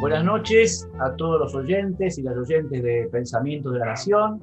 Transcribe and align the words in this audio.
Buenas 0.00 0.24
noches 0.24 0.88
a 1.00 1.12
todos 1.16 1.40
los 1.40 1.54
oyentes 1.56 2.18
y 2.18 2.22
las 2.22 2.36
oyentes 2.36 2.80
de 2.82 3.08
Pensamientos 3.10 3.72
de 3.72 3.80
la 3.80 3.86
Nación. 3.86 4.40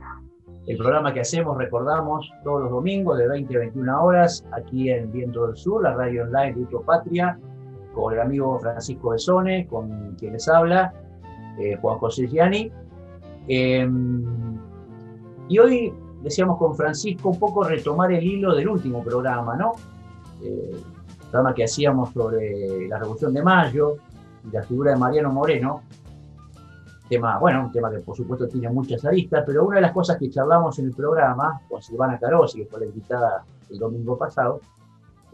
El 0.68 0.78
programa 0.78 1.14
que 1.14 1.22
hacemos, 1.22 1.58
recordamos, 1.58 2.30
todos 2.44 2.64
los 2.64 2.72
domingos 2.72 3.18
de 3.18 3.30
20 3.30 3.56
a 3.56 3.60
21 3.60 4.04
horas, 4.04 4.46
aquí 4.52 4.90
en 4.90 5.12
Viento 5.14 5.48
del 5.48 5.56
Sur, 5.56 5.84
la 5.84 5.94
radio 5.94 6.24
online 6.24 6.54
de 6.54 6.62
Utopatria, 6.64 7.40
con 7.94 8.14
el 8.14 8.20
amigo 8.20 8.60
Francisco 8.60 9.12
Besone, 9.12 9.68
con 9.68 10.16
quien 10.18 10.34
les 10.34 10.50
habla, 10.50 10.94
eh, 11.60 11.78
Juan 11.78 11.98
José 12.00 12.28
Gianni. 12.28 12.72
Em, 13.48 14.26
y 15.48 15.60
hoy 15.60 15.94
decíamos 16.26 16.58
con 16.58 16.76
Francisco 16.76 17.30
un 17.30 17.40
poco 17.40 17.64
retomar 17.64 18.12
el 18.12 18.24
hilo 18.24 18.56
del 18.56 18.68
último 18.68 19.04
programa, 19.04 19.56
¿no? 19.56 19.74
Eh, 20.42 20.72
el 20.74 21.18
programa 21.30 21.54
que 21.54 21.64
hacíamos 21.64 22.12
sobre 22.14 22.88
la 22.88 22.98
Revolución 22.98 23.32
de 23.32 23.44
Mayo, 23.44 23.98
la 24.52 24.64
figura 24.64 24.92
de 24.92 24.98
Mariano 24.98 25.32
Moreno, 25.32 25.84
tema, 27.08 27.38
bueno, 27.38 27.66
un 27.66 27.72
tema 27.72 27.92
que 27.92 28.00
por 28.00 28.18
supuesto 28.18 28.48
tiene 28.48 28.70
muchas 28.70 29.06
aristas, 29.06 29.44
pero 29.46 29.66
una 29.66 29.76
de 29.76 29.84
las 29.84 29.92
cosas 29.92 30.18
que 30.18 30.28
charlamos 30.32 30.80
en 30.80 30.86
el 30.86 30.96
programa 30.96 31.62
con 31.70 31.80
Silvana 31.84 32.18
Carosi, 32.18 32.64
que 32.64 32.66
fue 32.66 32.80
la 32.80 32.88
invitada 32.88 33.46
el 33.70 33.78
domingo 33.78 34.18
pasado, 34.18 34.62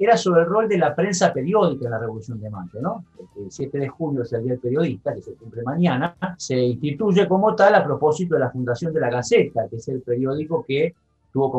era 0.03 0.17
sobre 0.17 0.41
el 0.41 0.47
rol 0.47 0.67
de 0.67 0.77
la 0.77 0.95
prensa 0.95 1.31
periódica 1.33 1.85
en 1.85 1.91
la 1.91 1.99
Revolución 1.99 2.39
de 2.39 2.49
Mayo, 2.49 2.81
¿no? 2.81 3.05
El 3.37 3.51
7 3.51 3.77
de 3.77 3.87
junio 3.87 4.23
es 4.23 4.33
el 4.33 4.43
Día 4.43 4.53
del 4.53 4.61
Periodista, 4.61 5.13
que 5.13 5.21
se 5.21 5.35
cumple 5.35 5.63
mañana, 5.63 6.15
se 6.37 6.59
instituye 6.59 7.27
como 7.27 7.55
tal 7.55 7.75
a 7.75 7.83
propósito 7.83 8.35
de 8.35 8.41
la 8.41 8.51
fundación 8.51 8.93
de 8.93 8.99
la 8.99 9.09
Gaceta, 9.09 9.67
que 9.69 9.75
es 9.75 9.87
el 9.89 10.01
periódico 10.01 10.63
que 10.67 10.95
tuvo 11.31 11.51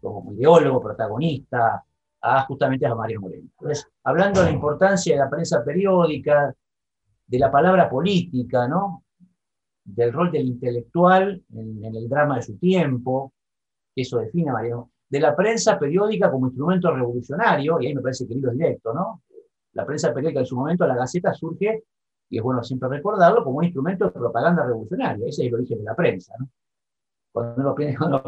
como, 0.00 0.32
ideólogo, 0.32 0.82
protagonista, 0.82 1.84
a 2.20 2.42
justamente 2.46 2.86
a 2.86 2.94
Mariano 2.94 3.22
Moreno. 3.22 3.48
Entonces, 3.58 3.88
hablando 4.04 4.40
de 4.40 4.46
la 4.46 4.52
importancia 4.52 5.14
de 5.14 5.20
la 5.20 5.30
prensa 5.30 5.64
periódica, 5.64 6.54
de 7.26 7.38
la 7.38 7.50
palabra 7.50 7.88
política, 7.88 8.66
¿no? 8.68 9.04
del 9.84 10.12
rol 10.12 10.32
del 10.32 10.46
intelectual 10.46 11.42
en, 11.54 11.84
el 11.84 12.08
drama 12.08 12.36
de 12.36 12.42
su 12.42 12.58
tiempo, 12.58 13.32
eso 13.94 14.18
define 14.18 14.50
a 14.50 14.54
Mariano, 14.54 14.90
de 15.08 15.20
la 15.20 15.34
prensa 15.34 15.78
periódica 15.78 16.30
como 16.30 16.48
instrumento 16.48 16.94
revolucionario, 16.94 17.80
y 17.80 17.86
ahí 17.86 17.94
me 17.94 18.00
parece 18.00 18.26
que 18.26 18.34
el 18.34 18.40
directo, 18.40 18.92
¿no? 18.92 19.22
La 19.72 19.86
prensa 19.86 20.12
periódica 20.12 20.40
en 20.40 20.46
su 20.46 20.56
momento, 20.56 20.86
la 20.86 20.96
Gaceta, 20.96 21.32
surge, 21.32 21.84
y 22.28 22.38
es 22.38 22.42
bueno 22.42 22.62
siempre 22.62 22.88
recordarlo, 22.88 23.44
como 23.44 23.58
un 23.58 23.64
instrumento 23.64 24.06
de 24.06 24.10
propaganda 24.12 24.64
revolucionaria, 24.64 25.26
ese 25.26 25.42
es 25.42 25.48
el 25.48 25.54
origen 25.54 25.78
de 25.78 25.84
la 25.84 25.94
prensa, 25.94 26.34
¿no? 26.38 26.48
Cuando 27.32 27.60
uno 27.60 27.74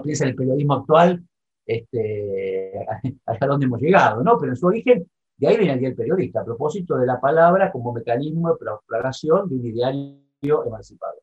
piensa, 0.02 0.24
en 0.24 0.30
el 0.30 0.36
periodismo 0.36 0.74
actual, 0.74 1.24
este, 1.66 2.86
hasta 3.26 3.46
dónde 3.46 3.66
hemos 3.66 3.80
llegado, 3.80 4.22
¿no? 4.22 4.38
Pero 4.38 4.52
en 4.52 4.56
su 4.56 4.66
origen 4.66 5.06
de 5.38 5.46
ahí 5.46 5.56
viene 5.56 5.74
el 5.74 5.78
día 5.78 5.88
del 5.88 5.96
periodista, 5.96 6.40
a 6.40 6.44
propósito 6.44 6.96
de 6.96 7.06
la 7.06 7.20
palabra 7.20 7.70
como 7.70 7.92
mecanismo 7.92 8.50
de 8.50 8.56
propagación 8.58 9.48
de 9.48 9.54
un 9.54 9.66
ideario 9.66 10.66
emancipado. 10.66 11.20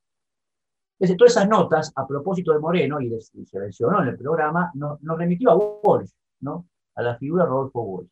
Entonces, 0.97 1.17
todas 1.17 1.31
esas 1.33 1.49
notas, 1.49 1.91
a 1.95 2.07
propósito 2.07 2.53
de 2.53 2.59
Moreno, 2.59 3.01
y, 3.01 3.11
se 3.19 3.59
mencionó 3.59 4.01
en 4.01 4.09
el 4.09 4.17
programa, 4.17 4.71
nos, 4.75 4.99
remitió 5.01 5.51
a 5.51 5.55
Walsh, 5.55 6.11
¿no? 6.41 6.67
a 6.95 7.01
la 7.01 7.17
figura 7.17 7.43
de 7.43 7.49
Rodolfo 7.49 7.81
Walsh. 7.81 8.09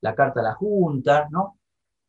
La 0.00 0.14
carta 0.14 0.40
a 0.40 0.42
la 0.42 0.54
Junta, 0.54 1.28
¿no? 1.30 1.58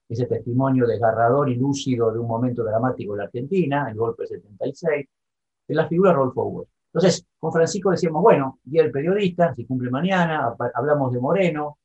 ese 0.07 0.27
testimonio 0.27 0.85
desgarrador 0.85 1.49
y 1.49 1.55
lúcido 1.55 2.11
de 2.11 2.19
un 2.19 2.27
momento 2.27 2.63
dramático 2.63 3.13
de 3.13 3.17
la 3.17 3.23
Argentina, 3.25 3.89
el 3.89 3.97
golpe 3.97 4.23
del 4.23 4.41
76, 4.41 5.07
de 5.67 5.75
la 5.75 5.87
figura 5.87 6.11
de 6.11 6.17
Rodolfo 6.17 6.43
Walsh. 6.43 6.69
Entonces, 6.93 7.25
con 7.37 7.51
Francisco 7.51 7.91
decíamos, 7.91 8.21
bueno, 8.21 8.59
Día 8.63 8.83
del 8.83 8.91
Periodista, 8.91 9.53
se 9.53 9.65
cumple 9.65 9.89
mañana, 9.89 10.55
hablamos 10.75 11.11
de 11.11 11.19
Moreno, 11.19 11.79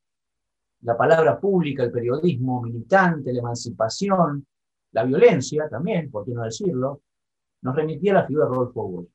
la 0.83 0.97
palabra 0.97 1.39
pública, 1.41 1.83
el 1.83 1.91
periodismo 1.91 2.63
militante, 2.63 3.33
la 3.33 3.41
emancipación, 3.41 4.47
la 4.93 5.05
violencia 5.05 5.69
también, 5.69 6.11
por 6.11 6.25
qué 6.25 6.33
no 6.33 6.45
decirlo, 6.45 7.01
nos 7.63 7.75
remitía 7.75 8.13
a 8.13 8.15
la 8.17 8.27
figura 8.27 8.47
de 8.47 8.51
Rodolfo 8.51 8.83
Walsh. 8.85 9.09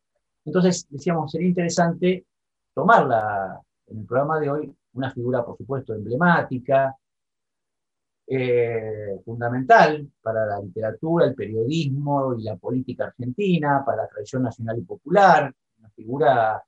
Entonces 0.45 0.87
decíamos, 0.89 1.31
sería 1.31 1.47
interesante 1.47 2.25
tomarla 2.73 3.59
en 3.87 3.99
el 3.99 4.05
programa 4.05 4.39
de 4.39 4.49
hoy, 4.49 4.75
una 4.93 5.11
figura, 5.11 5.43
por 5.43 5.57
supuesto, 5.57 5.93
emblemática, 5.93 6.95
eh, 8.27 9.21
fundamental 9.23 10.09
para 10.21 10.45
la 10.45 10.59
literatura, 10.59 11.25
el 11.25 11.35
periodismo 11.35 12.33
y 12.35 12.43
la 12.43 12.55
política 12.55 13.05
argentina, 13.05 13.83
para 13.85 14.03
la 14.03 14.07
tradición 14.07 14.43
nacional 14.43 14.79
y 14.79 14.81
popular, 14.81 15.53
una 15.79 15.89
figura 15.91 16.63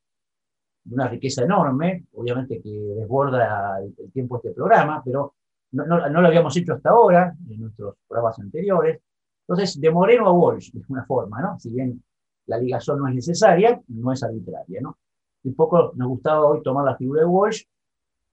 de 0.83 0.93
una 0.93 1.07
riqueza 1.07 1.43
enorme, 1.43 2.05
obviamente 2.13 2.61
que 2.61 2.69
desborda 2.69 3.79
el, 3.81 4.11
tiempo 4.11 4.35
de 4.35 4.49
este 4.49 4.55
programa, 4.55 5.01
pero 5.03 5.33
no, 5.71 5.85
lo 5.85 6.27
habíamos 6.27 6.55
hecho 6.55 6.73
hasta 6.73 6.91
ahora, 6.91 7.35
en 7.49 7.61
nuestros 7.61 7.95
programas 8.07 8.39
anteriores. 8.39 9.01
Entonces, 9.47 9.79
de 9.79 9.91
Moreno 9.91 10.27
a 10.27 10.33
Walsh, 10.33 10.71
de 10.71 10.81
una 10.89 11.05
forma, 11.05 11.41
¿no? 11.41 11.57
Si 11.59 11.71
bien 11.71 12.03
la 12.47 12.57
ligación 12.57 12.99
no 12.99 13.07
es 13.07 13.15
necesaria, 13.15 13.81
no 13.87 14.11
es 14.11 14.21
arbitraria, 14.21 14.81
¿no? 14.81 14.97
Un 15.43 15.55
poco 15.55 15.93
nos 15.95 16.07
gustaba 16.09 16.45
hoy 16.45 16.61
tomar 16.61 16.83
la 16.83 16.97
figura 16.97 17.21
de 17.21 17.27
Walsh, 17.27 17.63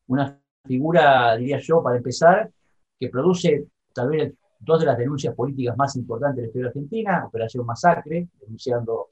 una 0.08 0.40
figura, 0.64 1.36
diría 1.36 1.60
yo, 1.60 1.82
para 1.82 1.98
empezar, 1.98 2.50
que 2.98 3.08
produce 3.08 3.68
tal 3.92 4.10
vez 4.10 4.34
dos 4.58 4.80
de 4.80 4.86
las 4.86 4.98
denuncias 4.98 5.34
políticas 5.34 5.76
más 5.76 5.94
importantes 5.96 6.36
de 6.36 6.42
la 6.42 6.46
historia 6.48 6.68
argentina, 6.68 7.26
Operación 7.26 7.64
Masacre, 7.64 8.28
denunciando 8.40 9.06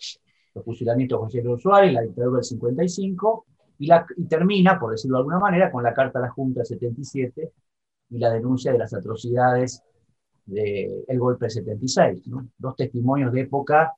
los 0.54 0.64
fusilamientos 0.64 1.18
de 1.18 1.24
José 1.24 1.42
Luis 1.42 1.62
Suárez, 1.62 1.92
la 1.92 2.02
dictadura 2.02 2.36
del 2.36 2.44
55, 2.44 3.46
y, 3.78 3.90
y 3.92 4.24
termina, 4.26 4.78
por 4.78 4.92
decirlo 4.92 5.18
de 5.18 5.20
alguna 5.20 5.38
manera, 5.38 5.70
con 5.70 5.84
la 5.84 5.94
carta 5.94 6.18
a 6.18 6.22
la 6.22 6.30
Junta 6.30 6.64
77 6.64 7.52
y 8.10 8.18
la 8.18 8.30
denuncia 8.30 8.72
de 8.72 8.78
las 8.78 8.92
atrocidades 8.92 9.82
del 10.52 11.18
golpe 11.18 11.46
del 11.46 11.50
76. 11.50 12.22
Dos 12.58 12.76
testimonios 12.76 13.32
de 13.32 13.40
época 13.42 13.94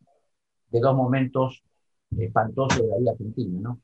de 0.70 0.80
dos 0.80 0.94
momentos 0.94 1.62
espantosos 2.16 2.80
de 2.80 2.88
la 2.88 2.98
vida 2.98 3.10
argentina. 3.12 3.60
¿no? 3.60 3.80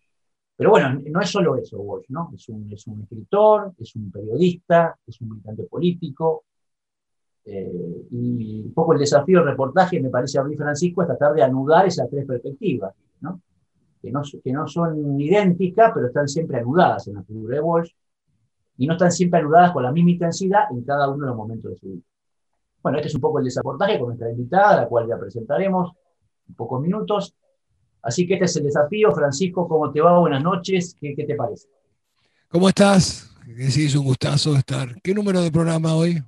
Pero 0.56 0.70
bueno, 0.70 1.00
no 1.10 1.20
es 1.20 1.30
solo 1.30 1.56
eso, 1.56 1.78
Walsh, 1.80 2.10
¿no? 2.10 2.30
Es 2.34 2.48
un, 2.48 2.70
es 2.70 2.86
un 2.86 3.02
escritor, 3.02 3.72
es 3.78 3.96
un 3.96 4.10
periodista, 4.10 4.98
es 5.06 5.20
un 5.20 5.30
militante 5.30 5.64
político, 5.64 6.44
eh, 7.44 8.06
y 8.10 8.62
un 8.66 8.74
poco 8.74 8.92
el 8.92 8.98
desafío 8.98 9.38
del 9.38 9.48
reportaje, 9.48 10.00
me 10.00 10.10
parece 10.10 10.38
a 10.38 10.44
mí, 10.44 10.54
Francisco, 10.56 11.02
es 11.02 11.08
tratar 11.08 11.32
de 11.32 11.42
anudar 11.42 11.86
esas 11.86 12.10
tres 12.10 12.26
perspectivas, 12.26 12.94
¿no? 13.20 13.40
Que, 14.02 14.10
no, 14.10 14.22
que 14.22 14.52
no 14.52 14.66
son 14.66 15.18
idénticas, 15.18 15.92
pero 15.94 16.08
están 16.08 16.28
siempre 16.28 16.58
anudadas 16.58 17.08
en 17.08 17.14
la 17.14 17.22
figura 17.22 17.54
de 17.54 17.60
Walsh, 17.62 17.90
y 18.76 18.86
no 18.86 18.92
están 18.94 19.12
siempre 19.12 19.40
anudadas 19.40 19.72
con 19.72 19.82
la 19.82 19.92
misma 19.92 20.10
intensidad 20.10 20.64
en 20.70 20.82
cada 20.84 21.08
uno 21.08 21.24
de 21.24 21.26
los 21.28 21.36
momentos 21.36 21.70
de 21.70 21.76
su 21.78 21.86
vida. 21.86 22.02
Bueno, 22.82 22.98
este 22.98 23.08
es 23.08 23.14
un 23.14 23.20
poco 23.20 23.38
el 23.38 23.44
desaportaje 23.44 23.98
con 23.98 24.08
nuestra 24.08 24.30
invitada, 24.30 24.82
la 24.82 24.88
cual 24.88 25.06
ya 25.08 25.18
presentaremos 25.18 25.92
en 26.48 26.54
pocos 26.54 26.80
minutos. 26.80 27.34
Así 28.02 28.26
que 28.26 28.34
este 28.34 28.46
es 28.46 28.56
el 28.56 28.64
desafío. 28.64 29.12
Francisco, 29.12 29.68
¿cómo 29.68 29.92
te 29.92 30.00
va? 30.00 30.18
Buenas 30.18 30.42
noches. 30.42 30.96
¿Qué, 31.00 31.14
qué 31.14 31.24
te 31.24 31.34
parece? 31.34 31.68
¿Cómo 32.48 32.68
estás? 32.68 33.30
Sí, 33.68 33.86
es 33.86 33.94
un 33.94 34.04
gustazo 34.04 34.56
estar. 34.56 35.00
¿Qué 35.02 35.12
número 35.12 35.40
de 35.42 35.50
programa 35.50 35.94
hoy? 35.94 36.22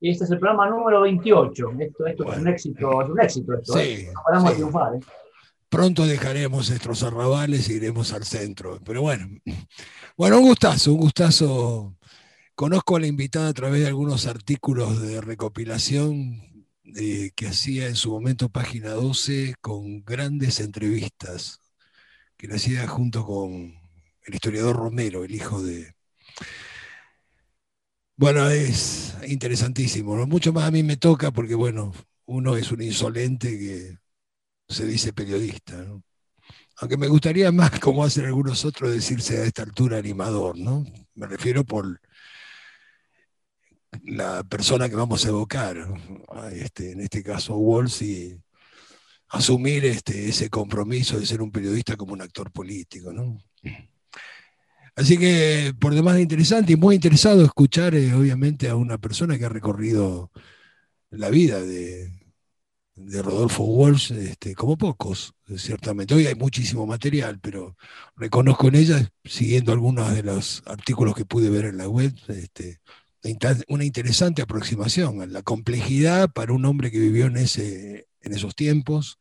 Este 0.00 0.24
es 0.24 0.30
el 0.30 0.38
programa 0.38 0.68
número 0.68 1.02
28. 1.02 1.70
Esto, 1.78 2.06
esto 2.06 2.32
es 2.32 2.38
un 2.38 2.48
éxito, 2.48 3.02
es 3.02 3.08
un 3.08 3.20
éxito 3.20 3.54
esto. 3.54 3.72
Sí, 3.74 3.78
¿eh? 3.80 4.12
No 4.32 4.52
triunfar. 4.52 4.94
¿eh? 4.94 5.00
Pronto 5.68 6.06
dejaremos 6.06 6.70
estos 6.70 7.02
arrabales 7.02 7.68
e 7.68 7.74
iremos 7.74 8.12
al 8.12 8.24
centro. 8.24 8.78
Pero 8.84 9.02
bueno, 9.02 9.26
bueno, 10.16 10.38
un 10.38 10.48
gustazo, 10.48 10.92
un 10.92 11.00
gustazo. 11.00 11.96
Conozco 12.56 12.96
a 12.96 13.00
la 13.00 13.06
invitada 13.06 13.48
a 13.50 13.52
través 13.52 13.82
de 13.82 13.86
algunos 13.88 14.26
artículos 14.26 15.02
de 15.02 15.20
recopilación 15.20 16.66
eh, 16.96 17.30
que 17.36 17.48
hacía 17.48 17.86
en 17.86 17.96
su 17.96 18.10
momento 18.10 18.48
Página 18.48 18.92
12 18.92 19.56
con 19.60 20.02
grandes 20.04 20.60
entrevistas 20.60 21.60
que 22.38 22.48
le 22.48 22.54
hacía 22.56 22.88
junto 22.88 23.26
con 23.26 23.74
el 24.24 24.34
historiador 24.34 24.76
Romero, 24.76 25.22
el 25.24 25.34
hijo 25.34 25.62
de, 25.62 25.94
bueno, 28.16 28.48
es 28.48 29.14
interesantísimo. 29.26 30.26
Mucho 30.26 30.52
más 30.52 30.64
a 30.64 30.70
mí 30.70 30.82
me 30.82 30.96
toca 30.96 31.30
porque, 31.32 31.54
bueno, 31.54 31.92
uno 32.24 32.56
es 32.56 32.72
un 32.72 32.82
insolente 32.82 33.50
que 33.58 33.98
se 34.68 34.86
dice 34.86 35.12
periodista, 35.12 35.74
¿no? 35.76 36.02
Aunque 36.78 36.96
me 36.96 37.08
gustaría 37.08 37.52
más, 37.52 37.78
como 37.80 38.04
hacen 38.04 38.26
algunos 38.26 38.64
otros, 38.64 38.92
decirse 38.92 39.38
a 39.38 39.44
esta 39.44 39.62
altura 39.62 39.98
animador, 39.98 40.58
¿no? 40.58 40.84
Me 41.14 41.26
refiero 41.26 41.64
por 41.64 42.00
la 44.04 44.42
persona 44.44 44.88
que 44.88 44.96
vamos 44.96 45.24
a 45.24 45.28
evocar, 45.28 45.76
este, 46.52 46.92
en 46.92 47.00
este 47.00 47.22
caso 47.22 47.56
Walsh, 47.56 48.02
y 48.02 48.40
asumir 49.28 49.84
este, 49.84 50.28
ese 50.28 50.50
compromiso 50.50 51.18
de 51.18 51.26
ser 51.26 51.42
un 51.42 51.50
periodista 51.50 51.96
como 51.96 52.12
un 52.12 52.22
actor 52.22 52.50
político, 52.52 53.12
¿no? 53.12 53.38
Así 54.94 55.18
que 55.18 55.74
por 55.78 55.94
demás 55.94 56.18
interesante 56.18 56.72
y 56.72 56.76
muy 56.76 56.94
interesado 56.94 57.44
escuchar, 57.44 57.94
eh, 57.94 58.14
obviamente, 58.14 58.68
a 58.68 58.76
una 58.76 58.98
persona 58.98 59.38
que 59.38 59.44
ha 59.44 59.50
recorrido 59.50 60.30
la 61.10 61.28
vida 61.28 61.60
de, 61.60 62.10
de 62.96 63.22
Rodolfo 63.22 63.64
Walsh, 63.64 64.12
este, 64.12 64.54
como 64.54 64.76
pocos, 64.78 65.34
ciertamente. 65.56 66.14
Hoy 66.14 66.26
hay 66.26 66.34
muchísimo 66.34 66.86
material, 66.86 67.38
pero 67.40 67.76
reconozco 68.16 68.68
en 68.68 68.76
ella, 68.76 69.12
siguiendo 69.24 69.72
algunos 69.72 70.14
de 70.14 70.22
los 70.22 70.62
artículos 70.66 71.14
que 71.14 71.26
pude 71.26 71.50
ver 71.50 71.66
en 71.66 71.76
la 71.76 71.88
web, 71.88 72.14
este, 72.28 72.80
una 73.68 73.84
interesante 73.84 74.42
aproximación 74.42 75.22
a 75.22 75.26
la 75.26 75.42
complejidad 75.42 76.30
para 76.30 76.52
un 76.52 76.64
hombre 76.64 76.90
que 76.90 76.98
vivió 76.98 77.26
en, 77.26 77.36
ese, 77.36 78.08
en 78.20 78.32
esos 78.32 78.54
tiempos, 78.54 79.18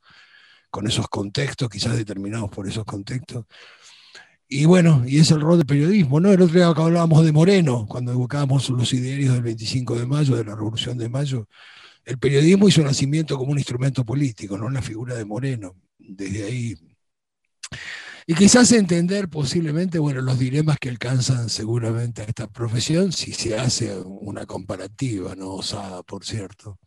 con 0.70 0.88
esos 0.88 1.08
contextos, 1.08 1.70
quizás 1.70 1.96
determinados 1.96 2.50
por 2.50 2.68
esos 2.68 2.86
contextos. 2.86 3.46
Y 4.48 4.66
bueno, 4.66 5.04
y 5.08 5.20
es 5.20 5.32
el 5.32 5.42
rol 5.42 5.58
del 5.58 5.66
periodismo, 5.66 6.20
¿no? 6.20 6.32
El 6.32 6.42
otro 6.42 6.56
día 6.56 6.68
hablábamos 6.68 7.26
de 7.26 7.32
Moreno, 7.32 7.88
cuando 7.88 8.12
evocábamos 8.12 8.70
los 8.70 8.94
idearios 8.94 9.34
del 9.34 9.42
25 9.42 9.98
de 9.98 10.06
mayo, 10.06 10.36
de 10.36 10.44
la 10.44 10.56
Revolución 10.56 10.98
de 10.98 11.10
Mayo, 11.10 11.48
el 12.06 12.20
periodismo 12.20 12.68
hizo 12.68 12.84
nacimiento 12.84 13.38
como 13.38 13.52
un 13.52 13.58
instrumento 13.58 14.06
político, 14.06 14.58
no 14.58 14.70
la 14.70 14.82
figura 14.82 15.16
de 15.16 15.26
Moreno. 15.26 15.76
Desde 15.98 16.44
ahí. 16.44 16.76
Y 18.28 18.34
quizás 18.34 18.72
entender 18.72 19.30
posiblemente, 19.30 20.00
bueno, 20.00 20.22
los 20.22 20.40
dilemas 20.40 20.78
que 20.80 20.90
alcanzan 20.90 21.48
seguramente 21.48 22.24
a 22.24 22.26
esta 22.26 22.48
profesión, 22.48 23.12
si 23.12 23.34
se 23.34 23.58
hace 23.58 23.96
una 24.00 24.48
comparativa, 24.48 25.36
no 25.36 25.52
osada, 25.54 26.02
por 26.02 26.26
cierto, 26.26 26.80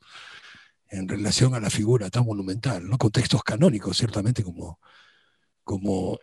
en 0.89 1.09
relación 1.09 1.55
a 1.55 1.61
la 1.61 1.71
figura 1.71 2.11
tan 2.11 2.25
monumental, 2.25 2.89
¿no? 2.89 2.99
Contextos 2.99 3.45
canónicos, 3.45 3.97
ciertamente, 3.97 4.43
como, 4.43 4.81
como 5.63 6.19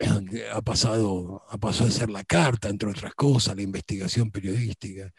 ha 0.53 0.61
pasado, 0.61 1.43
ha 1.49 1.57
pasado 1.59 1.89
a 1.89 1.93
ser 1.93 2.09
la 2.09 2.25
carta, 2.25 2.67
entre 2.69 2.89
otras 2.89 3.13
cosas, 3.15 3.55
la 3.55 3.61
investigación 3.61 4.31
periodística. 4.31 5.13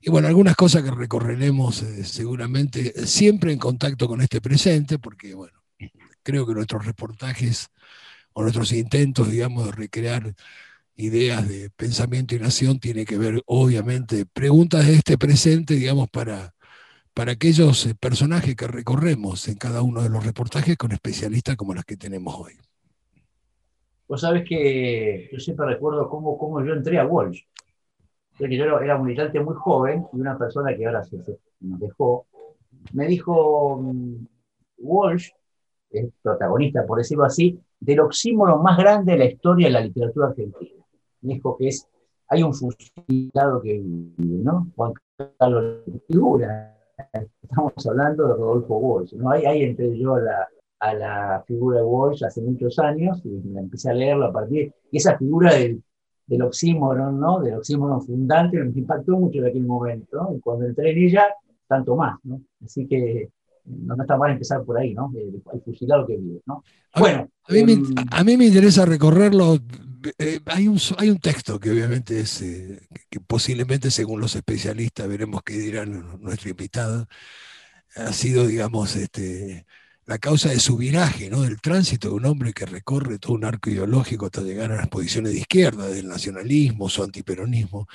Y 0.00 0.10
bueno, 0.10 0.28
algunas 0.28 0.56
cosas 0.56 0.82
que 0.82 0.90
recorreremos 0.90 1.82
eh, 1.82 2.04
seguramente 2.04 3.06
siempre 3.06 3.52
en 3.52 3.58
contacto 3.58 4.08
con 4.08 4.20
este 4.20 4.40
presente, 4.42 4.98
porque 4.98 5.34
bueno, 5.34 5.58
creo 6.22 6.46
que 6.46 6.54
nuestros 6.54 6.84
reportajes 6.84 7.70
o 8.38 8.42
nuestros 8.42 8.72
intentos, 8.72 9.28
digamos, 9.28 9.66
de 9.66 9.72
recrear 9.72 10.34
ideas 10.94 11.48
de 11.48 11.70
pensamiento 11.70 12.36
y 12.36 12.38
nación 12.38 12.78
tiene 12.78 13.04
que 13.04 13.18
ver, 13.18 13.42
obviamente, 13.46 14.26
preguntas 14.26 14.86
de 14.86 14.94
este 14.94 15.18
presente, 15.18 15.74
digamos, 15.74 16.08
para, 16.08 16.54
para 17.14 17.32
aquellos 17.32 17.84
eh, 17.86 17.96
personajes 17.98 18.54
que 18.54 18.68
recorremos 18.68 19.48
en 19.48 19.56
cada 19.56 19.82
uno 19.82 20.02
de 20.02 20.08
los 20.08 20.24
reportajes 20.24 20.76
con 20.76 20.92
especialistas 20.92 21.56
como 21.56 21.74
los 21.74 21.84
que 21.84 21.96
tenemos 21.96 22.32
hoy. 22.38 22.52
Vos 24.06 24.20
sabés 24.20 24.48
que 24.48 25.28
yo 25.32 25.40
siempre 25.40 25.66
recuerdo 25.66 26.08
cómo, 26.08 26.38
cómo 26.38 26.64
yo 26.64 26.74
entré 26.74 27.00
a 27.00 27.06
Walsh 27.06 27.42
yo 28.38 28.78
era 28.78 28.96
un 28.96 29.04
militante 29.04 29.40
muy 29.40 29.56
joven 29.56 30.06
y 30.12 30.20
una 30.20 30.38
persona 30.38 30.76
que 30.76 30.86
ahora 30.86 31.02
se, 31.02 31.16
nos 31.60 31.80
dejó, 31.80 32.26
me 32.92 33.08
dijo, 33.08 33.80
mm, 33.82 34.26
Walsh, 34.78 35.30
es 35.90 36.08
protagonista, 36.22 36.86
por 36.86 36.98
decirlo 36.98 37.24
así, 37.24 37.60
del 37.80 38.00
oxímoron 38.00 38.62
más 38.62 38.76
grande 38.78 39.12
de 39.12 39.18
la 39.18 39.24
historia 39.26 39.68
de 39.68 39.72
la 39.72 39.80
literatura 39.80 40.28
argentina. 40.28 40.84
Dijo 41.20 41.56
que 41.56 41.68
es, 41.68 41.86
hay 42.28 42.42
un 42.42 42.54
fusilado 42.54 43.60
que 43.62 43.78
vive, 43.78 44.42
¿no? 44.42 44.68
Juan 44.76 44.92
Carlos 45.38 45.82
figura. 46.06 46.76
Estamos 47.42 47.86
hablando 47.86 48.28
de 48.28 48.34
Rodolfo 48.34 48.76
Walsh, 48.76 49.14
¿no? 49.14 49.30
Ahí, 49.30 49.44
ahí 49.46 49.62
entré 49.62 49.96
yo 49.96 50.16
a 50.80 50.94
la, 50.94 51.44
figura 51.46 51.78
de 51.78 51.84
Walsh 51.84 52.24
hace 52.24 52.40
muchos 52.40 52.78
años 52.78 53.20
y 53.24 53.56
empecé 53.56 53.90
a 53.90 53.94
leerlo 53.94 54.26
a 54.26 54.32
partir, 54.32 54.72
y 54.90 54.96
esa 54.96 55.18
figura 55.18 55.52
del 55.54 55.82
del 56.28 56.40
¿no? 56.40 57.40
Del 57.40 57.54
oxímoron 57.54 58.02
fundante, 58.02 58.58
me 58.58 58.78
impactó 58.78 59.16
mucho 59.16 59.38
en 59.38 59.46
aquel 59.46 59.64
momento, 59.64 60.28
Y 60.36 60.40
cuando 60.40 60.66
entré 60.66 60.90
en 60.90 60.98
ella, 60.98 61.34
tanto 61.66 61.96
más, 61.96 62.18
¿no? 62.22 62.40
Así 62.62 62.86
que 62.86 63.30
no, 63.68 63.94
está 64.00 64.16
mal 64.16 64.32
empezar 64.32 64.64
por 64.64 64.78
ahí, 64.78 64.94
¿no? 64.94 65.12
El, 65.16 65.42
fusilado 65.64 66.06
que 66.06 66.16
vive, 66.16 66.40
¿no? 66.46 66.62
bueno. 66.96 67.28
Em, 67.48 67.94
a 68.10 68.24
mí, 68.24 68.36
me, 68.36 68.46
interesa 68.46 68.84
recorrerlo. 68.84 69.58
Eh, 70.18 70.40
hay, 70.46 70.68
un, 70.68 70.78
hay 70.98 71.10
un 71.10 71.18
texto 71.18 71.58
que 71.58 71.70
obviamente 71.70 72.20
es, 72.20 72.40
eh, 72.42 72.80
que 73.10 73.20
posiblemente 73.20 73.90
según 73.90 74.20
los 74.20 74.36
especialistas, 74.36 75.08
veremos 75.08 75.42
qué 75.42 75.54
dirán 75.54 76.20
nuestra 76.20 76.50
invitada, 76.50 77.08
ha 77.96 78.12
sido, 78.12 78.46
digamos, 78.46 78.96
este, 78.96 79.66
la 80.08 80.18
causa 80.18 80.48
de 80.48 80.58
su 80.58 80.78
viraje, 80.78 81.28
¿no? 81.28 81.42
del 81.42 81.60
tránsito 81.60 82.08
de 82.08 82.14
un 82.14 82.24
hombre 82.24 82.54
que 82.54 82.64
recorre 82.64 83.18
todo 83.18 83.34
un 83.34 83.44
arco 83.44 83.68
ideológico 83.68 84.26
hasta 84.26 84.40
llegar 84.40 84.72
a 84.72 84.76
las 84.76 84.88
posiciones 84.88 85.32
de 85.32 85.40
izquierda, 85.40 85.86
del 85.86 86.08
nacionalismo, 86.08 86.88
su 86.88 87.02
antiperonismo, 87.02 87.86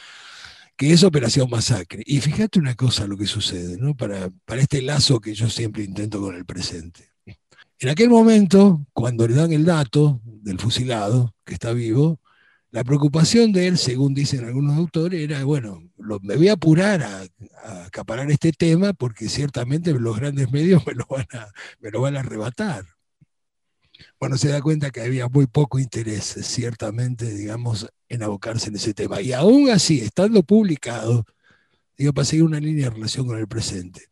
que 0.75 0.92
es 0.92 1.04
Operación 1.04 1.50
Masacre. 1.50 2.04
Y 2.06 2.22
fíjate 2.22 2.60
una 2.60 2.75
cosa 2.75 3.08
lo 3.08 3.18
que 3.18 3.25
sucede, 3.25 3.78
¿no? 3.78 3.96
para, 3.96 4.30
para 4.46 4.62
este 4.62 4.81
lazo 4.81 5.20
que 5.20 5.34
yo 5.34 5.50
siempre 5.50 5.84
intento 5.84 6.20
con 6.22 6.36
el 6.36 6.46
presente. 6.46 7.12
En 7.80 7.90
aquel 7.90 8.10
momento, 8.10 8.86
cuando 8.94 9.28
le 9.28 9.36
dan 9.36 9.52
el 9.52 9.66
dato 9.66 10.22
del 10.24 10.60
fusilado, 10.60 11.36
que 11.44 11.54
está 11.54 11.74
vivo, 11.74 12.20
la 12.72 12.84
preocupación 12.84 13.52
de 13.52 13.68
él, 13.68 13.78
según 13.78 14.14
dicen 14.14 14.46
algunos 14.46 14.75
autores, 14.78 15.22
era, 15.22 15.44
bueno, 15.44 15.84
me 16.22 16.36
voy 16.38 16.48
a 16.48 16.54
apurar 16.54 17.04
a, 17.04 17.24
acaparar 17.86 18.31
este 18.31 18.52
tema 18.52 18.94
porque 18.94 19.30
ciertamente 19.30 19.94
los 19.94 20.18
grandes 20.18 20.52
medios 20.52 20.81
me 20.88 20.94
lo, 20.94 21.06
van 21.08 21.28
a, 21.34 21.52
me 21.80 21.92
lo 21.92 22.02
van 22.02 22.16
a 22.16 22.22
arrebatar. 22.22 22.86
Bueno, 24.19 24.38
se 24.38 24.50
da 24.50 24.61
cuenta 24.61 24.91
que 24.91 25.01
había 25.01 25.27
muy 25.27 25.47
poco 25.47 25.79
interés, 25.79 26.23
ciertamente, 26.41 27.29
digamos, 27.33 27.88
en 28.09 28.23
abocarse 28.23 28.69
en 28.69 28.75
ese 28.75 28.94
tema. 28.94 29.21
Y 29.21 29.33
aún 29.33 29.69
así, 29.69 30.00
estando 30.00 30.44
publicado, 30.44 31.25
digo, 31.97 32.13
para 32.13 32.25
seguir 32.25 32.44
una 32.44 32.59
línea 32.59 32.85
de 32.85 32.95
relación 32.95 33.27
con 33.27 33.38
el 33.38 33.47
presente, 33.47 34.07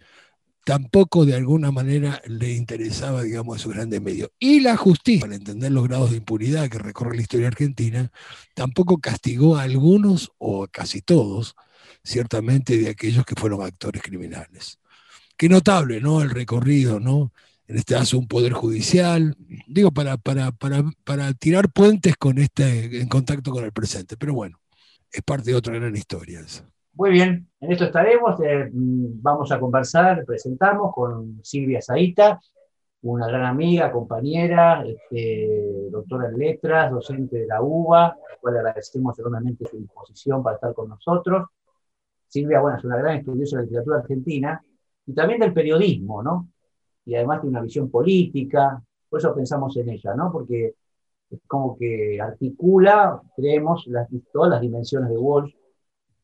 tampoco 0.65 1.25
de 1.25 1.35
alguna 1.35 1.71
manera 1.71 2.21
le 2.27 2.53
interesaba, 2.53 3.23
digamos, 3.23 3.55
a 3.55 3.59
esos 3.59 3.73
grandes 3.73 4.01
medios. 4.01 4.29
Y 4.39 4.59
la 4.59 4.77
justicia, 4.77 5.21
para 5.21 5.35
entender 5.35 5.71
los 5.71 5.87
grados 5.87 6.11
de 6.11 6.17
impunidad 6.17 6.69
que 6.69 6.77
recorre 6.79 7.15
la 7.15 7.23
historia 7.23 7.47
argentina, 7.47 8.11
tampoco 8.53 8.99
castigó 8.99 9.57
a 9.57 9.63
algunos 9.63 10.31
o 10.37 10.63
a 10.63 10.67
casi 10.67 11.01
todos, 11.01 11.55
ciertamente, 12.03 12.77
de 12.77 12.89
aquellos 12.89 13.25
que 13.25 13.35
fueron 13.35 13.61
actores 13.63 14.01
criminales. 14.01 14.79
Qué 15.37 15.49
notable, 15.49 16.01
¿no? 16.01 16.21
El 16.21 16.29
recorrido, 16.29 16.99
¿no? 16.99 17.33
En 17.71 17.77
este 17.77 17.95
caso, 17.95 18.19
un 18.19 18.27
poder 18.27 18.51
judicial, 18.51 19.33
digo, 19.65 19.91
para, 19.91 20.17
para, 20.17 20.51
para, 20.51 20.83
para 21.05 21.31
tirar 21.31 21.71
puentes 21.71 22.17
con 22.17 22.37
este, 22.37 22.99
en 22.99 23.07
contacto 23.07 23.49
con 23.49 23.63
el 23.63 23.71
presente. 23.71 24.17
Pero 24.17 24.33
bueno, 24.33 24.57
es 25.09 25.21
parte 25.21 25.51
de 25.51 25.55
otra 25.55 25.75
gran 25.75 25.95
historia. 25.95 26.41
Muy 26.95 27.11
bien, 27.11 27.47
en 27.61 27.71
esto 27.71 27.85
estaremos. 27.85 28.41
Eh, 28.43 28.67
vamos 28.73 29.53
a 29.53 29.59
conversar, 29.61 30.25
presentamos 30.25 30.93
con 30.93 31.39
Silvia 31.45 31.79
Zaita, 31.81 32.41
una 33.03 33.27
gran 33.27 33.45
amiga, 33.45 33.89
compañera, 33.89 34.83
este, 34.85 35.87
doctora 35.89 36.27
en 36.27 36.39
letras, 36.39 36.91
docente 36.91 37.37
de 37.37 37.47
la 37.47 37.61
UBA, 37.61 38.05
a 38.05 38.07
la 38.09 38.37
cual 38.41 38.57
agradecemos 38.57 39.17
enormemente 39.17 39.63
su 39.71 39.77
disposición 39.77 40.43
para 40.43 40.55
estar 40.57 40.73
con 40.73 40.89
nosotros. 40.89 41.47
Silvia, 42.27 42.59
bueno, 42.59 42.79
es 42.79 42.83
una 42.83 42.97
gran 42.97 43.19
estudiosa 43.19 43.55
de 43.55 43.61
la 43.61 43.65
literatura 43.67 43.99
argentina 43.99 44.61
y 45.05 45.13
también 45.13 45.39
del 45.39 45.53
periodismo, 45.53 46.21
¿no? 46.21 46.49
Y 47.05 47.15
además 47.15 47.41
tiene 47.41 47.57
una 47.57 47.65
visión 47.65 47.89
política, 47.89 48.81
por 49.09 49.19
eso 49.19 49.33
pensamos 49.35 49.75
en 49.77 49.89
ella, 49.89 50.13
¿no? 50.13 50.31
Porque 50.31 50.75
es 51.29 51.39
como 51.47 51.77
que 51.77 52.19
articula, 52.21 53.21
creemos, 53.35 53.85
las, 53.87 54.07
todas 54.31 54.49
las 54.49 54.61
dimensiones 54.61 55.09
de 55.09 55.17
Walsh, 55.17 55.53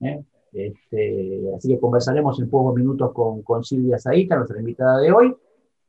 ¿eh? 0.01 0.23
Este, 0.53 1.43
así 1.55 1.69
que 1.69 1.79
conversaremos 1.79 2.39
en 2.39 2.49
pocos 2.49 2.73
minutos 2.73 3.11
con, 3.13 3.43
con 3.43 3.63
Silvia 3.63 3.99
Zaita, 3.99 4.37
nuestra 4.37 4.59
invitada 4.59 4.99
de 4.99 5.11
hoy. 5.11 5.35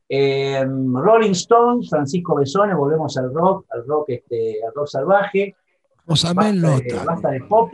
Em, 0.07 0.95
Rolling 0.95 1.31
Stones, 1.31 1.89
Francisco 1.89 2.35
Besone, 2.35 2.73
volvemos 2.73 3.15
al 3.17 3.33
rock, 3.33 3.65
al 3.69 3.85
rock, 3.85 4.09
este, 4.09 4.63
al 4.65 4.73
rock 4.73 4.87
salvaje. 4.87 5.55
Basta 6.05 6.33
de, 6.33 7.01
basta 7.05 7.29
de 7.29 7.41
pop, 7.41 7.71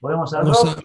volvemos 0.00 0.34
al 0.34 0.46
rock. 0.46 0.84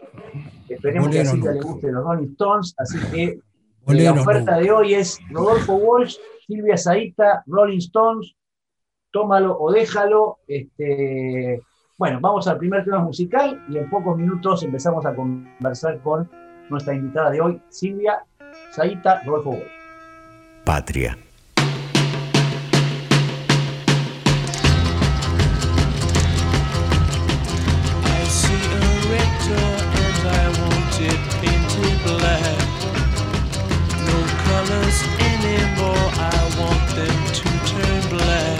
Esperemos 0.69 1.09
que 1.09 1.19
a 1.19 1.25
Silvia 1.25 1.51
le 1.51 1.61
guste 1.61 1.91
los 1.91 2.03
Rolling 2.03 2.31
Stones, 2.31 2.75
así 2.77 2.97
que 3.11 3.39
la 3.87 4.13
oferta 4.13 4.57
de 4.57 4.71
hoy 4.71 4.93
es 4.93 5.19
Rodolfo 5.29 5.75
Walsh, 5.75 6.17
Silvia 6.47 6.77
Zaita, 6.77 7.43
Rolling 7.47 7.79
Stones, 7.79 8.35
tómalo 9.11 9.57
o 9.59 9.71
déjalo. 9.71 10.39
Este, 10.47 11.61
bueno, 11.97 12.19
vamos 12.21 12.47
al 12.47 12.57
primer 12.57 12.83
tema 12.83 12.99
musical 12.99 13.63
y 13.69 13.77
en 13.77 13.89
pocos 13.89 14.17
minutos 14.17 14.63
empezamos 14.63 15.05
a 15.05 15.15
conversar 15.15 15.99
con 16.01 16.29
nuestra 16.69 16.93
invitada 16.93 17.29
de 17.29 17.41
hoy, 17.41 17.61
Silvia 17.69 18.25
Saita 18.71 19.21
Rodolfo 19.23 19.57
Patria. 20.65 21.17
colors 34.73 35.03
anymore. 35.19 36.07
I 36.17 36.39
want 36.59 36.85
them 36.97 37.17
to 37.37 37.47
turn 37.71 38.01
black. 38.09 38.59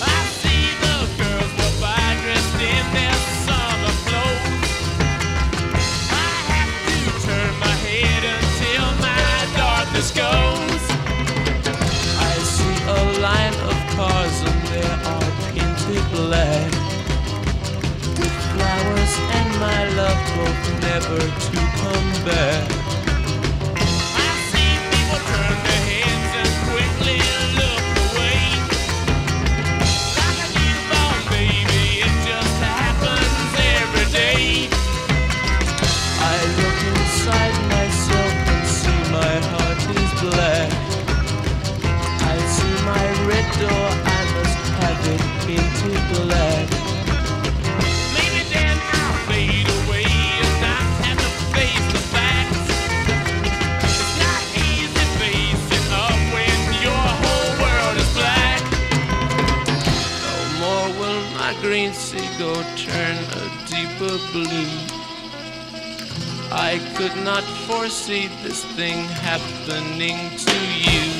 I 0.00 0.18
see 0.40 0.64
girls 0.82 1.52
by 1.80 2.04
dressed 2.22 2.60
in 2.72 2.84
their 2.96 3.18
summer 3.44 3.94
clothes. 4.06 4.70
I 6.10 6.30
have 6.52 6.74
to 6.88 6.98
turn 7.26 7.52
my 7.66 7.76
head 7.86 8.22
until 8.36 8.86
my 9.06 9.34
darkness 9.62 10.10
goes. 10.24 10.82
I 12.18 12.34
see 12.54 12.76
a 12.88 13.00
line 13.26 13.56
of 13.70 13.76
cars 13.96 14.36
and 14.48 14.60
they 14.72 14.88
are 15.12 15.30
painted 15.52 16.04
black. 16.16 16.72
Flowers 18.52 19.14
and 19.38 19.50
my 19.60 19.80
love 20.00 20.22
never 20.80 21.18
to 21.18 21.56
come 21.80 22.24
back. 22.26 22.81
Blue. 64.32 64.66
I 66.50 66.80
could 66.96 67.16
not 67.22 67.44
foresee 67.66 68.28
this 68.42 68.64
thing 68.76 69.04
happening 69.04 70.36
to 70.38 70.56
you. 70.80 71.11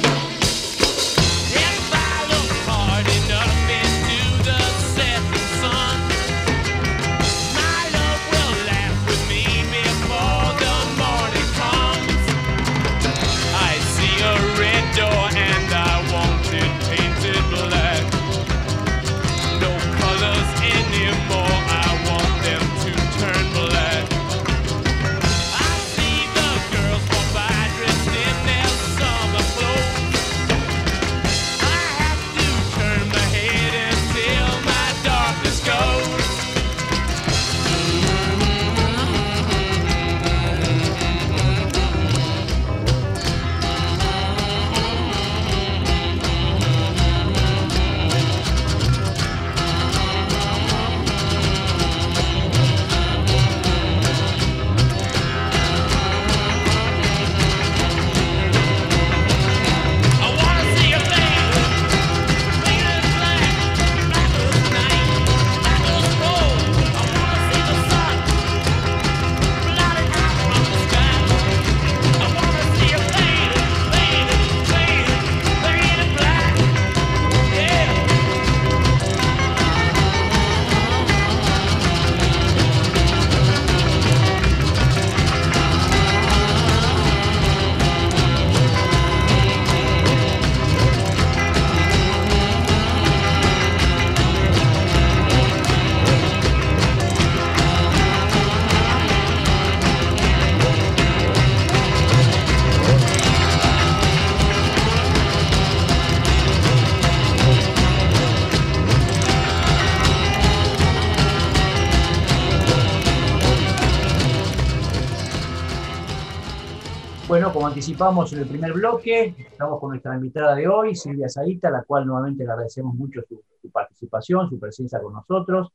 Anticipamos 117.72 118.30
en 118.34 118.40
el 118.40 118.46
primer 118.46 118.74
bloque, 118.74 119.34
estamos 119.38 119.80
con 119.80 119.90
nuestra 119.92 120.14
invitada 120.14 120.54
de 120.54 120.68
hoy, 120.68 120.94
Silvia 120.94 121.26
Zaita, 121.26 121.70
la 121.70 121.82
cual 121.82 122.04
nuevamente 122.04 122.44
le 122.44 122.50
agradecemos 122.50 122.94
mucho 122.94 123.22
su, 123.26 123.70
participación, 123.70 124.50
su 124.50 124.60
presencia 124.60 125.00
con 125.00 125.14
nosotros. 125.14 125.68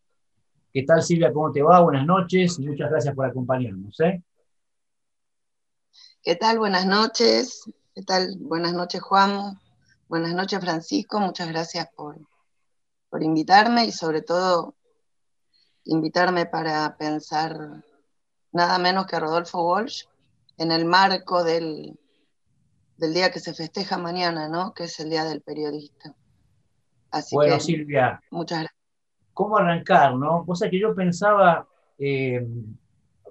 ¿Qué 0.72 0.84
tal 0.84 1.02
Silvia? 1.02 1.34
¿Cómo 1.34 1.52
te 1.52 1.64
va? 1.64 1.80
Buenas 1.80 2.06
noches 2.06 2.60
y 2.60 2.68
muchas 2.68 2.92
gracias 2.92 3.16
por 3.16 3.26
acompañarnos. 3.26 4.00
¿eh? 4.02 4.22
¿Qué 6.22 6.36
tal? 6.36 6.60
Buenas 6.60 6.86
noches. 6.86 7.64
¿Qué 7.96 8.04
tal? 8.04 8.36
Buenas 8.42 8.74
noches 8.74 9.02
Juan. 9.02 9.60
Buenas 10.08 10.36
noches 10.36 10.60
Francisco. 10.60 11.20
Muchas 11.20 11.48
gracias 11.48 11.90
por, 11.96 12.20
por 13.10 13.24
invitarme 13.24 13.86
y 13.86 13.92
sobre 13.92 14.22
todo 14.22 14.76
invitarme 15.84 16.46
para 16.46 16.96
pensar 16.96 17.84
nada 18.52 18.78
menos 18.78 19.08
que 19.08 19.16
a 19.16 19.20
Rodolfo 19.20 19.68
Walsh 19.68 20.04
en 20.58 20.72
el 20.72 20.86
marco 20.86 21.44
del, 21.44 21.98
del 22.98 23.14
día 23.14 23.32
que 23.32 23.40
se 23.40 23.54
festeja 23.54 23.98
mañana, 23.98 24.50
¿no? 24.50 24.74
Que 24.74 24.86
es 24.86 25.00
el 25.00 25.10
Día 25.10 25.24
del 25.24 25.42
Periodista. 25.42 26.16
Así 27.12 27.36
bueno, 27.36 27.60
Silvia. 27.60 28.22
Muchas 28.32 28.60
gracias. 28.60 28.78
¿Cómo 29.34 29.58
arrancar, 29.58 30.16
no? 30.16 30.44
O 30.48 30.56
sea 30.56 30.70
que 30.70 30.80
yo 30.80 30.96
pensaba, 30.96 31.68
eh, 32.00 32.46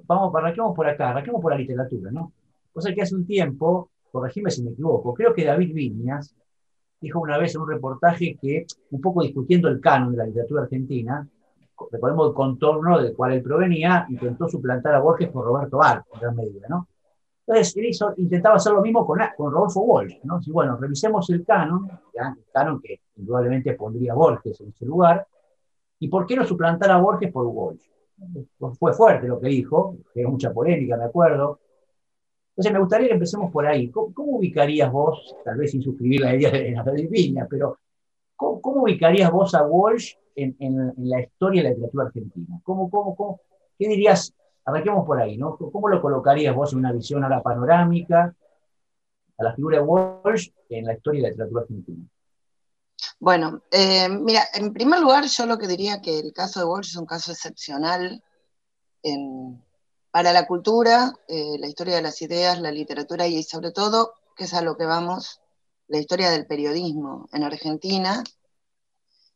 vamos, 0.04 0.32
arranquemos 0.34 0.74
por 0.74 0.88
acá, 0.88 1.10
arranquemos 1.10 1.42
por 1.42 1.52
la 1.52 1.58
literatura, 1.58 2.10
¿no? 2.12 2.32
O 2.72 2.80
sea 2.80 2.94
que 2.94 3.02
hace 3.02 3.14
un 3.14 3.26
tiempo, 3.26 3.90
corregime 4.12 4.50
si 4.50 4.62
me 4.62 4.70
equivoco, 4.70 5.12
creo 5.14 5.34
que 5.34 5.44
David 5.44 5.74
Viñas 5.74 6.34
dijo 7.00 7.20
una 7.20 7.38
vez 7.38 7.54
en 7.54 7.62
un 7.62 7.68
reportaje 7.68 8.38
que, 8.40 8.66
un 8.90 9.00
poco 9.00 9.22
discutiendo 9.22 9.68
el 9.68 9.80
canon 9.80 10.12
de 10.12 10.18
la 10.18 10.26
literatura 10.26 10.62
argentina, 10.62 11.28
recordemos 11.90 12.28
el 12.28 12.34
contorno 12.34 13.00
del 13.00 13.14
cual 13.14 13.32
él 13.32 13.42
provenía, 13.42 14.06
intentó 14.08 14.48
suplantar 14.48 14.94
a 14.94 15.00
Borges 15.00 15.28
por 15.28 15.44
Roberto 15.44 15.82
Arco, 15.82 16.14
en 16.14 16.20
gran 16.20 16.36
medida, 16.36 16.66
¿no? 16.68 16.88
Entonces, 17.46 17.76
él 17.76 18.14
intentaba 18.16 18.56
hacer 18.56 18.72
lo 18.72 18.82
mismo 18.82 19.06
con, 19.06 19.20
Rodolfo 19.38 19.80
Walsh, 19.80 20.16
¿no? 20.24 20.42
Si, 20.42 20.50
bueno, 20.50 20.76
revisemos 20.76 21.30
el 21.30 21.44
canon, 21.44 21.88
el 22.12 22.44
canon 22.52 22.80
que 22.80 23.00
indudablemente 23.16 23.74
pondría 23.74 24.14
Borges 24.14 24.60
en 24.60 24.70
ese 24.70 24.84
lugar, 24.84 25.24
¿y 26.00 26.08
por 26.08 26.26
qué 26.26 26.34
no 26.34 26.44
suplantar 26.44 26.90
a 26.90 26.98
Borges 26.98 27.30
por 27.30 27.46
Walsh? 27.46 27.86
Pues 28.58 28.78
fue 28.78 28.92
fuerte 28.94 29.28
lo 29.28 29.38
que 29.38 29.48
dijo, 29.48 29.96
era 30.14 30.28
mucha 30.28 30.52
polémica, 30.52 30.96
me 30.96 31.04
acuerdo. 31.04 31.60
Entonces, 32.50 32.72
me 32.72 32.80
gustaría 32.80 33.08
que 33.08 33.14
empecemos 33.14 33.52
por 33.52 33.64
ahí. 33.64 33.90
¿Cómo, 33.90 34.12
ubicarías 34.16 34.90
vos, 34.90 35.36
tal 35.44 35.58
vez 35.58 35.70
sin 35.70 35.82
suscribir 35.82 36.22
la 36.22 36.34
idea 36.34 36.50
de 36.50 36.72
la 36.72 36.82
Viña, 37.08 37.46
pero 37.48 37.78
¿cómo, 38.34 38.82
ubicarías 38.82 39.30
vos 39.30 39.54
a 39.54 39.64
Walsh 39.64 40.14
en, 40.34 40.56
en, 40.58 40.92
la 40.96 41.20
historia 41.20 41.62
de 41.62 41.68
la 41.68 41.74
literatura 41.74 42.06
argentina? 42.06 42.58
¿Cómo, 42.64 42.90
cómo, 42.90 43.14
cómo, 43.14 43.40
¿Qué 43.78 43.86
dirías 43.86 44.34
Arranquemos 44.66 45.06
por 45.06 45.20
ahí, 45.20 45.38
¿no? 45.38 45.56
¿Cómo 45.56 45.88
lo 45.88 46.02
colocarías 46.02 46.54
vos 46.54 46.72
en 46.72 46.80
una 46.80 46.92
visión 46.92 47.22
a 47.24 47.28
la 47.28 47.40
panorámica, 47.42 48.34
a 49.38 49.44
la 49.44 49.54
figura 49.54 49.78
de 49.78 49.84
Walsh 49.84 50.50
en 50.68 50.84
la 50.84 50.94
historia 50.94 51.20
de 51.20 51.22
la 51.22 51.30
literatura 51.30 51.62
argentina? 51.62 52.04
Bueno, 53.20 53.62
eh, 53.70 54.08
mira, 54.08 54.42
en 54.54 54.72
primer 54.72 55.00
lugar 55.00 55.24
yo 55.26 55.46
lo 55.46 55.56
que 55.56 55.68
diría 55.68 56.00
que 56.00 56.18
el 56.18 56.32
caso 56.32 56.60
de 56.60 56.66
Walsh 56.66 56.88
es 56.88 56.96
un 56.96 57.06
caso 57.06 57.30
excepcional 57.32 58.22
para 60.10 60.32
la 60.32 60.46
cultura, 60.46 61.12
eh, 61.28 61.58
la 61.58 61.68
historia 61.68 61.96
de 61.96 62.02
las 62.02 62.20
ideas, 62.22 62.60
la 62.60 62.72
literatura 62.72 63.26
y 63.26 63.42
sobre 63.42 63.70
todo, 63.70 64.14
que 64.34 64.44
es 64.44 64.54
a 64.54 64.62
lo 64.62 64.76
que 64.76 64.84
vamos, 64.84 65.40
la 65.88 65.98
historia 65.98 66.30
del 66.30 66.46
periodismo 66.46 67.28
en 67.32 67.44
Argentina. 67.44 68.24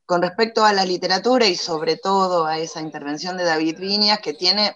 Con 0.06 0.22
respecto 0.22 0.64
a 0.64 0.72
la 0.72 0.84
literatura 0.84 1.46
y 1.46 1.54
sobre 1.54 1.96
todo 1.96 2.46
a 2.46 2.58
esa 2.58 2.80
intervención 2.80 3.36
de 3.36 3.44
David 3.44 3.78
Viñas, 3.78 4.18
que 4.18 4.34
tiene 4.34 4.74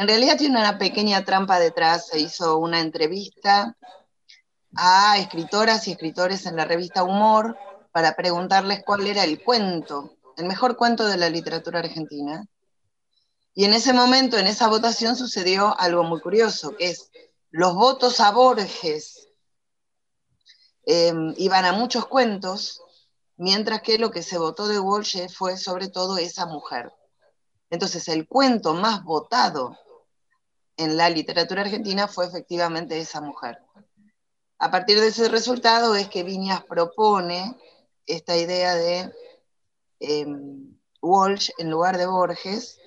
en 0.00 0.08
realidad 0.08 0.38
tiene 0.38 0.58
una 0.58 0.78
pequeña 0.78 1.26
trampa 1.26 1.60
detrás. 1.60 2.06
Se 2.06 2.18
hizo 2.18 2.56
una 2.56 2.80
entrevista 2.80 3.76
a 4.74 5.18
escritoras 5.18 5.86
y 5.86 5.92
escritores 5.92 6.46
en 6.46 6.56
la 6.56 6.64
revista 6.64 7.04
Humor 7.04 7.54
para 7.92 8.16
preguntarles 8.16 8.82
cuál 8.82 9.06
era 9.06 9.24
el 9.24 9.44
cuento, 9.44 10.16
el 10.38 10.46
mejor 10.46 10.78
cuento 10.78 11.06
de 11.06 11.18
la 11.18 11.28
literatura 11.28 11.80
argentina. 11.80 12.46
Y 13.52 13.66
en 13.66 13.74
ese 13.74 13.92
momento, 13.92 14.38
en 14.38 14.46
esa 14.46 14.68
votación, 14.68 15.16
sucedió 15.16 15.78
algo 15.78 16.02
muy 16.02 16.22
curioso, 16.22 16.74
que 16.74 16.88
es 16.88 17.10
los 17.50 17.74
votos 17.74 18.20
a 18.20 18.30
Borges 18.30 19.28
eh, 20.86 21.12
iban 21.36 21.66
a 21.66 21.72
muchos 21.72 22.06
cuentos, 22.06 22.80
mientras 23.36 23.82
que 23.82 23.98
lo 23.98 24.10
que 24.10 24.22
se 24.22 24.38
votó 24.38 24.66
de 24.66 24.80
Walsh 24.80 25.28
fue 25.28 25.58
sobre 25.58 25.88
todo 25.88 26.16
esa 26.16 26.46
mujer. 26.46 26.90
Entonces, 27.68 28.08
el 28.08 28.26
cuento 28.26 28.72
más 28.72 29.04
votado 29.04 29.76
en 30.80 30.96
la 30.96 31.10
literatura 31.10 31.60
argentina 31.60 32.08
fue 32.08 32.26
efectivamente 32.26 32.98
esa 32.98 33.20
mujer. 33.20 33.58
A 34.58 34.70
partir 34.70 34.98
de 34.98 35.08
ese 35.08 35.28
resultado 35.28 35.94
es 35.94 36.08
que 36.08 36.22
Viñas 36.22 36.64
propone 36.64 37.54
esta 38.06 38.34
idea 38.38 38.74
de 38.74 39.12
em, 40.00 40.74
Walsh 41.02 41.50
en 41.58 41.70
lugar 41.70 41.98
de 41.98 42.06
Borges, 42.06 42.80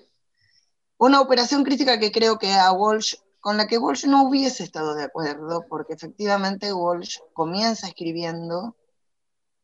una 0.98 1.22
operación 1.22 1.64
crítica 1.64 2.00
que 2.00 2.12
creo 2.12 2.40
que 2.40 2.52
a 2.54 2.72
Walsh, 2.72 3.14
con 3.40 3.58
la 3.58 3.68
que 3.68 3.78
Walsh 3.78 4.06
no 4.06 4.28
hubiese 4.28 4.64
estado 4.64 4.96
de 4.96 5.04
acuerdo, 5.04 5.68
porque 5.70 5.94
efectivamente 5.94 6.74
Walsh 6.74 7.20
comienza 7.34 7.88
escribiendo 7.88 8.76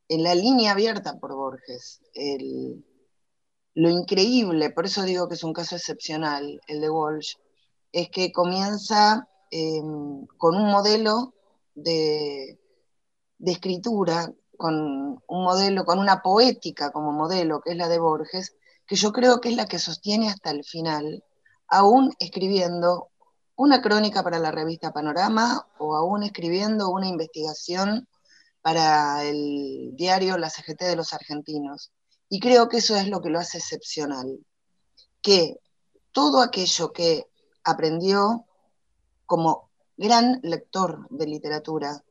en 0.08 0.22
la 0.22 0.36
línea 0.36 0.74
abierta 0.74 1.20
por 1.20 1.34
Borges. 1.34 2.00
lo 3.74 3.90
increíble, 3.90 4.70
por 4.70 4.86
eso 4.86 5.02
digo 5.02 5.28
que 5.28 5.34
es 5.34 5.44
un 5.44 5.54
caso 5.54 5.76
excepcional, 5.76 6.62
el 6.68 6.80
de 6.82 6.90
Walsh, 6.92 7.36
es 7.92 8.10
que 8.10 8.32
comienza 8.32 9.28
em, 9.52 10.26
con 10.38 10.56
un 10.56 10.72
modelo 10.72 11.34
de, 11.76 12.60
escritura, 13.40 14.32
con 14.58 15.22
un 15.28 15.44
modelo, 15.44 15.86
con 15.86 16.00
una 16.00 16.22
poética 16.22 16.92
como 16.92 17.12
modelo, 17.12 17.62
que 17.62 17.72
es 17.72 17.78
la 17.78 17.88
de 17.88 18.00
Borges, 18.00 18.56
que 18.86 18.96
yo 18.96 19.12
creo 19.12 19.40
que 19.40 19.50
es 19.50 19.56
la 19.56 19.68
que 19.68 19.80
sostiene 19.80 20.30
hasta 20.30 20.52
el 20.52 20.64
final, 20.64 21.24
aún 21.68 22.14
escribiendo 22.20 23.10
una 23.56 23.82
crónica 23.82 24.24
para 24.24 24.40
la 24.40 24.52
revista 24.52 24.94
Panorama 24.94 25.68
o 25.78 25.96
aún 25.96 26.24
escribiendo 26.24 26.90
una 26.90 27.08
investigación 27.08 28.08
para 28.62 29.24
el 29.24 29.92
diario 29.96 30.38
La 30.38 30.50
CGT 30.50 30.82
de 30.82 30.96
los 30.96 31.14
Argentinos. 31.14 31.92
Y 32.30 32.40
creo 32.40 32.70
que 32.70 32.78
eso 32.78 32.96
es 32.96 33.08
lo 33.08 33.22
que 33.22 33.30
lo 33.30 33.40
hace 33.40 33.58
excepcional, 33.58 34.40
que 35.22 35.58
todo 36.12 36.42
aquello 36.42 36.92
que 36.92 37.29
aprendió 37.70 38.46
como 39.26 39.70
gran 39.98 40.40
lector 40.44 41.08
de 41.10 41.28
literatura. 41.28 42.04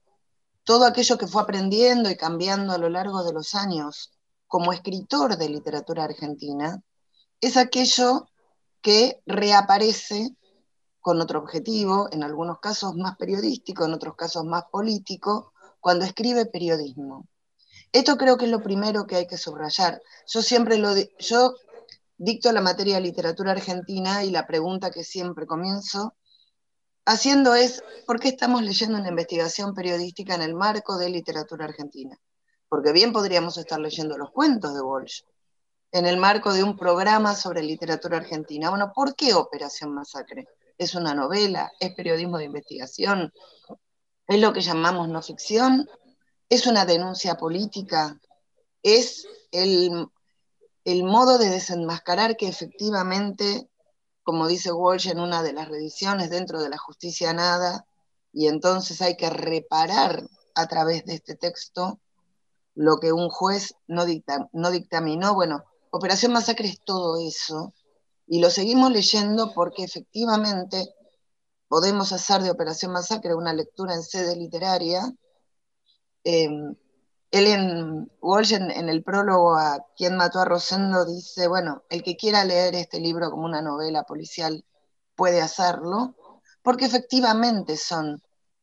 Todo 0.64 0.84
aquello 0.84 1.16
que 1.16 1.26
fue 1.26 1.42
aprendiendo 1.42 2.10
y 2.10 2.16
cambiando 2.16 2.72
a 2.72 2.78
lo 2.78 2.88
largo 2.88 3.24
de 3.24 3.32
los 3.32 3.54
años 3.54 4.12
como 4.46 4.72
escritor 4.72 5.36
de 5.36 5.48
literatura 5.48 6.04
argentina, 6.04 6.82
es 7.40 7.56
aquello 7.56 8.28
que 8.80 9.20
reaparece 9.26 10.36
con 11.00 11.20
otro 11.20 11.38
objetivo, 11.38 12.08
en 12.12 12.22
algunos 12.22 12.58
casos 12.58 12.94
más 12.96 13.16
periodístico, 13.16 13.84
en 13.84 13.94
otros 13.94 14.14
casos 14.14 14.44
más 14.44 14.64
político, 14.70 15.52
cuando 15.80 16.04
escribe 16.04 16.46
periodismo. 16.46 17.26
Esto 17.92 18.16
creo 18.16 18.36
que 18.36 18.44
es 18.44 18.50
lo 18.50 18.62
primero 18.62 19.06
que 19.06 19.16
hay 19.16 19.26
que 19.26 19.38
subrayar. 19.38 20.02
Yo 20.26 20.42
siempre 20.42 20.76
lo 20.76 20.94
yo 21.18 21.54
dicto 22.18 22.52
la 22.52 22.60
materia 22.60 22.96
de 22.96 23.02
literatura 23.02 23.52
argentina 23.52 24.24
y 24.24 24.30
la 24.30 24.46
pregunta 24.46 24.90
que 24.90 25.04
siempre 25.04 25.46
comienzo 25.46 26.14
haciendo 27.06 27.54
es, 27.54 27.82
¿por 28.06 28.20
qué 28.20 28.28
estamos 28.28 28.62
leyendo 28.62 28.98
una 28.98 29.08
investigación 29.08 29.72
periodística 29.72 30.34
en 30.34 30.42
el 30.42 30.54
marco 30.54 30.98
de 30.98 31.08
literatura 31.08 31.64
argentina? 31.64 32.18
Porque 32.68 32.92
bien 32.92 33.12
podríamos 33.12 33.56
estar 33.56 33.80
leyendo 33.80 34.18
los 34.18 34.30
cuentos 34.30 34.74
de 34.74 34.82
Walsh 34.82 35.22
en 35.90 36.04
el 36.04 36.18
marco 36.18 36.52
de 36.52 36.62
un 36.62 36.76
programa 36.76 37.34
sobre 37.34 37.62
literatura 37.62 38.18
argentina. 38.18 38.68
Bueno, 38.68 38.92
¿por 38.94 39.14
qué 39.16 39.32
Operación 39.32 39.94
Masacre? 39.94 40.48
¿Es 40.76 40.94
una 40.94 41.14
novela? 41.14 41.72
¿Es 41.80 41.94
periodismo 41.94 42.36
de 42.36 42.44
investigación? 42.44 43.32
¿Es 44.26 44.38
lo 44.38 44.52
que 44.52 44.60
llamamos 44.60 45.08
no 45.08 45.22
ficción? 45.22 45.88
¿Es 46.50 46.66
una 46.66 46.84
denuncia 46.84 47.36
política? 47.36 48.20
¿Es 48.82 49.26
el 49.50 50.08
el 50.92 51.04
modo 51.04 51.36
de 51.36 51.50
desenmascarar 51.50 52.36
que 52.38 52.48
efectivamente, 52.48 53.68
como 54.22 54.46
dice 54.48 54.72
Walsh 54.72 55.08
en 55.08 55.20
una 55.20 55.42
de 55.42 55.52
las 55.52 55.68
reediciones, 55.68 56.30
dentro 56.30 56.62
de 56.62 56.70
la 56.70 56.78
justicia 56.78 57.34
nada, 57.34 57.86
y 58.32 58.46
entonces 58.46 59.02
hay 59.02 59.16
que 59.16 59.28
reparar 59.28 60.22
a 60.54 60.66
través 60.66 61.04
de 61.04 61.14
este 61.14 61.34
texto 61.34 62.00
lo 62.74 62.98
que 63.00 63.12
un 63.12 63.28
juez 63.28 63.74
no, 63.86 64.04
no 64.52 64.70
dictaminó. 64.70 65.34
Bueno, 65.34 65.64
Operación 65.90 66.32
Masacre 66.32 66.68
es 66.68 66.80
todo 66.84 67.18
eso, 67.18 67.74
y 68.26 68.40
lo 68.40 68.48
seguimos 68.48 68.90
leyendo 68.90 69.52
porque 69.52 69.84
efectivamente 69.84 70.94
podemos 71.68 72.12
hacer 72.12 72.42
de 72.42 72.50
Operación 72.50 72.92
Masacre 72.92 73.34
una 73.34 73.52
lectura 73.52 73.94
en 73.94 74.02
sede 74.02 74.36
literaria. 74.36 75.12
Em, 76.24 76.74
él 77.30 77.46
en 77.46 78.10
Walsh, 78.20 78.54
en, 78.54 78.88
el 78.88 79.02
prólogo 79.02 79.56
a 79.56 79.84
Quien 79.96 80.16
mató 80.16 80.40
a 80.40 80.44
Rosendo, 80.44 81.04
dice, 81.04 81.46
bueno, 81.48 81.82
el 81.90 82.02
que 82.02 82.16
quiera 82.16 82.44
leer 82.44 82.74
este 82.74 83.00
libro 83.00 83.30
como 83.30 83.44
una 83.44 83.60
novela 83.60 84.04
policial 84.04 84.64
puede 85.14 85.42
hacerlo, 85.42 86.14
porque 86.62 86.86
efectivamente 86.86 87.76
son 87.76 88.22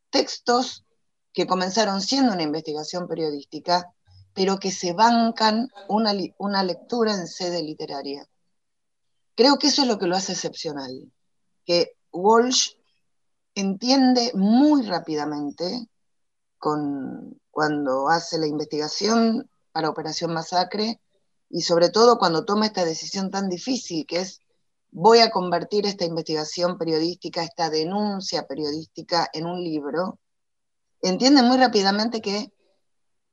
textos 0.09 0.85
que 1.33 1.45
comenzaron 1.45 2.01
siendo 2.01 2.33
una 2.33 2.43
investigación 2.43 3.07
periodística, 3.07 3.91
pero 4.33 4.57
que 4.57 4.71
se 4.71 4.93
bancan 4.93 5.69
una, 5.87 6.13
una 6.37 6.63
lectura 6.63 7.13
en 7.13 7.27
sede 7.27 7.61
literaria. 7.61 8.25
Creo 9.35 9.57
que 9.57 9.67
eso 9.67 9.83
es 9.83 9.87
lo 9.87 9.99
que 9.99 10.07
lo 10.07 10.15
hace 10.15 10.31
excepcional, 10.31 11.11
que 11.65 11.97
Walsh 12.11 12.71
entiende 13.53 14.31
muy 14.33 14.83
rápidamente 14.83 15.87
con, 16.57 17.39
cuando 17.55 18.09
hace 18.09 18.37
la 18.37 18.47
investigación 18.47 19.49
para 19.71 19.89
Operación 19.89 20.33
Masacre 20.33 20.99
y 21.49 21.61
sobre 21.61 21.87
todo 21.87 22.17
cuando 22.17 22.43
toma 22.43 22.65
esta 22.65 22.83
decisión 22.83 23.31
tan 23.31 23.47
difícil 23.47 24.05
que 24.05 24.19
es 24.19 24.41
voy 24.91 25.19
a 25.19 25.31
convertir 25.31 25.85
esta 25.85 26.03
investigación 26.03 26.77
periodística, 26.77 27.43
esta 27.43 27.69
denuncia 27.69 28.45
periodística 28.45 29.29
en 29.31 29.45
un 29.45 29.63
libro, 29.63 30.19
entiende 31.01 31.43
muy 31.43 31.55
rápidamente 31.55 32.19
que 32.19 32.51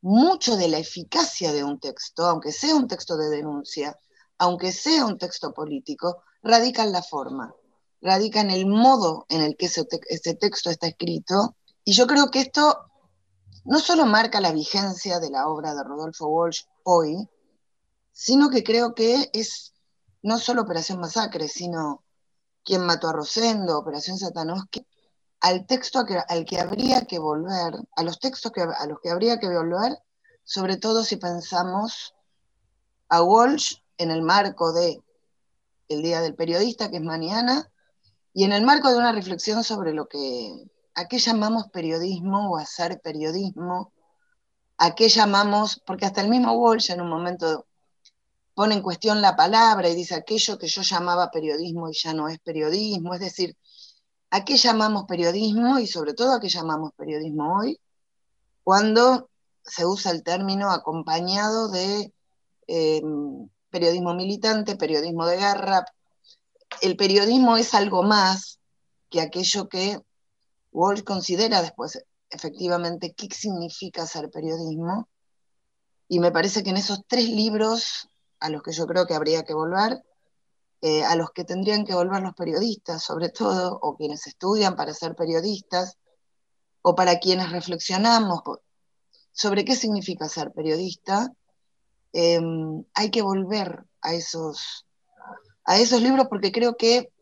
mucho 0.02 0.56
de 0.56 0.68
la 0.68 0.78
eficacia 0.78 1.52
de 1.52 1.64
un 1.64 1.80
texto, 1.80 2.24
aunque 2.24 2.52
sea 2.52 2.76
un 2.76 2.86
texto 2.86 3.16
de 3.16 3.28
denuncia, 3.28 3.98
aunque 4.38 4.70
sea 4.70 5.04
un 5.04 5.18
texto 5.18 5.52
político, 5.52 6.22
radica 6.44 6.84
en 6.84 6.92
la 6.92 7.02
forma, 7.02 7.52
radica 8.00 8.40
en 8.40 8.52
el 8.52 8.66
modo 8.66 9.26
en 9.28 9.40
el 9.40 9.56
que 9.56 9.66
ese, 9.66 9.84
ese 10.08 10.34
texto 10.34 10.70
está 10.70 10.86
escrito. 10.86 11.56
Y 11.82 11.94
yo 11.94 12.06
creo 12.06 12.30
que 12.30 12.38
esto 12.38 12.91
no 13.64 13.78
solo 13.78 14.06
marca 14.06 14.40
la 14.40 14.52
vigencia 14.52 15.20
de 15.20 15.30
la 15.30 15.48
obra 15.48 15.74
de 15.74 15.84
Rodolfo 15.84 16.26
Walsh 16.26 16.62
hoy, 16.84 17.28
sino 18.12 18.50
que 18.50 18.62
creo 18.64 18.94
que 18.94 19.30
es 19.32 19.72
no 20.22 20.38
solo 20.38 20.62
Operación 20.62 21.00
Masacre, 21.00 21.48
sino 21.48 22.04
Quien 22.64 22.82
mató 22.82 23.08
a 23.08 23.12
Rosendo, 23.12 23.78
Operación 23.78 24.18
Satanovsky, 24.18 24.86
al 25.40 25.66
texto 25.66 26.04
al 26.28 26.44
que 26.44 26.60
habría 26.60 27.02
que 27.06 27.18
volver, 27.18 27.74
a 27.96 28.02
los 28.04 28.20
textos 28.20 28.52
a 28.56 28.86
los 28.86 29.00
que 29.00 29.10
habría 29.10 29.40
que 29.40 29.48
volver, 29.48 29.98
sobre 30.44 30.76
todo 30.76 31.02
si 31.02 31.16
pensamos 31.16 32.14
a 33.08 33.22
Walsh 33.22 33.76
en 33.98 34.10
el 34.12 34.22
marco 34.22 34.72
de 34.72 35.02
el 35.88 36.02
Día 36.02 36.20
del 36.20 36.34
Periodista, 36.34 36.90
que 36.90 36.98
es 36.98 37.02
mañana, 37.02 37.70
y 38.32 38.44
en 38.44 38.52
el 38.52 38.64
marco 38.64 38.90
de 38.90 38.96
una 38.96 39.12
reflexión 39.12 39.62
sobre 39.64 39.92
lo 39.92 40.06
que 40.08 40.64
¿a 40.94 41.08
qué 41.08 41.18
llamamos 41.18 41.68
periodismo 41.70 42.50
o 42.52 42.58
hacer 42.58 43.00
periodismo? 43.00 43.92
¿A 44.78 44.94
qué 44.94 45.08
llamamos? 45.08 45.80
Porque 45.86 46.06
hasta 46.06 46.20
el 46.20 46.28
mismo 46.28 46.52
Walsh 46.52 46.90
en 46.90 47.00
un 47.00 47.08
momento 47.08 47.66
pone 48.54 48.74
en 48.74 48.82
cuestión 48.82 49.22
la 49.22 49.36
palabra 49.36 49.88
y 49.88 49.94
dice 49.94 50.14
aquello 50.14 50.58
que 50.58 50.68
yo 50.68 50.82
llamaba 50.82 51.30
periodismo 51.30 51.88
y 51.88 51.94
ya 51.94 52.12
no 52.12 52.28
es 52.28 52.38
periodismo. 52.40 53.14
Es 53.14 53.20
decir, 53.20 53.56
¿a 54.30 54.44
qué 54.44 54.56
llamamos 54.56 55.04
periodismo 55.06 55.78
y 55.78 55.86
sobre 55.86 56.14
todo 56.14 56.32
a 56.34 56.40
qué 56.40 56.48
llamamos 56.48 56.92
periodismo 56.96 57.58
hoy? 57.58 57.80
Cuando 58.62 59.30
se 59.64 59.86
usa 59.86 60.10
el 60.12 60.22
término 60.22 60.70
acompañado 60.70 61.68
de 61.68 62.12
em, 62.66 63.48
periodismo 63.70 64.14
militante, 64.14 64.76
periodismo 64.76 65.26
de 65.26 65.36
guerra. 65.36 65.84
El 66.80 66.96
periodismo 66.96 67.56
es 67.56 67.74
algo 67.74 68.02
más 68.02 68.60
que 69.10 69.20
aquello 69.20 69.68
que 69.68 70.00
Walsh 70.72 71.04
considera 71.04 71.62
después 71.62 72.02
efectivamente 72.30 73.14
qué 73.14 73.28
significa 73.32 74.06
ser 74.06 74.30
periodismo. 74.30 75.08
Y 76.08 76.18
me 76.18 76.32
parece 76.32 76.62
que 76.62 76.70
en 76.70 76.78
esos 76.78 77.02
tres 77.06 77.28
libros 77.28 78.08
a 78.40 78.48
los 78.48 78.62
que 78.62 78.72
yo 78.72 78.86
creo 78.86 79.06
que 79.06 79.14
habría 79.14 79.44
que 79.44 79.54
volver, 79.54 80.02
eh, 80.80 81.04
a 81.04 81.14
los 81.14 81.30
que 81.30 81.44
tendrían 81.44 81.84
que 81.84 81.94
volver 81.94 82.22
los 82.22 82.34
periodistas 82.34 83.02
sobre 83.02 83.28
todo, 83.28 83.78
o 83.80 83.96
quienes 83.96 84.26
estudian 84.26 84.74
para 84.74 84.92
ser 84.92 85.14
periodistas, 85.14 85.96
o 86.82 86.96
para 86.96 87.20
quienes 87.20 87.52
reflexionamos 87.52 88.42
sobre 89.32 89.64
qué 89.64 89.76
significa 89.76 90.28
ser 90.28 90.52
periodista, 90.52 91.32
em, 92.12 92.84
hay 92.94 93.10
que 93.10 93.22
volver 93.22 93.84
a 94.00 94.14
esos, 94.14 94.86
a 95.64 95.78
esos 95.78 96.02
libros 96.02 96.26
porque 96.28 96.50
creo 96.50 96.76
que 96.76 97.12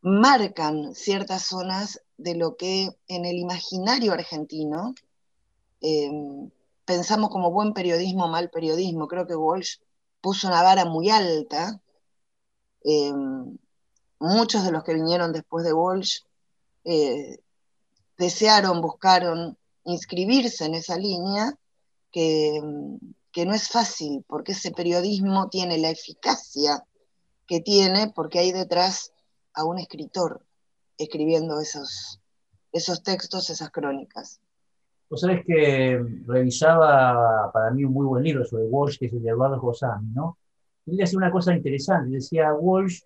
marcan 0.00 0.94
ciertas 0.94 1.44
zonas 1.44 2.00
de 2.16 2.34
lo 2.34 2.56
que 2.56 2.90
en 3.08 3.24
el 3.24 3.36
imaginario 3.36 4.12
argentino 4.12 4.94
em, 5.80 6.50
pensamos 6.84 7.30
como 7.30 7.50
buen 7.50 7.72
periodismo, 7.72 8.28
mal 8.28 8.50
periodismo. 8.50 9.08
Creo 9.08 9.26
que 9.26 9.36
Walsh 9.36 9.78
puso 10.20 10.48
una 10.48 10.62
vara 10.62 10.84
muy 10.84 11.10
alta. 11.10 11.80
Em, 12.82 13.56
muchos 14.18 14.64
de 14.64 14.72
los 14.72 14.84
que 14.84 14.94
vinieron 14.94 15.32
después 15.32 15.64
de 15.64 15.72
Walsh 15.72 16.20
eh, 16.84 17.38
desearon, 18.18 18.80
buscaron 18.80 19.58
inscribirse 19.84 20.64
en 20.66 20.74
esa 20.74 20.96
línea, 20.96 21.58
que, 22.10 22.60
que, 23.32 23.44
no 23.44 23.54
es 23.54 23.68
fácil, 23.68 24.24
porque 24.28 24.52
ese 24.52 24.70
periodismo 24.70 25.48
tiene 25.48 25.78
la 25.78 25.90
eficacia 25.90 26.86
que 27.46 27.60
tiene, 27.60 28.12
porque 28.14 28.38
hay 28.38 28.52
detrás 28.52 29.12
a 29.52 29.64
un 29.64 29.78
escritor 29.78 30.46
escribiendo 30.98 31.60
esos, 31.60 32.20
esos 32.72 33.02
textos, 33.02 33.50
esas 33.50 33.70
crónicas. 33.70 34.40
Vos 35.10 35.20
sabés 35.20 35.44
que 35.46 36.02
revisaba 36.26 37.50
para 37.52 37.70
mí 37.70 37.84
un 37.84 37.92
muy 37.92 38.06
buen 38.06 38.24
libro 38.24 38.44
sobre 38.44 38.64
Walsh, 38.64 38.98
que 38.98 39.06
es 39.06 39.12
el 39.12 39.22
de 39.22 39.30
Eduardo 39.30 39.60
Gosami, 39.60 40.08
¿no? 40.12 40.38
Él 40.86 40.96
decía 40.96 41.18
una 41.18 41.30
cosa 41.30 41.54
interesante, 41.54 42.10
decía 42.10 42.52
Walsh, 42.52 43.00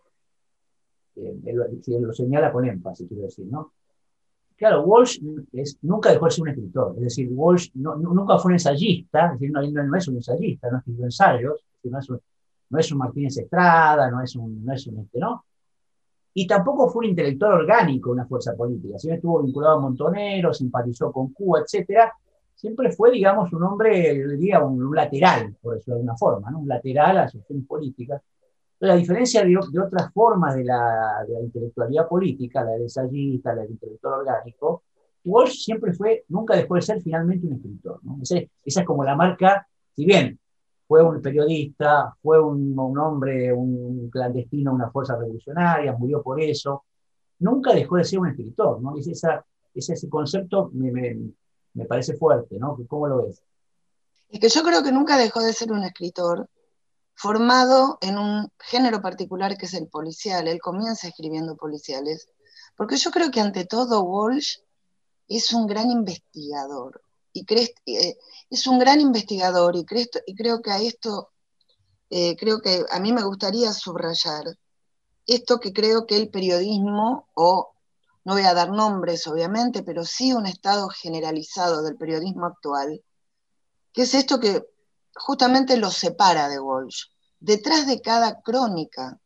eh, 1.17 1.55
lo 2.01 2.13
señala 2.13 2.53
con 2.53 2.65
énfasis, 2.65 3.09
quiero 3.09 3.25
decir, 3.25 3.47
¿no? 3.47 3.73
Claro, 4.57 4.83
Walsh 4.83 5.21
nunca 5.83 6.11
dejó 6.11 6.25
de 6.25 6.31
ser 6.33 6.43
un 6.43 6.49
escritor, 6.49 6.95
es 6.97 7.03
decir, 7.03 7.29
Walsh 7.31 7.71
nunca 7.75 8.39
fue 8.39 8.51
un 8.51 8.55
ensayista, 8.55 9.27
es 9.27 9.33
decir, 9.41 9.53
no, 9.53 9.63
no, 9.63 9.97
es 9.97 10.09
un 10.09 10.17
ensayista, 10.17 10.69
no 10.69 10.79
escribió 10.79 11.05
ensayos, 11.05 11.65
no 11.85 11.99
es 11.99 12.11
un, 12.11 12.21
no 12.71 12.79
es 12.79 12.91
un 12.91 12.99
Martínez 12.99 13.39
Estrada, 13.39 14.11
no 14.11 14.21
es 14.21 14.35
un, 14.35 14.65
no 14.65 14.73
es 14.73 14.85
un 14.89 14.99
este, 14.99 15.21
¿no? 15.21 15.45
Y 16.35 16.47
tampoco 16.47 16.89
fue 16.89 17.01
un 17.01 17.11
intelectual 17.11 17.55
orgánico 17.55 18.11
una 18.11 18.27
fuerza 18.27 18.55
política. 18.55 18.99
Siempre 18.99 19.17
estuvo 19.17 19.43
vinculado 19.43 19.79
a 19.79 19.81
Montonero, 19.81 20.53
simpatizó 20.53 21.11
con 21.11 21.33
Cuba, 21.33 21.61
etc. 21.61 22.11
Siempre 22.55 22.93
fue, 22.93 23.11
digamos, 23.11 23.53
un 23.53 23.63
hombre, 23.65 24.27
diría, 24.37 24.63
un, 24.63 24.95
lateral, 24.95 25.57
por 25.61 25.75
decirlo 25.75 25.95
de 25.95 26.01
alguna 26.01 26.17
forma, 26.17 26.57
un 26.57 26.69
lateral 26.69 27.19
a 27.19 27.29
sus 27.29 27.45
fines 27.47 27.67
políticas. 27.67 28.23
Pero 28.79 28.93
a 28.93 28.97
diferencia 28.97 29.45
de, 29.45 29.57
otras 29.57 30.13
formas 30.13 30.55
de 30.55 30.65
la, 30.65 31.25
la, 31.29 31.41
intelectualidad 31.41 32.07
política, 32.07 32.63
la 32.63 32.73
del 32.73 32.83
ensayista, 32.83 33.55
la 33.55 33.63
del 33.63 33.73
intelectual 33.73 34.21
orgánico, 34.21 34.85
Walsh 35.25 35.65
siempre 35.65 35.93
fue, 35.93 36.25
nunca 36.29 36.55
dejó 36.55 36.77
de 36.77 36.83
ser 36.83 37.03
finalmente 37.03 37.47
un 37.47 37.55
escritor. 37.55 38.01
esa 38.65 38.81
es 38.81 38.87
como 38.87 39.05
la 39.05 39.17
marca, 39.17 39.67
si 39.95 40.05
bien 40.05 40.39
fue 40.89 41.03
un 41.03 41.21
periodista, 41.21 42.17
fue 42.23 42.43
un, 42.43 42.75
hombre, 42.99 43.53
un 43.53 44.09
clandestino, 44.09 44.73
una 44.73 44.91
fuerza 44.91 45.17
revolucionaria, 45.17 45.93
murió 45.93 46.23
por 46.23 46.41
eso. 46.41 46.87
Nunca 47.41 47.75
dejó 47.75 47.97
de 47.97 48.05
ser 48.05 48.19
un 48.21 48.29
escritor, 48.29 48.81
¿no? 48.81 48.97
esa, 48.97 49.45
ese 49.75 50.09
concepto 50.09 50.71
me, 50.73 51.15
parece 51.87 52.17
fuerte, 52.17 52.59
¿no? 52.59 52.79
¿Cómo 52.89 53.07
lo 53.07 53.27
ves? 53.27 53.43
Es 54.31 54.41
que 54.41 54.49
yo 54.49 54.63
creo 54.63 54.83
que 54.83 54.91
nunca 54.91 55.19
dejó 55.19 55.41
de 55.41 55.53
ser 55.53 55.73
un 55.73 55.85
escritor 55.85 56.49
formado 57.15 57.99
en 58.01 58.17
un 58.17 58.49
género 58.59 59.03
particular 59.03 59.59
que 59.59 59.67
es 59.67 59.75
el 59.75 59.89
policial. 59.89 60.49
Él 60.49 60.59
comienza 60.59 61.09
escribiendo 61.09 61.57
policiales, 61.57 62.29
porque 62.77 62.97
yo 62.97 63.11
creo 63.11 63.31
que 63.31 63.41
ante 63.41 63.67
todo 63.67 64.03
Walsh 64.03 64.57
es 65.29 65.53
un 65.53 65.67
gran 65.67 65.91
investigador 65.91 67.03
y 67.85 67.97
eh, 67.97 68.19
es 68.51 68.67
un 68.67 68.79
gran 68.79 69.01
investigador 69.01 69.77
y, 69.77 69.85
creo 69.85 70.61
que 70.63 70.71
a 70.71 70.81
esto, 70.81 71.31
eh, 72.11 72.37
creo 72.37 72.61
que 72.61 72.85
a 72.91 73.01
mí 73.01 73.13
me 73.13 73.25
gustaría 73.25 73.73
subrayar 73.73 74.45
esto 75.27 75.61
que 75.61 75.73
creo 75.73 76.07
que 76.07 76.17
el 76.17 76.31
periodismo, 76.31 77.29
o 77.35 77.75
no 78.25 78.33
voy 78.33 78.43
a 78.43 78.55
dar 78.55 78.71
nombres 78.71 79.27
obviamente, 79.27 79.83
pero 79.83 80.05
sí 80.05 80.33
un 80.33 80.47
estado 80.47 80.89
generalizado 80.89 81.83
del 81.83 81.97
periodismo 81.97 82.47
actual, 82.47 83.03
que 83.93 84.03
es 84.03 84.15
esto 84.15 84.41
que 84.41 84.67
justamente 85.15 85.77
lo 85.77 85.91
separa 85.91 86.49
de 86.49 86.59
Walsh. 86.59 87.05
Detrás 87.41 87.87
de 87.87 88.01
cada 88.01 88.41
crónica 88.41 89.21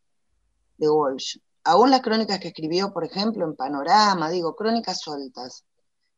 de 0.77 0.90
Walsh, 0.90 1.38
aún 1.64 1.90
las 1.90 2.03
crónicas 2.03 2.40
que 2.40 2.48
escribió, 2.48 2.92
por 2.92 3.05
ejemplo, 3.05 3.44
en 3.44 3.55
Panorama, 3.55 4.29
digo, 4.29 4.57
crónicas 4.57 5.01
sueltas, 5.01 5.64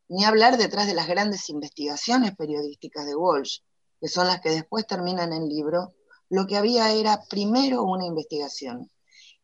ni 0.09 0.25
hablar 0.25 0.59
detrás 0.59 0.87
de 0.87 0.95
las 0.95 1.09
grandes 1.09 1.49
investigaciones 1.49 2.35
periodísticas 2.37 3.07
de 3.07 3.17
Walsh, 3.17 3.61
que 4.01 4.09
son 4.09 4.27
las 4.27 4.41
que 4.41 4.51
después 4.51 4.87
terminan 4.87 5.33
en 5.33 5.43
el 5.43 5.49
libro, 5.49 5.95
lo 6.29 6.47
que 6.47 6.57
había 6.57 6.93
era 6.93 7.23
primero 7.29 7.83
una 7.85 8.07
investigación. 8.07 8.91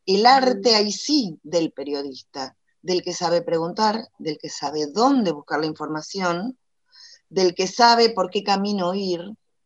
El 0.06 0.26
arte 0.26 0.74
ahí 0.74 0.92
sí 0.92 1.38
del 1.42 1.72
periodista, 1.72 2.56
del 2.82 3.02
que 3.02 3.12
sabe 3.12 3.42
preguntar, 3.42 4.08
del 4.18 4.38
que 4.38 4.48
sabe 4.48 4.86
dónde 4.86 5.32
buscar 5.32 5.60
la 5.60 5.66
información, 5.66 6.58
del 7.28 7.54
que 7.54 7.66
sabe 7.66 8.10
por 8.10 8.30
qué 8.30 8.42
camino 8.42 8.94
ir, 8.94 9.20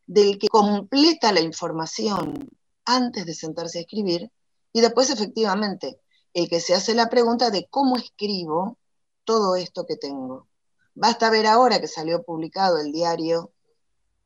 del 0.07 0.39
que 0.39 0.49
completa 0.49 1.33
la 1.33 1.41
información 1.41 2.51
antes 2.85 3.25
de 3.25 3.35
sentarse 3.35 3.79
a 3.79 3.83
escribir, 3.83 4.31
y 4.73 4.81
después 4.81 5.09
efectivamente 5.11 5.99
el 6.35 6.49
que 6.49 6.61
se 6.61 6.75
hace 6.75 6.95
la 6.95 7.09
pregunta 7.09 7.51
de 7.51 7.67
cómo 7.71 7.97
escribo 7.97 8.77
todo 9.25 9.57
esto 9.57 9.87
que 9.87 9.97
tengo. 9.97 10.49
Basta 10.95 11.31
ver 11.31 11.47
ahora 11.47 11.81
que 11.81 11.89
salió 11.89 12.23
publicado 12.23 12.79
el 12.79 12.93
diario 12.93 13.53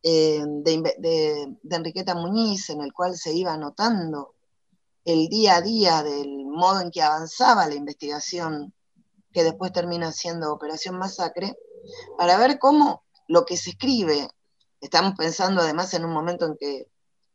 eh, 0.02 0.44
de, 0.46 1.56
Enriqueta 1.70 2.14
Muñiz, 2.14 2.70
en 2.70 2.82
el 2.82 2.92
cual 2.92 3.16
se 3.16 3.32
iba 3.32 3.54
anotando 3.54 4.34
el 5.04 5.28
día 5.28 5.56
a 5.56 5.62
día 5.62 6.02
del 6.02 6.44
modo 6.44 6.80
en 6.80 6.90
que 6.90 7.02
avanzaba 7.02 7.66
la 7.66 7.74
investigación, 7.74 8.74
que 9.32 9.44
después 9.44 9.72
termina 9.72 10.12
siendo 10.12 10.52
Operación 10.52 10.98
Masacre, 10.98 11.56
para 12.18 12.36
ver 12.36 12.58
cómo 12.58 13.02
lo 13.28 13.46
que 13.46 13.56
se 13.56 13.70
escribe, 13.70 14.28
estamos 14.80 15.14
pensando 15.16 15.62
además 15.62 15.94
en 15.94 16.04
un 16.04 16.12
momento 16.12 16.44
en 16.46 16.56
que, 16.58 16.86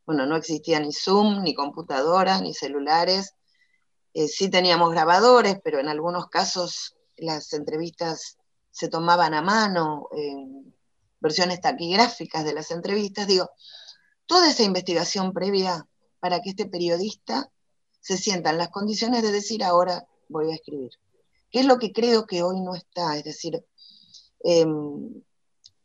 bueno, 0.06 0.28
no 0.28 0.36
existía 0.36 0.80
ni 0.80 0.94
Zoom, 0.94 1.42
ni 1.42 1.56
computadoras, 1.56 2.42
ni 2.42 2.54
celulares, 2.54 3.34
eh, 4.14 4.28
sí 4.28 4.50
teníamos 4.50 4.92
grabadores, 4.92 5.58
pero 5.64 5.80
en 5.80 5.88
algunos 5.88 6.28
casos 6.28 6.96
las 7.18 7.52
entrevistas 7.54 8.38
se 8.74 8.90
tomaban 8.90 9.36
a 9.36 9.42
mano 9.42 10.10
versiones 11.20 11.62
taquigráficas 11.62 12.44
de 12.44 12.54
las 12.54 12.72
entrevistas, 12.72 13.28
digo, 13.28 13.50
toda 14.26 14.50
esa 14.50 14.64
investigación 14.64 15.32
previa 15.32 15.88
para 16.20 16.42
que 16.42 16.50
este 16.50 16.66
periodista 16.66 17.50
se 18.02 18.18
sienta 18.18 18.50
en 18.50 18.58
las 18.58 18.70
condiciones 18.70 19.22
de 19.22 19.32
decir 19.32 19.64
ahora 19.64 20.06
voy 20.28 20.52
a 20.52 20.56
escribir. 20.56 20.92
¿Qué 21.52 21.60
es 21.60 21.66
lo 21.66 21.78
que 21.78 21.94
creo 21.94 22.26
que 22.26 22.42
hoy 22.42 22.60
no 22.62 22.74
está? 22.76 23.16
Es 23.16 23.24
decir, 23.24 23.64
em, 24.44 25.22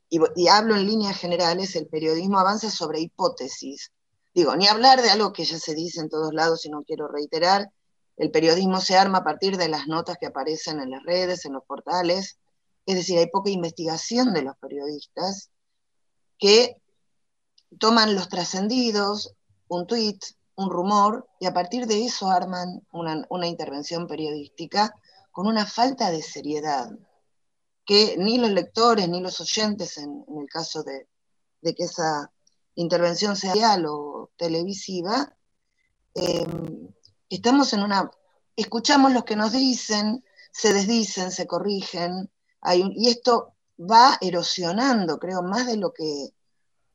y, 0.08 0.18
y, 0.34 0.48
hablo 0.48 0.74
en 0.74 0.86
líneas 0.86 1.18
generales, 1.18 1.76
el 1.76 1.86
periodismo 1.86 2.38
avanza 2.38 2.70
sobre 2.70 3.00
hipótesis. 3.00 3.92
Digo, 4.34 4.56
ni 4.56 4.66
hablar 4.66 5.02
de 5.02 5.10
algo 5.10 5.34
que 5.34 5.44
ya 5.44 5.58
se 5.58 5.74
dice 5.74 6.00
en 6.00 6.08
todos 6.08 6.32
lados 6.32 6.64
y 6.64 6.70
no 6.70 6.82
quiero 6.84 7.06
reiterar, 7.06 7.70
el 8.16 8.30
periodismo 8.30 8.80
se 8.80 8.96
arma 8.96 9.18
a 9.18 9.24
partir 9.24 9.58
de 9.58 9.68
las 9.68 9.86
notas 9.86 10.16
que 10.18 10.26
aparecen 10.26 10.80
en 10.80 10.90
las 10.90 11.02
redes, 11.04 11.44
en 11.44 11.52
los 11.52 11.64
portales, 11.64 12.38
es 12.88 12.94
decir, 12.94 13.18
hay 13.18 13.26
poca 13.26 13.50
investigación 13.50 14.32
de 14.32 14.40
los 14.40 14.56
periodistas 14.56 15.50
que 16.38 16.80
toman 17.78 18.14
los 18.14 18.30
trascendidos, 18.30 19.34
un 19.68 19.86
tuit, 19.86 20.24
un 20.56 20.70
rumor, 20.70 21.28
y 21.38 21.44
a 21.44 21.52
partir 21.52 21.86
de 21.86 22.06
eso 22.06 22.30
arman 22.30 22.80
una, 22.90 23.46
intervención 23.46 24.06
periodística 24.06 24.94
con 25.32 25.46
una 25.46 25.66
falta 25.66 26.10
de 26.10 26.22
seriedad 26.22 26.90
que 27.84 28.16
ni 28.16 28.38
los 28.38 28.52
lectores 28.52 29.06
ni 29.06 29.20
los 29.20 29.38
oyentes, 29.42 29.98
en, 29.98 30.24
el 30.26 30.46
caso 30.48 30.82
de, 30.82 31.06
que 31.60 31.84
esa 31.84 32.32
intervención 32.74 33.36
sea 33.36 33.52
real 33.52 33.84
televisiva, 34.38 35.36
em, 36.14 36.88
estamos 37.28 37.74
en 37.74 37.82
una... 37.82 38.10
Escuchamos 38.56 39.12
lo 39.12 39.26
que 39.26 39.36
nos 39.36 39.52
dicen, 39.52 40.24
se 40.52 40.72
desdicen, 40.72 41.30
se 41.30 41.46
corrigen, 41.46 42.30
y 42.74 43.08
esto 43.08 43.54
va 43.78 44.18
erosionando, 44.20 45.18
creo, 45.18 45.42
más 45.42 45.66
de 45.66 45.76
lo 45.76 45.92
que 45.92 46.30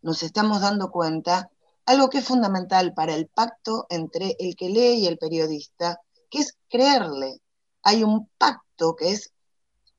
nos 0.02 0.22
estamos 0.24 0.62
dando 0.62 0.92
cuenta, 0.92 1.50
algo 1.86 2.10
que 2.10 2.20
es 2.20 2.26
fundamental 2.26 2.94
para 2.94 3.16
el 3.16 3.28
pacto 3.28 3.88
entre 3.90 4.36
el 4.40 4.56
que 4.56 4.70
lee 4.70 5.02
y 5.02 5.08
el 5.08 5.18
periodista, 5.18 6.00
que 6.30 6.40
es 6.40 6.58
creerle. 6.70 7.42
Hay 7.84 8.04
un 8.04 8.30
pacto 8.38 8.96
que 8.96 9.12
es, 9.12 9.32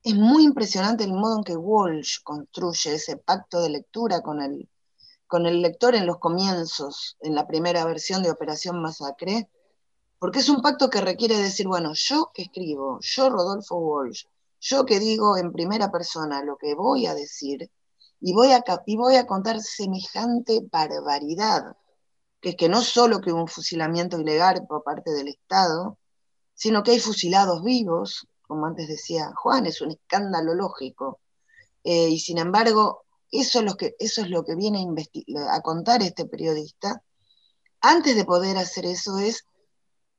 es 0.03 0.15
muy 0.15 0.43
impresionante 0.43 1.03
el 1.03 1.13
modo 1.13 1.37
en 1.37 1.43
que 1.43 1.55
Walsh 1.55 2.21
construye 2.23 2.95
ese 2.95 3.17
pacto 3.17 3.61
de 3.61 3.69
lectura 3.69 4.21
con 4.21 4.41
el, 4.41 4.69
con 5.27 5.45
el 5.45 5.61
lector 5.61 5.95
en 5.95 6.05
los 6.05 6.19
comienzos, 6.19 7.17
en 7.21 7.35
la 7.35 7.47
primera 7.47 7.85
versión 7.85 8.23
de 8.23 8.31
Operación 8.31 8.81
Masacre, 8.81 9.49
porque 10.19 10.39
es 10.39 10.49
un 10.49 10.61
pacto 10.61 10.89
que 10.89 11.01
requiere 11.01 11.37
decir, 11.37 11.67
bueno, 11.67 11.93
yo 11.93 12.31
que 12.33 12.43
escribo, 12.43 12.99
yo 13.01 13.29
Rodolfo 13.29 13.75
Walsh, 13.75 14.25
yo 14.59 14.85
que 14.85 14.99
digo 14.99 15.37
en 15.37 15.51
primera 15.51 15.91
persona 15.91 16.43
lo 16.43 16.57
que 16.57 16.75
voy 16.75 17.05
a 17.05 17.13
decir 17.13 17.69
y 18.19 18.33
voy 18.33 18.51
a, 18.51 18.63
y 18.85 18.97
voy 18.97 19.15
a 19.15 19.27
contar 19.27 19.61
semejante 19.61 20.61
barbaridad 20.71 21.75
que 22.45 22.51
es 22.51 22.57
que 22.57 22.69
no 22.69 22.83
solo 22.83 23.21
que 23.21 23.31
hubo 23.31 23.41
un 23.41 23.47
fusilamiento 23.47 24.19
ilegal 24.19 24.67
por 24.67 24.83
parte 24.83 25.09
del 25.09 25.29
Estado, 25.29 25.97
sino 26.53 26.83
que 26.83 26.91
hay 26.91 26.99
fusilados 26.99 27.63
vivos, 27.63 28.27
como 28.43 28.67
antes 28.67 28.87
decía 28.87 29.33
Juan, 29.35 29.65
es 29.65 29.81
un 29.81 29.89
escándalo 29.89 30.53
lógico. 30.53 31.19
Eh, 31.83 32.09
y 32.09 32.19
sin 32.19 32.37
embargo, 32.37 33.05
eso 33.31 33.61
es 33.61 33.65
lo 33.65 33.73
que, 33.73 33.95
eso 33.97 34.21
es 34.21 34.29
lo 34.29 34.43
que 34.43 34.53
viene 34.53 34.85
a, 34.85 35.55
a 35.55 35.61
contar 35.61 36.03
este 36.03 36.27
periodista. 36.27 37.01
Antes 37.81 38.15
de 38.15 38.25
poder 38.25 38.57
hacer 38.57 38.85
eso 38.85 39.17
es, 39.17 39.47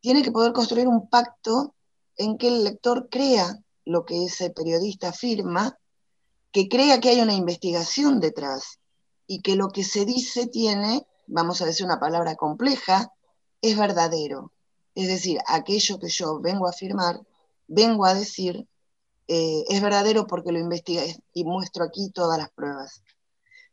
tiene 0.00 0.24
que 0.24 0.32
poder 0.32 0.52
construir 0.52 0.88
un 0.88 1.08
pacto 1.08 1.76
en 2.16 2.38
que 2.38 2.48
el 2.48 2.64
lector 2.64 3.08
crea 3.08 3.56
lo 3.86 4.04
que 4.04 4.24
ese 4.24 4.50
periodista 4.50 5.08
afirma, 5.08 5.78
que 6.52 6.68
crea 6.68 7.00
que 7.00 7.08
hay 7.08 7.20
una 7.20 7.34
investigación 7.34 8.20
detrás 8.20 8.80
y 9.26 9.40
que 9.40 9.56
lo 9.56 9.68
que 9.68 9.84
se 9.84 10.04
dice 10.04 10.46
tiene, 10.48 11.06
vamos 11.26 11.62
a 11.62 11.66
decir 11.66 11.86
una 11.86 12.00
palabra 12.00 12.34
compleja, 12.34 13.12
es 13.62 13.78
verdadero. 13.78 14.52
Es 14.94 15.08
decir, 15.08 15.38
aquello 15.46 15.98
que 15.98 16.08
yo 16.08 16.40
vengo 16.40 16.66
a 16.66 16.70
afirmar, 16.70 17.20
vengo 17.68 18.04
a 18.04 18.14
decir, 18.14 18.66
eh, 19.28 19.64
es 19.68 19.80
verdadero 19.80 20.26
porque 20.26 20.52
lo 20.52 20.58
investigué 20.58 21.16
y 21.32 21.44
muestro 21.44 21.84
aquí 21.84 22.10
todas 22.10 22.38
las 22.38 22.50
pruebas. 22.50 23.02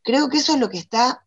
Creo 0.04 0.30
que 0.30 0.38
eso 0.38 0.54
es 0.54 0.60
lo 0.60 0.70
que 0.70 0.78
está 0.78 1.26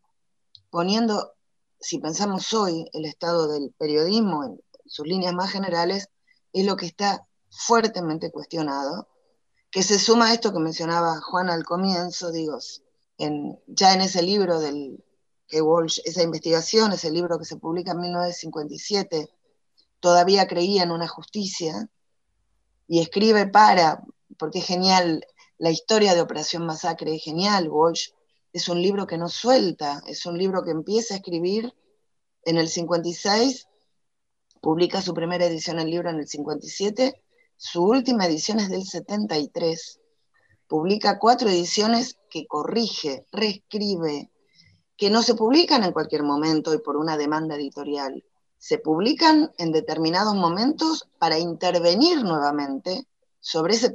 poniendo, 0.69 1.33
si 1.79 1.99
pensamos 1.99 2.53
hoy, 2.53 2.89
el 2.93 3.05
estado 3.05 3.47
del 3.47 3.73
periodismo 3.77 4.45
en 4.45 4.61
sus 4.85 5.05
líneas 5.05 5.33
más 5.33 5.51
generales, 5.51 6.09
es 6.53 6.65
lo 6.65 6.77
que 6.77 6.85
está 6.85 7.26
fuertemente 7.57 8.31
cuestionado, 8.31 9.07
que 9.71 9.83
se 9.83 9.99
suma 9.99 10.27
a 10.27 10.33
esto 10.33 10.53
que 10.53 10.59
mencionaba 10.59 11.19
Juan 11.21 11.49
al 11.49 11.63
comienzo, 11.63 12.31
digo, 12.31 12.59
en, 13.17 13.59
ya 13.67 13.93
en 13.93 14.01
ese 14.01 14.21
libro 14.21 14.59
del 14.59 15.03
que 15.47 15.61
Walsh, 15.61 16.01
esa 16.05 16.23
investigación, 16.23 16.91
ese 16.91 17.09
libro 17.09 17.39
que 17.39 17.45
se 17.45 17.57
publica 17.57 17.91
en 17.91 18.01
1957, 18.01 19.29
todavía 19.99 20.47
creía 20.47 20.83
en 20.83 20.91
una 20.91 21.07
justicia 21.07 21.89
y 22.87 23.01
escribe 23.01 23.47
para, 23.47 24.03
porque 24.37 24.59
es 24.59 24.65
genial, 24.65 25.25
la 25.57 25.71
historia 25.71 26.13
de 26.13 26.21
Operación 26.21 26.65
Masacre 26.65 27.15
es 27.15 27.23
genial, 27.23 27.69
Walsh 27.69 28.09
es 28.53 28.69
un 28.69 28.81
libro 28.81 29.07
que 29.07 29.17
no 29.17 29.29
suelta, 29.29 30.01
es 30.07 30.25
un 30.25 30.37
libro 30.37 30.63
que 30.63 30.71
empieza 30.71 31.13
a 31.13 31.17
escribir 31.17 31.73
en 32.43 32.57
el 32.57 32.69
56, 32.69 33.67
publica 34.61 35.01
su 35.01 35.13
primera 35.13 35.45
edición 35.45 35.77
del 35.77 35.89
libro 35.89 36.09
en 36.09 36.17
el 36.17 36.27
57, 36.27 37.21
su 37.57 37.83
última 37.83 38.25
edición 38.25 38.59
es 38.59 38.69
del 38.69 38.85
73, 38.85 39.99
publica 40.67 41.19
cuatro 41.19 41.49
ediciones 41.49 42.17
que 42.29 42.45
corrige, 42.45 43.25
reescribe, 43.31 44.31
que 44.95 45.09
no 45.09 45.23
se 45.23 45.35
publican 45.35 45.83
en 45.83 45.91
cualquier 45.91 46.23
momento 46.23 46.73
y 46.73 46.79
por 46.79 46.97
una 46.97 47.17
demanda 47.17 47.55
editorial, 47.55 48.23
se 48.57 48.79
publican 48.79 49.51
en 49.57 49.71
determinados 49.71 50.35
momentos 50.35 51.07
para 51.19 51.37
intervenir 51.39 52.23
nuevamente 52.23 53.07
sobre 53.39 53.75
ese 53.75 53.93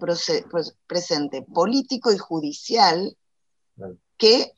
presente 0.86 1.42
político 1.42 2.12
y 2.12 2.18
judicial 2.18 3.16
que 4.16 4.52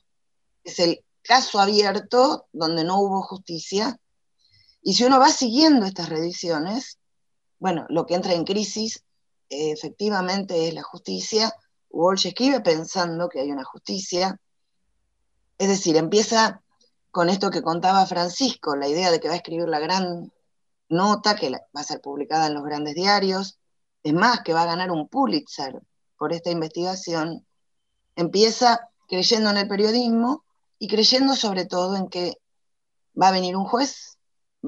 es 0.63 0.79
el 0.79 1.03
caso 1.21 1.59
abierto 1.59 2.47
donde 2.53 2.83
no 2.83 2.99
hubo 3.01 3.21
justicia. 3.23 3.99
Y 4.81 4.93
si 4.93 5.03
uno 5.03 5.19
va 5.19 5.29
siguiendo 5.29 5.85
estas 5.85 6.09
reediciones, 6.09 6.99
bueno, 7.59 7.85
lo 7.89 8.05
que 8.05 8.15
entra 8.15 8.33
en 8.33 8.43
crisis 8.43 9.03
eh, 9.49 9.71
efectivamente 9.71 10.67
es 10.67 10.73
la 10.73 10.83
justicia. 10.83 11.53
Walsh 11.89 12.27
escribe 12.27 12.61
pensando 12.61 13.29
que 13.29 13.39
hay 13.39 13.51
una 13.51 13.63
justicia. 13.63 14.39
Es 15.57 15.69
decir, 15.69 15.95
empieza 15.97 16.61
con 17.11 17.29
esto 17.29 17.49
que 17.49 17.61
contaba 17.61 18.05
Francisco, 18.05 18.75
la 18.75 18.89
idea 18.89 19.09
de 19.09 19.19
que 19.19 19.29
va 19.29 19.35
a 19.35 19.37
escribir 19.37 19.69
la 19.69 19.79
gran 19.79 20.33
nota 20.89 21.35
que 21.35 21.49
va 21.49 21.81
a 21.81 21.83
ser 21.83 22.01
publicada 22.01 22.47
en 22.47 22.55
los 22.55 22.63
grandes 22.63 22.95
diarios, 22.95 23.57
es 24.03 24.13
más, 24.13 24.41
que 24.41 24.53
va 24.53 24.63
a 24.63 24.67
ganar 24.67 24.91
un 24.91 25.07
Pulitzer 25.07 25.81
por 26.17 26.33
esta 26.33 26.51
investigación, 26.51 27.45
empieza 28.15 28.89
creyendo 29.07 29.49
en 29.49 29.57
el 29.57 29.67
periodismo 29.67 30.43
y 30.77 30.87
creyendo 30.87 31.35
sobre 31.35 31.65
todo 31.65 31.95
en 31.95 32.09
que 32.09 32.37
va 33.19 33.29
a 33.29 33.31
venir 33.31 33.55
un 33.55 33.65
juez, 33.65 34.17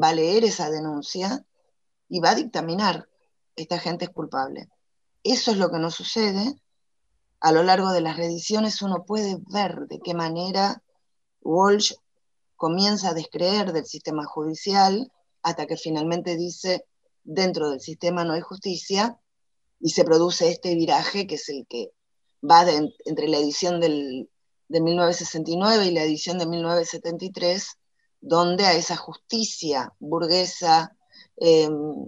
va 0.01 0.09
a 0.09 0.15
leer 0.15 0.43
esa 0.45 0.69
denuncia 0.69 1.45
y 2.09 2.19
va 2.19 2.31
a 2.31 2.35
dictaminar, 2.35 3.07
esta 3.55 3.79
gente 3.79 4.05
es 4.05 4.11
culpable. 4.11 4.69
Eso 5.23 5.51
es 5.51 5.57
lo 5.57 5.69
que 5.69 5.79
nos 5.79 5.95
sucede. 5.95 6.61
A 7.39 7.51
lo 7.51 7.63
largo 7.63 7.91
de 7.91 8.01
las 8.01 8.17
reediciones 8.17 8.81
uno 8.81 9.03
puede 9.05 9.37
ver 9.47 9.87
de 9.87 9.99
qué 9.99 10.13
manera 10.13 10.81
Walsh 11.41 11.93
comienza 12.55 13.09
a 13.09 13.13
descreer 13.13 13.73
del 13.73 13.85
sistema 13.85 14.25
judicial 14.25 15.11
hasta 15.43 15.65
que 15.65 15.77
finalmente 15.77 16.35
dice, 16.35 16.85
dentro 17.23 17.69
del 17.69 17.79
sistema 17.79 18.23
no 18.23 18.33
hay 18.33 18.41
justicia, 18.41 19.19
y 19.79 19.91
se 19.91 20.03
produce 20.03 20.49
este 20.49 20.73
viraje 20.75 21.27
que 21.27 21.35
es 21.35 21.47
el 21.49 21.65
que 21.67 21.91
va 22.43 22.65
entre 23.05 23.27
la 23.27 23.37
edición 23.37 23.79
del, 23.79 24.29
de 24.67 24.81
1969 24.81 25.85
y 25.85 25.91
la 25.91 26.03
edición 26.03 26.37
de 26.37 26.47
1973, 26.47 27.77
donde 28.19 28.65
a 28.65 28.73
esa 28.73 28.95
justicia 28.95 29.93
burguesa, 29.99 30.96
em, 31.37 32.07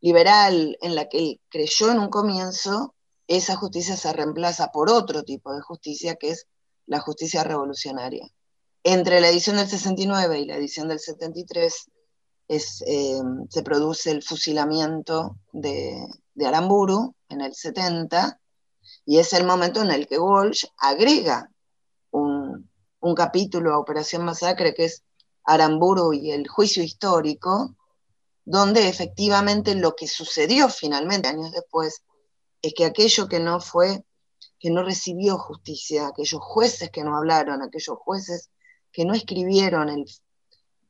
liberal, 0.00 0.76
en 0.80 0.94
la 0.94 1.08
que 1.08 1.18
él 1.18 1.40
creyó 1.48 1.90
en 1.90 1.98
un 1.98 2.08
comienzo, 2.08 2.94
esa 3.26 3.56
justicia 3.56 3.96
se 3.96 4.12
reemplaza 4.12 4.72
por 4.72 4.90
otro 4.90 5.22
tipo 5.22 5.54
de 5.54 5.60
justicia, 5.60 6.16
que 6.16 6.30
es 6.30 6.46
la 6.86 7.00
justicia 7.00 7.44
revolucionaria. 7.44 8.28
Entre 8.82 9.20
la 9.20 9.28
edición 9.28 9.56
del 9.56 9.68
69 9.68 10.40
y 10.40 10.46
la 10.46 10.56
edición 10.56 10.88
del 10.88 10.98
73 10.98 11.90
es, 12.48 12.82
eh, 12.86 13.20
se 13.48 13.62
produce 13.62 14.10
el 14.10 14.22
fusilamiento 14.22 15.36
de, 15.52 16.04
Aramburu 16.44 17.14
en 17.28 17.42
el 17.42 17.54
70 17.54 18.40
y 19.04 19.18
es 19.18 19.32
el 19.34 19.46
momento 19.46 19.82
en 19.82 19.90
el 19.90 20.08
que 20.08 20.18
Walsh 20.18 20.64
agrega 20.78 21.50
un, 22.10 22.68
capítulo 23.14 23.74
a 23.74 23.78
Operación 23.78 24.24
Masacre 24.24 24.74
que 24.74 24.86
es 24.86 25.04
Aramburu 25.44 26.12
y 26.12 26.32
el 26.32 26.48
juicio 26.48 26.82
histórico, 26.82 27.76
donde 28.44 28.88
efectivamente 28.88 29.74
lo 29.74 29.94
que 29.94 30.08
sucedió 30.08 30.68
finalmente 30.68 31.28
años 31.28 31.52
después 31.52 32.02
es 32.62 32.74
que 32.74 32.84
aquello 32.84 33.28
que 33.28 33.40
no 33.40 33.60
fue, 33.60 34.04
que 34.58 34.70
no 34.70 34.82
recibió 34.82 35.38
justicia, 35.38 36.08
aquellos 36.08 36.40
jueces 36.40 36.90
que 36.90 37.04
no 37.04 37.16
hablaron, 37.16 37.62
aquellos 37.62 37.96
jueces 37.98 38.50
que 38.92 39.04
no 39.04 39.14
escribieron 39.14 39.88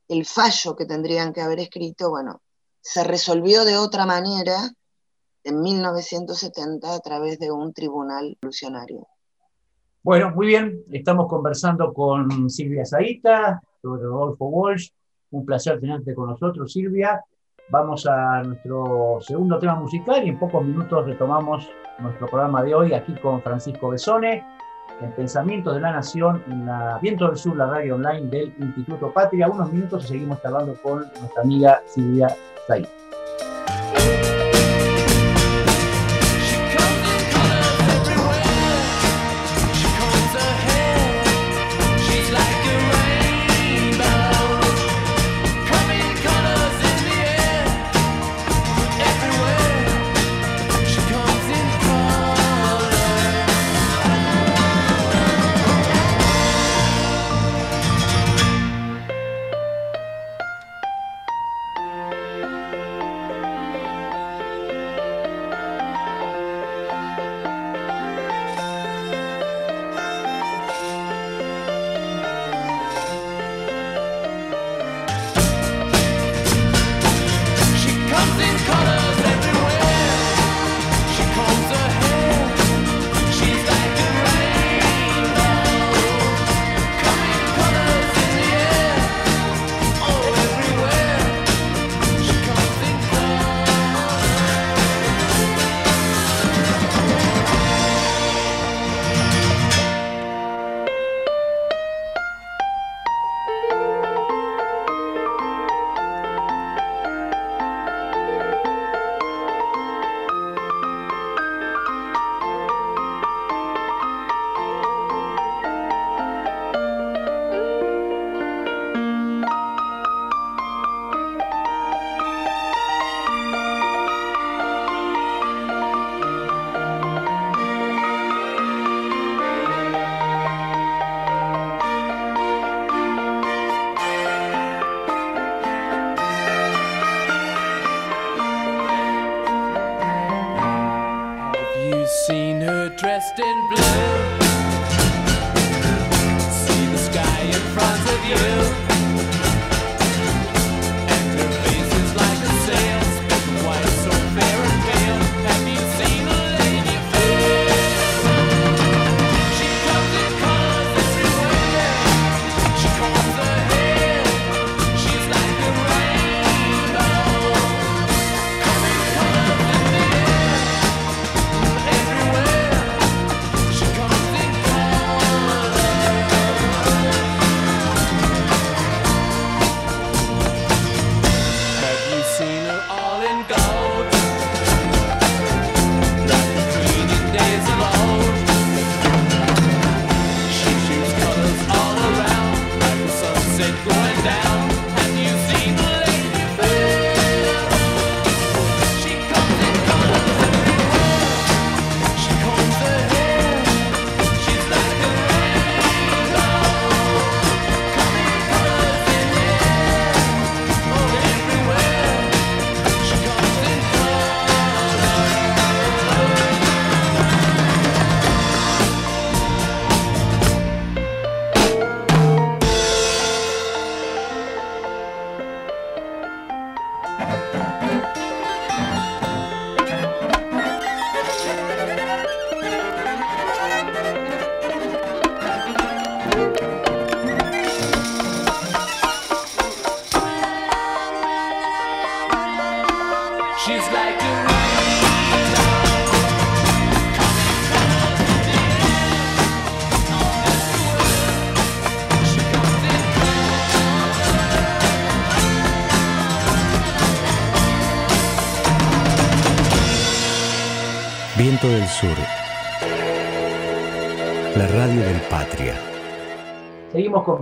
el, 0.09 0.27
fallo 0.27 0.75
que 0.75 0.87
tendrían 0.87 1.33
que 1.33 1.41
haber 1.41 1.61
escrito, 1.61 2.11
bueno, 2.11 2.41
se 2.81 3.05
resolvió 3.05 3.65
de 3.65 3.77
otra 3.77 4.07
manera 4.07 4.71
en 5.45 5.61
1970 5.63 6.95
a 6.95 7.01
través 7.01 7.39
de 7.39 7.51
un 7.51 7.73
tribunal 7.73 8.37
revolucionario. 8.41 9.07
Bueno, 10.03 10.31
muy 10.31 10.47
bien, 10.47 10.83
estamos 10.91 11.29
conversando 11.29 11.93
con 11.93 12.49
Silvia 12.49 12.87
Zaita, 12.87 13.63
Rodolfo 13.83 14.47
Walsh. 14.47 14.91
Un 15.33 15.45
placer 15.45 15.79
tenerte 15.79 16.15
con 16.15 16.29
nosotros, 16.29 16.73
Silvia. 16.73 17.23
Vamos 17.71 18.05
a 18.05 18.43
nuestro 18.43 19.19
segundo 19.21 19.57
tema 19.61 19.77
musical 19.77 20.27
y 20.27 20.31
en 20.31 20.39
pocos 20.41 20.65
minutos 20.65 21.07
retomamos 21.07 21.71
nuestro 22.01 22.27
programa 22.27 22.65
de 22.65 22.75
hoy 22.75 22.93
aquí 22.93 23.15
con 23.15 23.41
Francisco 23.43 23.91
Besone 23.91 24.45
en 25.01 25.13
Pensamientos 25.13 25.77
de 25.77 25.81
la 25.81 25.93
Nación, 25.93 26.43
en 26.49 26.67
la 26.67 26.99
Viento 27.01 27.29
del 27.29 27.37
Sur, 27.37 27.57
la 27.57 27.67
radio 27.67 27.95
online 27.95 28.27
del 28.27 28.53
Instituto 28.59 29.13
Patria. 29.13 29.49
Unos 29.49 29.73
minutos 29.73 30.05
y 30.05 30.09
seguimos 30.09 30.45
hablando 30.45 30.75
con 30.83 30.99
nuestra 31.21 31.43
amiga 31.43 31.81
Silvia 31.87 32.35
Zay. 32.67 33.00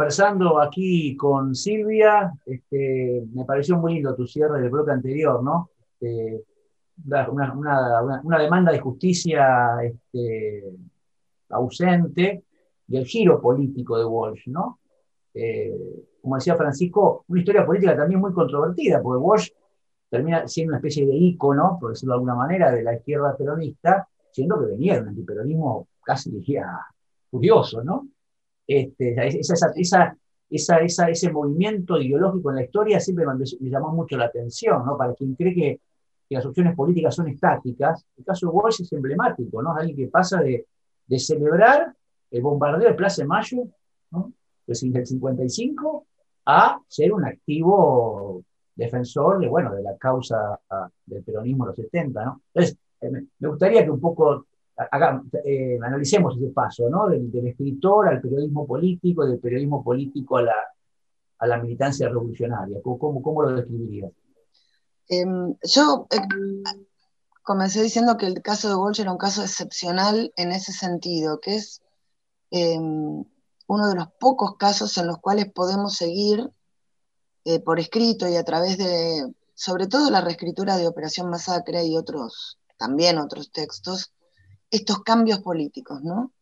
Conversando 0.09 0.59
aquí 0.59 1.15
con 1.17 1.55
Silvia. 1.55 2.33
Este, 2.47 3.25
me 3.35 3.45
pareció 3.45 3.77
muy 3.77 3.95
lindo 3.95 4.15
tu 4.15 4.27
cierre 4.27 4.59
del 4.63 4.71
bloque 4.71 4.91
anterior, 4.91 5.43
¿no? 5.43 5.69
Este, 6.01 6.45
una, 7.05 8.39
demanda 8.39 8.73
de 8.73 8.81
justicia 8.81 9.77
este, 9.83 10.65
ausente 11.51 12.45
y 12.89 12.97
el 12.97 13.05
giro 13.05 13.39
político 13.39 13.99
de 13.99 14.07
Walsh, 14.07 14.49
¿no? 14.49 14.81
Eh, 15.35 15.77
como 16.23 16.37
decía 16.37 16.57
Francisco, 16.57 17.27
una 17.29 17.41
historia 17.41 17.67
política 17.67 17.95
también 17.95 18.21
muy 18.21 18.33
controvertida, 18.33 19.03
porque 19.03 19.23
Walsh 19.23 19.51
termina 20.09 20.49
siendo 20.49 20.71
una 20.71 20.79
especie 20.79 21.05
de 21.05 21.15
ícono, 21.15 21.77
por 21.79 21.91
decirlo 21.91 22.15
de 22.15 22.17
alguna 22.17 22.35
manera, 22.35 22.73
de 22.73 22.83
la 22.83 22.95
izquierda 22.95 23.37
peronista, 23.37 24.09
siendo 24.31 24.59
que 24.59 24.67
venía 24.69 24.95
de 24.95 25.03
un 25.03 25.09
antiperonismo 25.09 25.89
casi 26.03 26.31
diría 26.31 26.67
curioso, 27.31 27.85
¿no? 27.85 28.09
Este, 28.69 29.17
esa, 29.41 29.73
esa, 29.75 30.17
esa, 30.51 31.09
ese 31.09 31.33
movimiento 31.33 31.99
ideológico 31.99 32.51
en 32.51 32.57
la 32.57 32.65
historia 32.65 33.01
siempre 33.01 33.27
me, 33.27 33.35
me 33.35 33.71
llamó 33.71 33.93
mucho 33.93 34.17
la 34.19 34.27
atención, 34.27 34.85
¿no? 34.85 34.97
Para 34.97 35.15
quien 35.15 35.35
cree 35.35 35.55
que, 35.55 35.81
que 36.29 36.35
las 36.35 36.45
opciones 36.45 36.77
políticas 36.77 37.15
son 37.15 37.29
estáticas, 37.29 38.05
el 38.19 38.25
caso 38.25 38.47
de 38.47 38.53
Walsh 38.53 38.83
es 38.83 38.93
emblemático, 38.93 39.63
¿no? 39.63 39.75
Alguien 39.75 39.97
que 39.97 40.09
pasa 40.09 40.43
de, 40.43 40.67
de 41.07 41.19
celebrar 41.19 41.95
el 42.31 42.43
bombardeo 42.43 42.91
de 42.91 42.95
Plaza 42.95 43.23
de 43.23 43.29
Mayo, 43.29 43.65
¿no? 44.11 44.33
Pues, 44.67 44.81
del 44.83 45.07
55, 45.07 46.07
a 46.45 46.79
ser 46.87 47.13
un 47.15 47.25
activo 47.25 48.43
defensor 48.75 49.41
de, 49.41 49.49
bueno, 49.49 49.75
de 49.75 49.83
la 49.83 49.97
causa 49.97 50.61
del 51.07 51.23
peronismo 51.23 51.65
de 51.65 51.69
los 51.71 51.77
70, 51.77 52.25
¿no? 52.25 52.43
Eh, 52.55 53.11
me 53.11 53.49
gustaría 53.49 53.85
que 53.85 53.91
un 53.91 54.01
poco 54.01 54.48
haga- 54.91 55.23
eh, 55.45 55.79
analicemos 55.83 56.37
ese 56.37 56.49
paso, 56.49 56.89
¿no? 56.89 57.09
Del, 57.09 57.31
del 57.31 57.49
escritor 57.49 58.09
al 58.09 58.21
periodismo 58.21 58.67
político, 58.67 59.27
del 59.27 59.39
periodismo 59.39 59.83
político 59.83 60.37
a 60.37 60.43
la, 60.43 60.55
a 61.39 61.47
la 61.47 61.59
militancia 61.59 62.09
revolucionaria. 62.09 62.79
¿Cómo, 62.83 63.23
cómo, 63.23 63.43
lo 63.43 63.57
describirías? 63.57 64.13
Em, 65.09 65.55
yo 65.63 66.07
eh, 66.11 66.19
comencé 67.43 67.83
diciendo 67.83 68.17
que 68.17 68.27
el 68.27 68.43
caso 68.43 68.69
de 68.69 68.77
Walsh 68.77 69.01
era 69.01 69.13
un 69.13 69.19
caso 69.19 69.43
excepcional 69.43 70.33
en 70.37 70.53
ese 70.53 70.73
sentido, 70.73 71.41
que 71.41 71.57
es 71.57 71.83
em, 72.51 73.25
uno 73.67 73.89
de 73.89 73.95
los 73.95 74.09
pocos 74.19 74.57
casos 74.57 74.97
en 74.99 75.07
los 75.07 75.19
cuales 75.19 75.51
podemos 75.53 75.95
seguir 75.95 76.51
eh, 77.45 77.61
por 77.61 77.81
escrito 77.81 78.29
y 78.29 78.37
a 78.37 78.45
través 78.45 78.79
de, 78.79 79.33
sobre 79.55 79.87
todo 79.87 80.11
la 80.11 80.21
reescritura 80.21 80.77
de 80.77 80.87
Operación 80.87 81.31
Masacre 81.31 81.85
y 81.85 81.97
otros, 81.97 82.59
también 82.77 83.19
otros 83.19 83.51
textos, 83.51 84.13
estos 84.71 85.01
cambios 85.03 85.41
políticos, 85.41 86.03
¿no? 86.03 86.33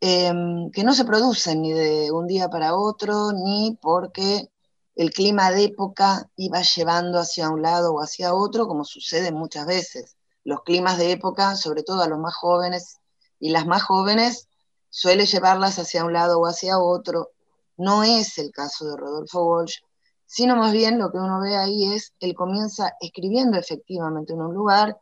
Em, 0.00 0.70
que 0.70 0.82
no 0.84 0.94
se 0.94 1.04
producen 1.04 1.62
ni 1.62 1.72
de 1.72 2.10
un 2.10 2.26
día 2.26 2.48
para 2.48 2.74
otro, 2.74 3.32
ni 3.32 3.78
porque 3.80 4.50
el 4.94 5.10
clima 5.12 5.50
de 5.50 5.64
época 5.64 6.30
iba 6.36 6.62
llevando 6.62 7.18
hacia 7.18 7.50
un 7.50 7.62
lado 7.62 7.92
o 7.94 8.00
hacia 8.00 8.34
otro, 8.34 8.66
como 8.66 8.84
sucede 8.84 9.32
muchas 9.32 9.66
veces. 9.66 10.16
Los 10.44 10.62
climas 10.62 10.98
de 10.98 11.12
época, 11.12 11.56
sobre 11.56 11.82
todo 11.82 12.02
a 12.02 12.08
los 12.08 12.18
más 12.18 12.34
jóvenes 12.34 12.98
y 13.38 13.50
las 13.50 13.66
más 13.66 13.82
jóvenes, 13.82 14.48
suele 14.88 15.26
llevarlas 15.26 15.78
hacia 15.78 16.04
un 16.04 16.12
lado 16.12 16.40
o 16.40 16.46
hacia 16.46 16.78
otro. 16.78 17.30
No 17.76 18.02
es 18.04 18.38
el 18.38 18.52
caso 18.52 18.88
de 18.88 18.96
Rodolfo 18.96 19.44
Walsh, 19.44 19.78
sino 20.26 20.56
más 20.56 20.72
bien 20.72 20.98
lo 20.98 21.10
que 21.10 21.18
uno 21.18 21.40
ve 21.40 21.56
ahí 21.56 21.92
es, 21.92 22.14
él 22.20 22.34
comienza 22.34 22.94
escribiendo 23.00 23.58
efectivamente 23.58 24.32
en 24.32 24.42
un 24.42 24.54
lugar, 24.54 24.96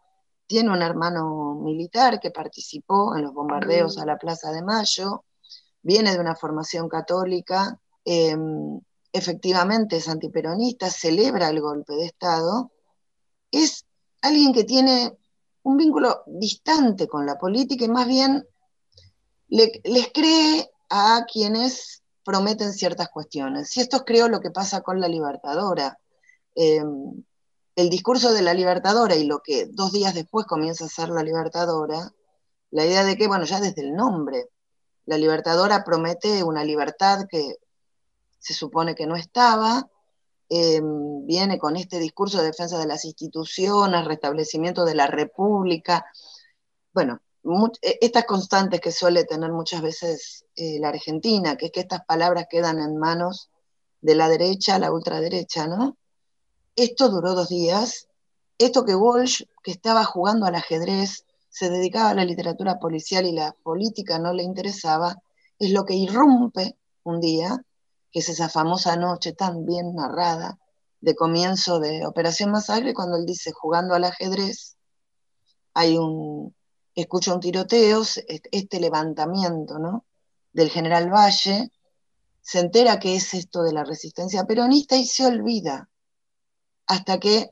tiene 0.49 0.70
un 0.70 0.82
hermano 0.82 1.55
militar 1.62 2.18
que 2.18 2.30
participó 2.30 3.14
en 3.14 3.22
los 3.22 3.34
bombardeos 3.34 3.99
a 3.99 4.07
la 4.07 4.16
Plaza 4.16 4.51
de 4.51 4.62
Mayo, 4.62 5.24
viene 5.82 6.12
de 6.12 6.18
una 6.18 6.34
formación 6.34 6.88
católica, 6.88 7.78
eh, 8.05 8.34
efectivamente 9.12 9.99
es 9.99 10.09
antiperonista, 10.09 10.88
celebra 10.88 11.51
el 11.51 11.61
golpe 11.61 11.92
de 11.92 12.07
Estado, 12.07 12.72
es 13.51 13.84
alguien 14.22 14.55
que 14.55 14.64
tiene 14.64 15.16
un 15.62 15.76
vínculo 15.76 16.22
distante 16.26 17.07
con 17.07 17.26
la 17.26 17.38
política 17.38 17.84
y 17.84 17.88
más 17.88 18.07
bien 18.07 18.46
le, 19.49 19.80
les 19.84 20.11
cree 20.12 20.70
a 20.88 21.26
quienes 21.30 22.03
prometen 22.24 22.72
ciertas 22.72 23.11
cuestiones. 23.11 23.76
Y 23.76 23.80
esto 23.80 24.05
creo 24.05 24.28
lo 24.28 24.40
que 24.40 24.51
pasa 24.51 24.80
con 24.80 24.99
la 24.99 25.09
Libertadora. 25.09 25.99
Eh, 26.55 26.82
el 27.79 27.91
discurso 27.91 28.33
de 28.33 28.43
la 28.43 28.55
Libertadora 28.55 29.14
y 29.14 29.22
lo 29.22 29.39
que 29.41 29.66
dos 29.66 29.93
días 29.93 30.12
después 30.12 30.47
comienza 30.47 30.87
a 30.87 30.89
ser 30.89 31.11
la 31.11 31.22
Libertadora, 31.22 32.12
la 32.72 32.85
idea 32.85 33.05
de 33.05 33.16
que, 33.16 33.29
bueno, 33.29 33.45
ya 33.45 33.61
desde 33.61 33.83
el 33.83 33.95
nombre, 33.95 34.49
la 35.07 35.16
Libertadora 35.16 35.85
promete 35.85 36.43
una 36.43 36.64
libertad 36.64 37.26
que 37.31 37.55
se 38.41 38.53
supone 38.53 38.97
que 38.97 39.07
no 39.07 39.14
estaba, 39.14 39.89
eh, 40.49 40.81
viene 40.83 41.57
con 41.61 41.76
este 41.76 42.01
discurso 42.01 42.39
de 42.39 42.47
defensa 42.47 42.81
de 42.81 42.87
las 42.87 43.05
instituciones, 43.05 44.07
restablecimiento 44.07 44.85
de 44.85 44.97
la 44.97 45.07
república, 45.07 46.05
bueno, 46.93 47.20
estas 47.83 48.24
constantes 48.24 48.81
que 48.81 48.91
suele 48.91 49.22
tener 49.22 49.53
muchas 49.53 49.83
veces 49.83 50.45
eh, 50.57 50.81
la 50.81 50.89
Argentina, 50.89 51.57
que 51.57 51.66
es 51.66 51.70
que 51.72 51.81
estas 51.81 52.05
palabras 52.05 52.47
quedan 52.51 52.81
en 52.81 52.97
manos 52.97 53.51
de 54.01 54.16
la 54.16 54.29
derecha, 54.29 54.81
la 54.81 54.91
ultraderecha, 54.91 55.68
¿no? 55.68 55.97
Esto 56.79 57.09
duró 57.09 57.35
dos 57.35 57.49
días. 57.49 58.07
Esto 58.57 58.85
que 58.85 58.95
Walsh, 58.95 59.43
que 59.64 59.72
estaba 59.72 60.05
jugando 60.05 60.47
al 60.47 60.55
ajedrez 60.55 61.24
se 61.49 61.70
dedicaba 61.70 62.11
a 62.11 62.14
la 62.14 62.24
literatura 62.24 62.79
policial 62.79 63.26
y 63.26 63.33
la 63.33 63.51
política 63.64 64.20
no 64.20 64.33
le 64.33 64.45
interesaba, 64.45 65.16
es 65.59 65.72
lo 65.72 65.85
que 65.85 65.95
irrumpe 65.95 66.76
un 67.03 67.20
día, 67.20 67.61
que 68.12 68.20
es 68.20 68.29
esa 68.29 68.49
famosa 68.49 68.95
noche 68.95 69.33
tan 69.33 69.66
bien 69.66 69.97
narrada 69.97 70.57
de 71.01 71.16
comienzo 71.16 71.81
de 71.81 72.07
Operación 72.07 72.53
Masacre, 72.53 72.95
cuando 72.95 73.16
él 73.16 73.26
dice, 73.26 73.51
jugando 73.51 73.97
al 73.97 74.05
ajedrez, 74.05 74.76
hay 75.74 75.99
un, 75.99 76.55
escucha 76.95 77.35
un 77.35 77.41
tiroteo, 77.41 78.03
este 78.53 78.79
levantamiento 78.79 79.81
¿no? 79.81 80.05
del 80.53 80.70
general 80.70 81.12
Valle, 81.12 81.72
se 82.41 82.61
entera 82.61 83.01
que 83.01 83.16
es 83.16 83.35
esto 83.35 83.64
de 83.64 83.72
la 83.72 83.83
resistencia 83.83 84.45
peronista 84.45 84.95
y 84.95 85.07
se 85.07 85.26
olvida, 85.26 85.89
hasta 86.89 87.20
que, 87.20 87.51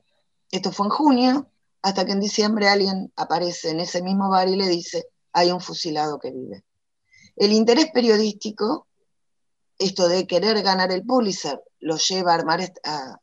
esto 0.51 0.71
fue 0.71 0.87
en 0.87 0.91
junio, 0.91 1.51
hasta 1.81 2.05
que 2.05 2.11
en 2.11 2.19
diciembre 2.19 2.67
alguien 2.67 3.13
aparece 3.15 3.69
en 3.69 3.79
ese 3.79 4.01
mismo 4.01 4.29
bar 4.29 4.49
y 4.49 4.55
le 4.55 4.67
dice, 4.67 5.07
hay 5.31 5.51
un 5.51 5.61
fusilado 5.61 6.19
que 6.19 6.31
vive. 6.31 6.65
El 7.35 7.53
interés 7.53 7.91
periodístico, 7.93 8.87
esto 9.77 10.07
de 10.07 10.25
querer 10.27 10.61
ganar 10.63 10.91
el 10.91 11.05
Pulitzer, 11.05 11.63
lo 11.79 11.97
lleva 11.97 12.31
a, 12.31 12.35
armar 12.35 12.61
a 12.83 13.19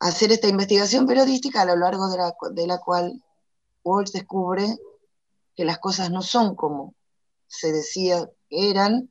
hacer 0.00 0.32
esta 0.32 0.48
investigación 0.48 1.06
periodística 1.06 1.62
a 1.62 1.66
lo 1.66 1.76
largo 1.76 2.08
de 2.08 2.16
la, 2.16 2.34
de 2.52 2.66
la 2.66 2.78
cual 2.78 3.22
Walsh 3.84 4.10
descubre 4.10 4.78
que 5.54 5.64
las 5.64 5.78
cosas 5.78 6.10
no 6.10 6.22
son 6.22 6.56
como 6.56 6.94
se 7.46 7.72
decía 7.72 8.28
que 8.48 8.70
eran 8.70 9.10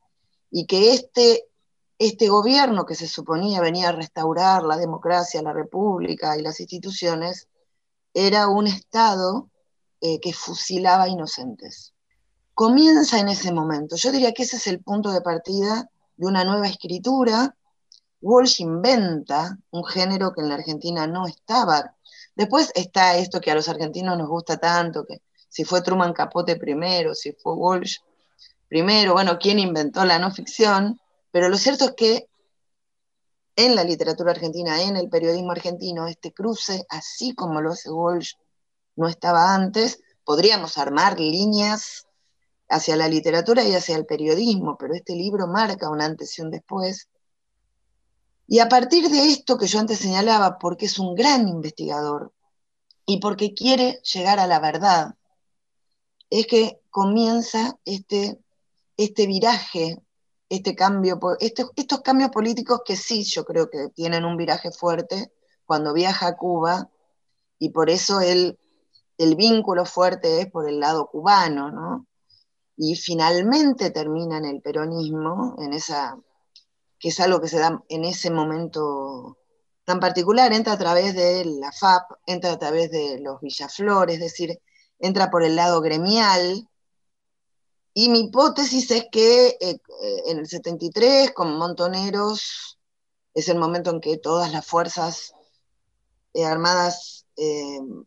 y 0.49 0.65
que 0.65 0.93
este, 0.93 1.47
este 2.07 2.29
gobierno 2.29 2.83
que 2.87 2.95
se 2.95 3.07
suponía 3.07 3.61
venía 3.61 3.89
a 3.89 3.91
restaurar 3.91 4.63
la 4.63 4.75
democracia, 4.75 5.43
la 5.43 5.53
república 5.53 6.35
y 6.35 6.41
las 6.41 6.59
instituciones, 6.59 7.47
era 8.11 8.47
un 8.47 8.65
Estado 8.65 9.51
eh, 10.01 10.19
que 10.19 10.33
fusilaba 10.33 11.07
inocentes. 11.07 11.93
Comienza 12.55 13.19
en 13.19 13.29
ese 13.29 13.53
momento. 13.53 13.97
Yo 13.97 14.11
diría 14.11 14.31
que 14.31 14.43
ese 14.43 14.57
es 14.57 14.65
el 14.65 14.81
punto 14.81 15.11
de 15.11 15.21
partida 15.21 15.91
de 16.17 16.25
una 16.25 16.43
nueva 16.43 16.67
escritura. 16.67 17.55
Walsh 18.19 18.61
inventa 18.61 19.59
un 19.69 19.85
género 19.85 20.33
que 20.33 20.41
en 20.41 20.49
la 20.49 20.55
Argentina 20.55 21.05
no 21.05 21.27
estaba. 21.27 21.95
Después 22.35 22.71
está 22.73 23.15
esto 23.17 23.39
que 23.39 23.51
a 23.51 23.55
los 23.55 23.69
argentinos 23.69 24.17
nos 24.17 24.27
gusta 24.27 24.57
tanto, 24.57 25.05
que 25.05 25.21
si 25.49 25.65
fue 25.65 25.83
Truman 25.83 26.13
Capote 26.13 26.55
primero, 26.55 27.13
si 27.13 27.33
fue 27.33 27.53
Walsh 27.53 27.97
primero, 28.67 29.13
bueno, 29.13 29.37
quién 29.37 29.59
inventó 29.59 30.03
la 30.03 30.17
no 30.17 30.31
ficción, 30.31 30.99
pero 31.31 31.49
lo 31.49 31.57
cierto 31.57 31.85
es 31.85 31.93
que 31.95 32.29
en 33.55 33.75
la 33.75 33.83
literatura 33.83 34.31
argentina, 34.31 34.81
en 34.81 34.97
el 34.97 35.09
periodismo 35.09 35.51
argentino, 35.51 36.07
este 36.07 36.33
cruce, 36.33 36.85
así 36.89 37.33
como 37.33 37.61
lo 37.61 37.71
hace 37.71 37.89
Walsh, 37.89 38.33
no 38.95 39.07
estaba 39.07 39.53
antes, 39.53 40.01
podríamos 40.23 40.77
armar 40.77 41.19
líneas 41.19 42.07
hacia 42.69 42.95
la 42.95 43.07
literatura 43.07 43.63
y 43.63 43.73
hacia 43.75 43.97
el 43.97 44.05
periodismo, 44.05 44.77
pero 44.77 44.93
este 44.93 45.15
libro 45.15 45.47
marca 45.47 45.89
un 45.89 46.01
antes 46.01 46.37
y 46.37 46.41
un 46.41 46.51
después. 46.51 47.09
Y 48.47 48.59
a 48.59 48.69
partir 48.69 49.09
de 49.09 49.29
esto 49.29 49.57
que 49.57 49.67
yo 49.67 49.79
antes 49.79 49.99
señalaba, 49.99 50.57
porque 50.57 50.85
es 50.85 50.97
un 50.99 51.15
gran 51.15 51.47
investigador 51.47 52.33
y 53.05 53.19
porque 53.19 53.53
quiere 53.53 53.99
llegar 54.03 54.39
a 54.39 54.47
la 54.47 54.59
verdad, 54.59 55.15
es 56.29 56.47
que 56.47 56.81
comienza 56.89 57.77
este, 57.85 58.39
este 58.97 59.27
viraje, 59.27 60.01
este 60.51 60.75
cambio, 60.75 61.17
este- 61.39 61.65
estos 61.77 62.01
cambios 62.01 62.29
políticos 62.29 62.81
que 62.85 62.97
sí, 62.97 63.23
yo 63.23 63.45
creo 63.45 63.69
que 63.69 63.87
tienen 63.95 64.25
un 64.25 64.35
viraje 64.35 64.71
fuerte 64.71 65.31
cuando 65.65 65.93
viaja 65.93 66.27
a 66.27 66.35
Cuba, 66.35 66.89
y 67.57 67.69
por 67.69 67.89
eso 67.89 68.19
el, 68.19 68.59
el 69.17 69.35
vínculo 69.35 69.85
fuerte 69.85 70.41
es 70.41 70.51
por 70.51 70.67
el 70.67 70.79
lado 70.79 71.07
cubano, 71.07 71.71
¿no? 71.71 72.07
Y 72.75 72.95
finalmente 72.95 73.91
termina 73.91 74.39
en 74.39 74.45
el 74.45 74.61
peronismo, 74.61 75.55
en 75.59 75.71
esa, 75.73 76.17
que 76.99 77.09
es 77.09 77.19
algo 77.21 77.39
que 77.39 77.47
se 77.47 77.59
da 77.59 77.81
en 77.87 78.03
ese 78.03 78.29
momento 78.29 79.37
tan 79.85 79.99
particular, 79.99 80.51
entra 80.51 80.73
a 80.73 80.77
través 80.77 81.15
de 81.15 81.45
la 81.45 81.71
FAP, 81.71 82.11
entra 82.25 82.51
a 82.51 82.59
través 82.59 82.91
de 82.91 83.19
los 83.21 83.39
Villaflores, 83.39 84.15
es 84.15 84.21
decir, 84.21 84.59
entra 84.99 85.29
por 85.31 85.43
el 85.43 85.55
lado 85.55 85.79
gremial. 85.81 86.67
Y 87.93 88.09
mi 88.09 88.21
hipótesis 88.21 88.89
es 88.91 89.05
que 89.11 89.47
eh, 89.47 89.57
eh, 89.61 90.23
en 90.27 90.39
el 90.39 90.47
73, 90.47 91.31
con 91.31 91.57
Montoneros, 91.57 92.79
es 93.33 93.49
el 93.49 93.57
momento 93.57 93.91
en 93.91 94.01
que 94.01 94.17
todas 94.17 94.51
las 94.51 94.65
fuerzas 94.65 95.33
eh, 96.33 96.45
armadas 96.45 97.25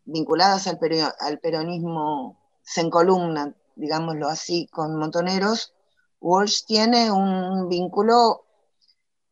vinculadas 0.04 0.68
al 0.68 1.40
peronismo 1.40 2.38
se 2.62 2.82
encolumnan, 2.82 3.56
digámoslo 3.74 4.28
así, 4.28 4.68
con 4.68 4.96
Montoneros. 4.96 5.74
Walsh 6.20 6.64
tiene 6.66 7.10
un 7.10 7.68
vínculo 7.68 8.44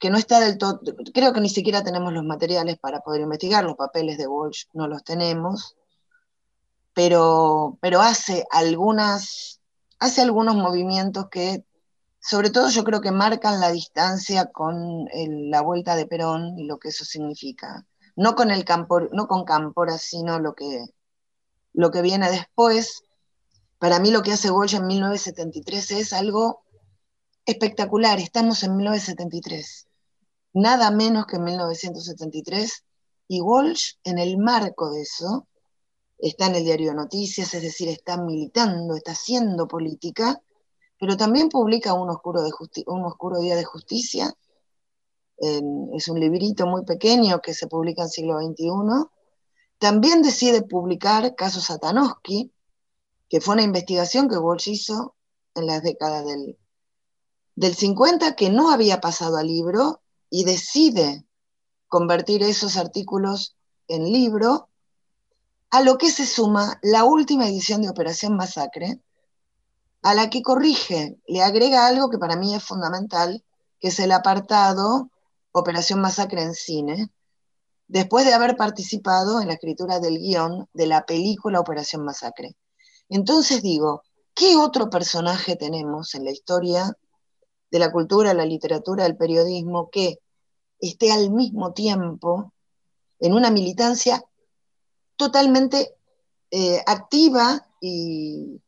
que 0.02 0.10
no 0.10 0.18
está 0.18 0.40
del 0.40 0.58
todo, 0.58 0.80
creo 1.14 1.32
que 1.32 1.40
ni 1.40 1.48
siquiera 1.48 1.84
tenemos 1.84 2.12
los 2.12 2.24
materiales 2.24 2.76
para 2.80 3.00
poder 3.02 3.20
investigar, 3.20 3.62
los 3.62 3.76
papeles 3.76 4.18
de 4.18 4.26
Walsh 4.26 4.64
no 4.72 4.88
los 4.88 5.04
tenemos, 5.04 5.76
pero, 6.92 7.78
pero 7.80 8.00
hace, 8.00 8.44
algunas, 8.50 9.61
hace 10.02 10.22
algunos 10.22 10.54
movimientos 10.56 11.28
que, 11.30 11.64
sobre 12.20 12.50
todo 12.50 12.70
yo 12.70 12.84
creo 12.84 13.00
que 13.00 13.10
marcan 13.10 13.60
la 13.60 13.70
distancia 13.70 14.46
con 14.52 15.06
la 15.14 15.60
vuelta 15.62 15.96
de 15.96 16.06
Perón 16.06 16.58
y 16.58 16.64
lo 16.66 16.78
que 16.78 16.88
eso 16.88 17.04
significa. 17.04 17.86
No 18.14 18.34
con, 18.34 18.50
el 18.50 18.64
campo, 18.64 19.00
no 19.12 19.26
con 19.26 19.44
Cámpora, 19.44 19.98
sino 19.98 20.38
lo 20.38 20.54
que, 20.54 20.84
lo 21.72 21.90
que 21.90 22.02
viene 22.02 22.30
después. 22.30 23.02
Para 23.78 23.98
mí 23.98 24.10
lo 24.10 24.22
que 24.22 24.32
hace 24.32 24.50
Walsh 24.50 24.74
en 24.74 24.86
1973 24.86 25.90
es 25.92 26.12
algo 26.12 26.62
espectacular. 27.46 28.18
Estamos 28.18 28.62
en 28.62 28.76
1973 28.76 29.88
nada 30.52 30.90
menos 30.90 31.26
que 31.26 31.36
en 31.36 31.44
1973, 31.44 32.84
y 33.28 33.40
Walsh, 33.40 33.94
en 34.04 34.18
el 34.18 34.38
marco 34.38 34.90
de 34.90 35.02
eso, 35.02 35.46
está 36.22 36.46
en 36.46 36.54
el 36.54 36.64
diario 36.64 36.94
Noticias, 36.94 37.52
es 37.52 37.62
decir, 37.62 37.88
está 37.88 38.16
militando, 38.16 38.94
está 38.94 39.12
haciendo 39.12 39.66
política, 39.66 40.40
pero 40.98 41.16
también 41.16 41.48
publica 41.48 41.94
Un 41.94 42.10
Oscuro, 42.10 43.40
Día 43.40 43.56
de 43.56 43.64
Justicia. 43.64 44.32
Es 45.36 46.06
un 46.06 46.20
librito 46.20 46.66
muy 46.66 46.84
pequeño 46.84 47.40
que 47.40 47.52
se 47.54 47.66
publica 47.66 48.02
en 48.02 48.08
siglo 48.08 48.40
XXI. 48.40 49.08
También 49.78 50.22
decide 50.22 50.62
publicar 50.62 51.34
Caso 51.34 51.60
Satanowski, 51.60 52.52
que 53.28 53.40
fue 53.40 53.54
una 53.54 53.64
investigación 53.64 54.28
que 54.28 54.38
Walsh 54.38 54.68
hizo 54.68 55.16
en 55.56 55.66
las 55.66 55.82
décadas 55.82 56.24
del, 56.24 56.56
del 57.56 57.74
50, 57.74 58.36
que 58.36 58.50
no 58.50 58.70
había 58.70 59.00
pasado 59.00 59.38
al 59.38 59.48
libro, 59.48 60.02
y 60.30 60.44
decide 60.44 61.24
convertir 61.88 62.44
esos 62.44 62.76
artículos 62.76 63.56
en 63.88 64.04
libro, 64.04 64.68
a 65.72 65.80
lo 65.80 65.96
que 65.96 66.10
se 66.10 66.26
suma 66.26 66.78
la 66.82 67.04
última 67.04 67.48
edición 67.48 67.80
de 67.80 67.88
Operación 67.88 68.36
Masacre, 68.36 69.00
a 70.02 70.12
la 70.12 70.28
que 70.28 70.42
corrige, 70.42 71.16
le 71.26 71.42
agrega 71.42 71.86
algo 71.86 72.10
que 72.10 72.18
para 72.18 72.36
mí 72.36 72.54
es 72.54 72.62
fundamental, 72.62 73.42
que 73.80 73.88
es 73.88 73.98
el 73.98 74.12
apartado 74.12 75.10
Operación 75.50 76.02
Masacre 76.02 76.42
en 76.42 76.52
cine, 76.52 77.08
después 77.88 78.26
de 78.26 78.34
haber 78.34 78.54
participado 78.58 79.40
en 79.40 79.48
la 79.48 79.54
escritura 79.54 79.98
del 79.98 80.18
guion 80.18 80.68
de 80.74 80.86
la 80.86 81.06
película 81.06 81.60
Operación 81.60 82.04
Masacre. 82.04 82.54
Entonces 83.08 83.62
digo, 83.62 84.02
¿qué 84.34 84.56
otro 84.56 84.90
personaje 84.90 85.56
tenemos 85.56 86.14
en 86.14 86.24
la 86.24 86.32
historia 86.32 86.92
de 87.70 87.78
la 87.78 87.90
cultura, 87.90 88.34
la 88.34 88.44
literatura, 88.44 89.06
el 89.06 89.16
periodismo, 89.16 89.88
que 89.88 90.18
esté 90.80 91.12
al 91.12 91.30
mismo 91.30 91.72
tiempo 91.72 92.52
en 93.20 93.32
una 93.32 93.50
militancia 93.50 94.22
totalmente 95.16 95.94
eh, 96.50 96.80
activa 96.86 97.66
y, 97.80 98.60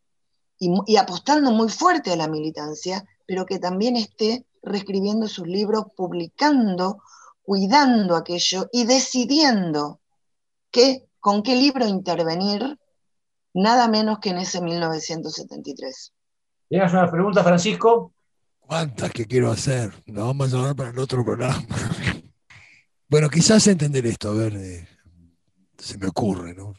y, 0.59 0.71
y 0.87 0.97
apostando 0.97 1.51
muy 1.51 1.69
fuerte 1.69 2.13
a 2.13 2.17
la 2.17 2.29
militancia, 2.29 3.05
pero 3.27 3.47
que 3.47 3.59
también 3.59 3.97
esté 3.97 4.47
reescribiendo 4.63 5.29
sus 5.29 5.47
libros, 5.47 5.85
publicando, 5.97 7.03
cuidando 7.43 8.17
aquello 8.17 8.69
y 8.73 8.85
decidiendo 8.85 10.01
qué, 10.71 11.07
con 11.21 11.43
qué 11.43 11.57
libro 11.57 11.87
intervenir, 11.87 12.79
nada 13.53 13.87
menos 13.89 14.19
que 14.19 14.31
en 14.31 14.39
ese 14.39 14.61
1973. 14.61 16.13
¿Tienes 16.69 16.93
una 16.93 17.11
pregunta, 17.11 17.45
Francisco? 17.45 18.13
¿Cuántas 18.59 19.13
que 19.13 19.27
quiero 19.27 19.51
hacer? 19.51 19.93
Lo 20.07 20.27
vamos 20.27 20.53
a 20.53 20.59
hablar 20.59 20.77
para 20.77 20.91
el 20.91 20.99
otro 20.99 21.25
programa. 21.25 21.63
Bueno, 23.07 23.29
quizás 23.29 23.67
entender 23.69 24.07
esto, 24.07 24.31
a 24.31 24.35
ver, 24.35 24.57
eh, 24.57 24.89
se 25.85 25.99
me 25.99 26.07
ocurre, 26.07 26.55
¿no? 26.55 26.75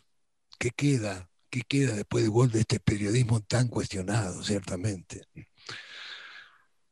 ¿Qué 0.58 0.72
queda? 0.72 1.30
¿Qué 1.50 1.62
queda 1.62 1.96
después 1.96 2.24
de 2.24 2.30
Walt 2.30 2.54
de 2.54 2.62
este 2.62 2.80
periodismo 2.80 3.42
tan 3.42 3.68
cuestionado, 3.68 4.44
ciertamente? 4.44 5.22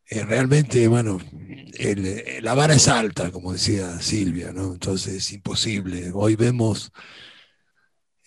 Eh, 0.10 0.24
realmente, 0.24 0.88
bueno, 0.88 1.20
la 2.42 2.54
vara 2.54 2.76
es 2.76 2.88
alta, 2.88 3.32
como 3.32 3.54
decía 3.54 4.00
Silvia, 4.00 4.52
¿no? 4.54 4.74
Entonces 4.74 5.16
es 5.16 5.32
imposible. 5.34 6.12
Hoy 6.14 6.36
vemos 6.36 6.92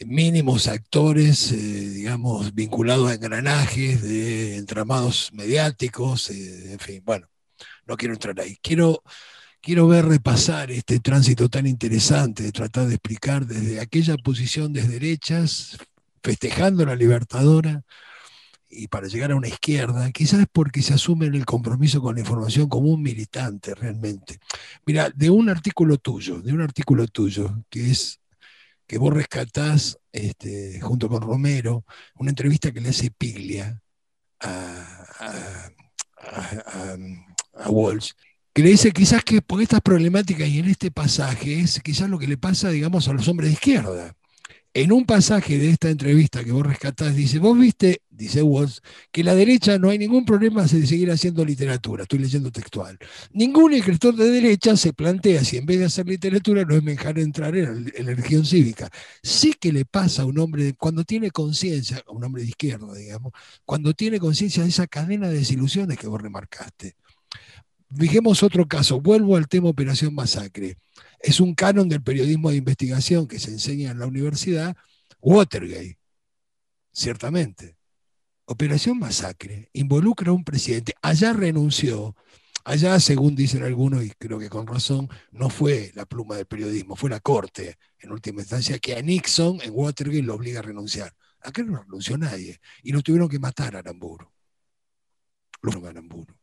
mínimos 0.04 0.66
actores, 0.66 1.52
eh, 1.52 1.56
digamos, 1.56 2.54
vinculados 2.54 3.10
a 3.10 3.14
engranajes 3.14 4.02
de 4.02 4.56
entramados 4.56 5.30
mediáticos, 5.32 6.30
eh, 6.30 6.72
en 6.72 6.78
fin, 6.78 7.02
bueno, 7.04 7.28
no 7.86 7.96
quiero 7.96 8.14
entrar 8.14 8.38
ahí. 8.40 8.56
Quiero, 8.60 9.02
quiero 9.66 9.88
ver 9.88 10.06
repasar 10.06 10.70
este 10.70 11.00
tránsito 11.00 11.48
tan 11.48 11.66
interesante, 11.66 12.44
de 12.44 12.52
tratar 12.52 12.86
de 12.86 12.94
explicar 12.94 13.46
desde 13.46 13.80
aquella 13.80 14.16
posición 14.16 14.72
de 14.72 14.86
derechas, 14.86 15.76
festejando 16.22 16.86
la 16.86 16.94
libertadora, 16.94 17.82
y 18.70 18.86
para 18.86 19.08
llegar 19.08 19.32
a 19.32 19.34
una 19.34 19.48
izquierda, 19.48 20.12
quizás 20.12 20.46
porque 20.52 20.82
se 20.82 20.94
asume 20.94 21.26
el 21.26 21.44
compromiso 21.44 22.00
con 22.00 22.14
la 22.14 22.20
información 22.20 22.68
como 22.68 22.92
un 22.92 23.02
militante 23.02 23.74
realmente. 23.74 24.38
Mira, 24.86 25.10
de 25.10 25.30
un 25.30 25.48
artículo 25.48 25.98
tuyo, 25.98 26.40
de 26.40 26.52
un 26.52 26.60
artículo 26.60 27.08
tuyo, 27.08 27.64
que 27.68 27.90
es 27.90 28.20
que 28.86 28.98
vos 28.98 29.12
rescatás 29.12 29.98
este, 30.12 30.80
junto 30.80 31.08
con 31.08 31.22
Romero, 31.22 31.84
una 32.14 32.30
entrevista 32.30 32.70
que 32.70 32.80
le 32.80 32.90
hace 32.90 33.10
Piglia 33.10 33.82
a 34.38 35.70
Walsh, 37.68 38.12
que 38.56 38.62
le 38.62 38.70
dice 38.70 38.90
quizás 38.90 39.22
que 39.22 39.42
por 39.42 39.60
estas 39.60 39.82
problemáticas 39.82 40.48
y 40.48 40.60
en 40.60 40.64
este 40.64 40.90
pasaje 40.90 41.60
es 41.60 41.78
quizás 41.80 42.08
lo 42.08 42.18
que 42.18 42.26
le 42.26 42.38
pasa, 42.38 42.70
digamos, 42.70 43.06
a 43.06 43.12
los 43.12 43.28
hombres 43.28 43.50
de 43.50 43.52
izquierda 43.52 44.16
en 44.72 44.92
un 44.92 45.04
pasaje 45.04 45.58
de 45.58 45.68
esta 45.68 45.90
entrevista 45.90 46.42
que 46.42 46.52
vos 46.52 46.66
rescatás, 46.66 47.14
dice, 47.14 47.38
vos 47.38 47.58
viste, 47.58 48.00
dice 48.08 48.42
Walsh, 48.42 48.78
que 49.12 49.22
la 49.24 49.34
derecha 49.34 49.78
no 49.78 49.90
hay 49.90 49.98
ningún 49.98 50.24
problema 50.24 50.62
de 50.64 50.86
seguir 50.86 51.10
haciendo 51.10 51.44
literatura, 51.44 52.04
estoy 52.04 52.18
leyendo 52.20 52.50
textual. 52.50 52.98
Ningún 53.32 53.74
escritor 53.74 54.16
de 54.16 54.30
derecha 54.30 54.74
se 54.76 54.94
plantea 54.94 55.44
si 55.44 55.58
en 55.58 55.66
vez 55.66 55.78
de 55.78 55.84
hacer 55.84 56.06
literatura 56.06 56.64
no 56.64 56.74
es 56.76 56.82
mejor 56.82 57.18
entrar 57.18 57.54
en, 57.56 57.92
en 57.94 58.06
la 58.06 58.12
religión 58.12 58.46
cívica. 58.46 58.88
Sí 59.22 59.54
que 59.58 59.70
le 59.70 59.84
pasa 59.84 60.22
a 60.22 60.24
un 60.24 60.38
hombre, 60.38 60.74
cuando 60.78 61.04
tiene 61.04 61.30
conciencia, 61.30 62.02
a 62.06 62.10
un 62.10 62.24
hombre 62.24 62.42
de 62.42 62.48
izquierda, 62.48 62.94
digamos, 62.94 63.32
cuando 63.66 63.92
tiene 63.92 64.18
conciencia 64.18 64.62
de 64.62 64.70
esa 64.70 64.86
cadena 64.86 65.28
de 65.28 65.40
desilusiones 65.40 65.98
que 65.98 66.06
vos 66.06 66.22
remarcaste. 66.22 66.96
Fijemos 67.94 68.42
otro 68.42 68.66
caso, 68.66 69.00
vuelvo 69.00 69.36
al 69.36 69.48
tema 69.48 69.68
Operación 69.68 70.14
Masacre 70.14 70.76
es 71.20 71.40
un 71.40 71.54
canon 71.54 71.88
del 71.88 72.02
periodismo 72.02 72.50
de 72.50 72.56
investigación 72.56 73.26
que 73.26 73.38
se 73.38 73.50
enseña 73.50 73.90
en 73.90 73.98
la 73.98 74.06
universidad, 74.06 74.76
Watergate, 75.20 75.98
ciertamente. 76.92 77.76
Operación 78.44 78.98
Masacre 78.98 79.70
involucra 79.72 80.30
a 80.30 80.34
un 80.34 80.44
presidente, 80.44 80.94
allá 81.02 81.32
renunció, 81.32 82.14
allá, 82.64 83.00
según 83.00 83.34
dicen 83.34 83.64
algunos, 83.64 84.04
y 84.04 84.10
creo 84.10 84.38
que 84.38 84.48
con 84.48 84.66
razón, 84.66 85.08
no 85.32 85.50
fue 85.50 85.90
la 85.94 86.06
pluma 86.06 86.36
del 86.36 86.46
periodismo, 86.46 86.94
fue 86.94 87.10
la 87.10 87.20
corte, 87.20 87.76
en 87.98 88.12
última 88.12 88.42
instancia, 88.42 88.78
que 88.78 88.94
a 88.94 89.02
Nixon 89.02 89.60
en 89.62 89.72
Watergate 89.74 90.22
lo 90.22 90.34
obliga 90.34 90.60
a 90.60 90.62
renunciar. 90.62 91.12
Acá 91.40 91.62
no 91.62 91.82
renunció 91.82 92.16
nadie, 92.18 92.60
y 92.82 92.92
lo 92.92 93.02
tuvieron 93.02 93.28
que 93.28 93.38
matar 93.38 93.74
a 93.74 93.80
Aramburu. 93.80 94.30
Lo 95.62 95.84
a 95.84 95.90
Aramburu. 95.90 96.36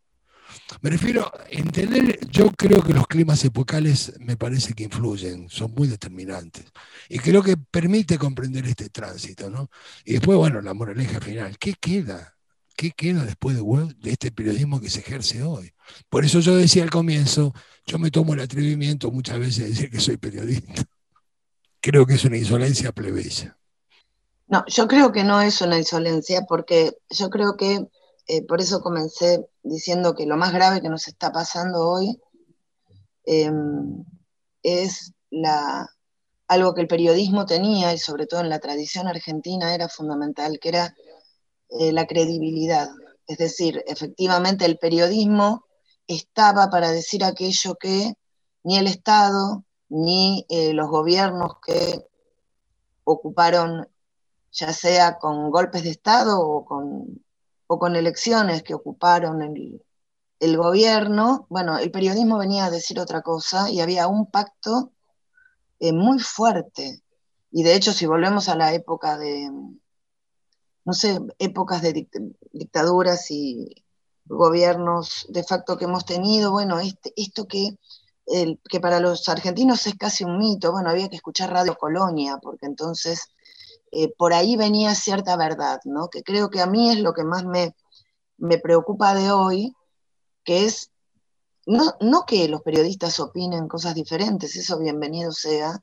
Me 0.82 0.89
refiero 0.89 1.26
a 1.26 1.45
entender, 1.49 2.20
yo 2.30 2.51
creo 2.51 2.82
que 2.82 2.93
los 2.93 3.08
climas 3.08 3.43
epocales 3.45 4.14
me 4.20 4.38
parece 4.38 4.74
que 4.74 4.84
influyen, 4.84 5.49
son 5.49 5.74
muy 5.74 5.88
determinantes. 5.88 6.66
Y 7.10 7.20
creo 7.20 7.41
que 7.41 7.58
permite 7.58 8.18
comprender 8.18 8.66
este 8.66 8.89
tránsito, 8.89 9.49
¿no? 9.49 9.70
Y 10.06 10.14
después, 10.14 10.38
bueno, 10.38 10.62
la 10.62 10.74
moraleja 10.74 11.20
final, 11.22 11.58
¿qué 11.58 11.74
queda? 11.80 12.36
¿Qué 12.76 12.91
queda 12.91 13.24
después 13.24 13.56
de, 13.56 13.64
de 13.97 14.12
este 14.12 14.32
periodismo 14.32 14.82
que 14.82 14.89
se 14.89 14.99
ejerce 14.99 15.43
hoy? 15.43 15.74
Por 16.10 16.26
eso 16.26 16.39
yo 16.39 16.56
decía 16.56 16.84
al 16.84 16.89
comienzo, 16.89 17.54
yo 17.86 17.99
me 17.99 18.12
tomo 18.12 18.34
el 18.34 18.39
atrevimiento 18.39 19.12
muchas 19.12 19.39
veces 19.39 19.58
de 19.64 19.70
decir 19.70 19.91
que 19.91 19.99
soy 19.99 20.18
periodista. 20.18 20.84
Creo 21.80 22.06
que 22.06 22.16
es 22.16 22.26
una 22.26 22.38
insolencia 22.38 22.91
plebeya. 22.91 23.58
No, 24.47 24.64
yo 24.68 24.88
creo 24.88 25.12
que 25.12 25.24
no 25.24 25.41
es 25.41 25.62
una 25.62 25.78
insolencia, 25.78 26.43
porque 26.47 26.93
yo 27.10 27.30
creo 27.30 27.56
que 27.58 27.86
eh, 28.28 28.45
por 28.45 28.61
eso 28.61 28.82
comencé 28.82 29.47
diciendo 29.63 30.15
que 30.15 30.26
lo 30.26 30.38
más 30.38 30.53
grave 30.53 30.82
que 30.82 30.89
nos 30.89 31.07
está 31.07 31.32
pasando 31.32 31.89
hoy 31.89 32.19
eh, 33.26 33.51
es 34.63 35.13
la, 35.30 35.89
algo 36.47 36.74
que 36.74 36.82
el 36.82 36.88
periodismo 36.88 37.45
tenía, 37.45 37.93
y 37.93 37.97
sobre 37.97 38.28
todo 38.28 38.41
en 38.41 38.49
la 38.49 38.59
tradición 38.59 39.07
argentina 39.07 39.74
era 39.74 39.89
fundamental, 39.89 40.59
que 40.59 40.69
era 40.69 40.95
eh, 41.69 41.91
la 41.91 42.05
credibilidad. 42.05 42.89
Es 43.28 43.38
decir, 43.38 43.84
efectivamente 43.88 44.65
el 44.65 44.78
periodismo 44.78 45.65
estaba 46.07 46.69
para 46.69 46.91
decir 46.91 47.24
aquello 47.24 47.76
que 47.76 48.13
ni 48.63 48.78
el 48.78 48.88
Estado 48.88 49.63
ni 49.89 50.45
eh, 50.49 50.74
los 50.74 50.89
gobiernos 50.89 51.53
que 51.65 52.05
ocuparon, 53.03 53.88
ya 54.51 54.74
sea 54.74 55.17
con 55.17 55.49
golpes 55.51 55.84
de 55.84 55.91
Estado 55.91 56.39
o 56.41 56.65
con 56.65 57.22
o 57.74 57.80
con 57.80 57.95
elecciones 57.95 58.61
que 58.63 58.76
ocuparon 58.76 59.41
el, 59.41 60.57
gobierno, 60.57 61.47
bueno, 61.49 61.78
el 61.78 61.89
periodismo 61.89 62.38
venía 62.38 62.65
a 62.65 62.71
decir 62.71 62.99
otra 62.99 63.21
cosa 63.21 63.69
y 63.71 63.80
había 63.80 64.07
un 64.07 64.30
pacto 64.30 64.91
eh, 65.80 65.93
muy 65.93 66.19
fuerte. 66.19 67.01
Y 67.51 67.63
de 67.63 67.76
hecho, 67.76 67.93
si 67.93 68.05
volvemos 68.05 68.49
a 68.49 68.55
la 68.55 68.74
época 68.74 69.17
de, 69.17 69.49
no 70.86 70.93
sé, 70.93 71.19
épocas 71.39 71.82
de 71.82 71.93
dict 71.93 72.15
dictaduras 72.51 73.32
y 73.32 73.84
gobiernos 74.26 75.26
de 75.30 75.43
facto 75.43 75.78
que 75.78 75.86
hemos 75.86 76.05
tenido, 76.05 76.51
bueno, 76.51 76.80
este, 76.80 77.13
esto 77.15 77.47
que, 77.47 77.78
el, 78.28 78.59
que 78.69 78.80
para 78.80 78.99
los 78.99 79.28
argentinos 79.30 79.88
es 79.88 79.95
casi 79.95 80.26
un 80.26 80.38
mito, 80.38 80.71
bueno, 80.71 80.89
había 80.89 81.09
que 81.09 81.15
escuchar 81.15 81.51
Radio 81.51 81.76
Colonia, 81.76 82.38
porque 82.41 82.65
entonces 82.65 83.30
eh, 83.96 84.14
por 84.18 84.34
ahí 84.34 84.56
venía 84.56 84.96
cierta 84.96 85.38
verdad, 85.38 85.80
¿no? 85.86 86.10
que 86.10 86.24
creo 86.24 86.50
que 86.50 86.62
a 86.62 86.68
mí 86.68 86.89
es 86.89 87.00
lo 87.00 87.14
que 87.14 87.24
más 87.24 87.46
me, 87.46 87.76
me 88.38 88.58
preocupa 88.58 89.14
de 89.14 89.32
hoy, 89.32 89.76
que 90.44 90.66
es 90.66 90.91
no, 91.66 91.94
no, 92.02 92.26
que 92.26 92.48
los 92.50 92.62
periodistas 92.62 93.20
opinen 93.20 93.68
cosas 93.68 93.96
diferentes, 93.96 94.56
eso 94.56 94.80
bienvenido 94.80 95.32
sea, 95.32 95.80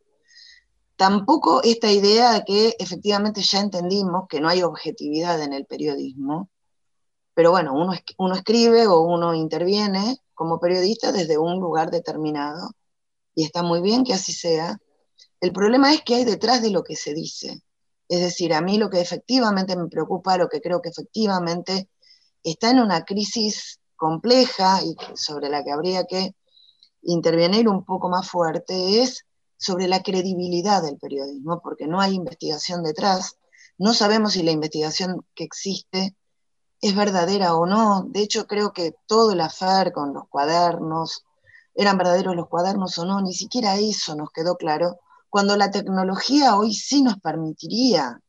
tampoco 0.96 1.62
esta 1.62 1.90
idea 1.90 2.32
de 2.32 2.44
que 2.44 2.76
efectivamente 2.78 3.42
ya 3.42 3.60
entendimos 3.60 4.28
que 4.28 4.40
no 4.40 4.48
hay 4.48 4.62
objetividad 4.62 5.40
en 5.42 5.54
el 5.54 5.64
periodismo, 5.64 6.50
pero 7.32 7.52
bueno, 7.52 7.72
uno, 7.74 7.94
uno 8.18 8.34
escribe 8.34 8.86
o 8.88 9.00
uno 9.00 9.34
interviene 9.34 10.18
como 10.34 10.60
periodista 10.60 11.12
desde 11.12 11.38
un 11.38 11.60
lugar 11.60 11.90
determinado, 11.90 12.70
y 13.34 13.44
está 13.44 13.62
muy 13.62 13.80
bien 13.80 14.04
que 14.04 14.14
así 14.14 14.32
sea. 14.32 14.78
El 15.40 15.52
problema 15.52 15.94
es 15.94 16.02
que 16.02 16.16
hay 16.16 16.24
detrás 16.24 16.60
de 16.60 16.70
lo 16.70 16.82
que 16.82 16.96
se 16.96 17.14
dice. 17.14 17.62
Es 18.10 18.20
decir, 18.20 18.52
a 18.52 18.60
mí 18.60 18.76
lo 18.76 18.90
que 18.90 19.00
efectivamente 19.00 19.76
me 19.76 19.86
preocupa, 19.86 20.36
lo 20.36 20.48
que 20.48 20.60
creo 20.60 20.82
que 20.82 20.88
efectivamente 20.88 21.88
está 22.42 22.70
en 22.70 22.80
una 22.80 23.04
crisis 23.04 23.78
compleja 23.94 24.82
y 24.82 24.96
sobre 25.14 25.48
la 25.48 25.62
que 25.62 25.70
habría 25.70 26.06
que 26.06 26.34
intervenir 27.02 27.68
un 27.68 27.84
poco 27.84 28.08
más 28.08 28.28
fuerte 28.28 29.00
es 29.00 29.26
sobre 29.56 29.86
la 29.86 30.02
credibilidad 30.02 30.82
del 30.82 30.98
periodismo, 30.98 31.60
porque 31.62 31.86
no 31.86 32.00
hay 32.00 32.14
investigación 32.14 32.82
detrás, 32.82 33.36
no 33.78 33.94
sabemos 33.94 34.32
si 34.32 34.42
la 34.42 34.50
investigación 34.50 35.24
que 35.36 35.44
existe 35.44 36.16
es 36.80 36.96
verdadera 36.96 37.54
o 37.54 37.64
no. 37.64 38.06
De 38.08 38.22
hecho, 38.22 38.48
creo 38.48 38.72
que 38.72 38.96
todo 39.06 39.30
el 39.30 39.40
afer 39.40 39.92
con 39.92 40.12
los 40.12 40.26
cuadernos, 40.28 41.24
eran 41.76 41.96
verdaderos 41.96 42.34
los 42.34 42.48
cuadernos 42.48 42.98
o 42.98 43.04
no, 43.04 43.20
ni 43.20 43.34
siquiera 43.34 43.76
eso 43.76 44.16
nos 44.16 44.32
quedó 44.32 44.56
claro, 44.56 44.98
cuando 45.30 45.56
la 45.56 45.70
tecnología 45.70 46.56
hoy 46.56 46.74
sí 46.74 47.02
nos 47.02 47.18
permitiría 47.20 48.20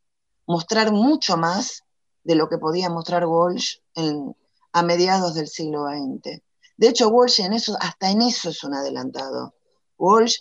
mostrar 0.46 0.92
mucho 0.92 1.36
más 1.36 1.82
de 2.22 2.36
lo 2.36 2.48
que 2.48 2.58
podía 2.58 2.88
mostrar 2.88 3.26
Walsh 3.26 3.78
en, 3.94 4.36
a 4.72 4.82
mediados 4.82 5.34
del 5.34 5.48
siglo 5.48 5.86
XX. 5.86 6.40
De 6.76 6.88
hecho, 6.88 7.08
Walsh 7.08 7.40
en 7.40 7.52
eso, 7.52 7.76
hasta 7.80 8.10
en 8.10 8.22
eso 8.22 8.50
es 8.50 8.62
un 8.62 8.74
adelantado. 8.74 9.54
Walsh 9.98 10.38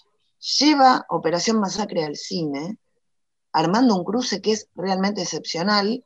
lleva 0.59 1.05
Operación 1.09 1.59
Masacre 1.59 2.03
al 2.03 2.15
cine, 2.15 2.77
armando 3.51 3.95
un 3.95 4.03
cruce 4.03 4.41
que 4.41 4.53
es 4.53 4.67
realmente 4.75 5.21
excepcional, 5.21 6.03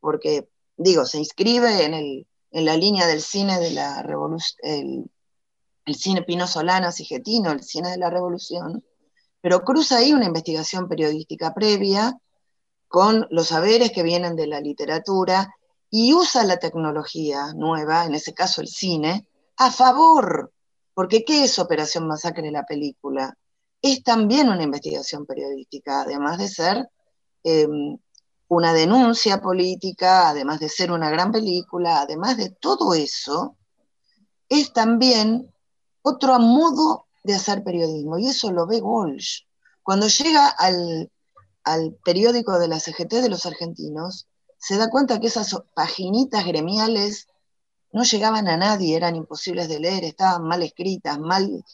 porque, 0.00 0.48
digo, 0.76 1.04
se 1.04 1.18
inscribe 1.18 1.84
en, 1.84 1.94
el, 1.94 2.26
la 2.52 2.76
línea 2.76 3.06
del 3.06 3.20
cine 3.20 3.58
de 3.58 3.72
la 3.72 4.02
revolución, 4.02 4.58
el, 4.62 5.10
el, 5.84 5.94
cine 5.96 6.22
Pino 6.22 6.46
Solanas 6.46 7.00
y 7.00 7.08
el 7.12 7.62
cine 7.62 7.90
de 7.90 7.98
la 7.98 8.10
revolución, 8.10 8.84
pero 9.46 9.62
cruza 9.62 9.98
ahí 9.98 10.12
una 10.12 10.24
investigación 10.24 10.88
periodística 10.88 11.54
previa 11.54 12.18
con 12.88 13.28
los 13.30 13.46
saberes 13.46 13.92
que 13.92 14.02
vienen 14.02 14.34
de 14.34 14.48
la 14.48 14.60
literatura 14.60 15.54
y 15.88 16.14
usa 16.14 16.42
la 16.42 16.56
tecnología 16.56 17.54
nueva, 17.54 18.06
en 18.06 18.16
ese 18.16 18.34
caso 18.34 18.60
el 18.60 18.66
cine, 18.66 19.28
a 19.56 19.70
favor. 19.70 20.52
Porque 20.94 21.24
¿qué 21.24 21.44
es 21.44 21.60
Operación 21.60 22.08
Masacre 22.08 22.50
la 22.50 22.66
película? 22.66 23.38
Es 23.80 24.02
también 24.02 24.48
una 24.48 24.64
investigación 24.64 25.24
periodística, 25.26 26.00
además 26.00 26.38
de 26.38 26.48
ser 26.48 26.88
eh, 27.44 27.68
una 28.48 28.72
denuncia 28.72 29.40
política, 29.40 30.30
además 30.30 30.58
de 30.58 30.68
ser 30.68 30.90
una 30.90 31.08
gran 31.08 31.30
película, 31.30 32.00
además 32.00 32.36
de 32.36 32.50
todo 32.50 32.94
eso, 32.94 33.56
es 34.48 34.72
también 34.72 35.54
otro 36.02 36.36
modo 36.40 37.05
de 37.26 37.34
hacer 37.34 37.62
periodismo, 37.62 38.18
y 38.18 38.28
eso 38.28 38.50
lo 38.50 38.66
ve 38.66 38.80
Walsh. 38.80 39.42
Cuando 39.82 40.08
llega 40.08 40.48
al, 40.48 41.10
al 41.64 41.92
periódico 42.04 42.58
de 42.58 42.68
la 42.68 42.80
CGT 42.80 43.14
de 43.14 43.28
los 43.28 43.44
argentinos, 43.46 44.26
se 44.58 44.76
da 44.76 44.88
cuenta 44.88 45.20
que 45.20 45.26
esas 45.26 45.54
paginitas 45.74 46.44
gremiales 46.44 47.28
no 47.92 48.02
llegaban 48.02 48.48
a 48.48 48.56
nadie, 48.56 48.96
eran 48.96 49.16
imposibles 49.16 49.68
de 49.68 49.80
leer, 49.80 50.04
estaban 50.04 50.44
mal 50.44 50.62
escritas, 50.62 51.18
mal, 51.18 51.64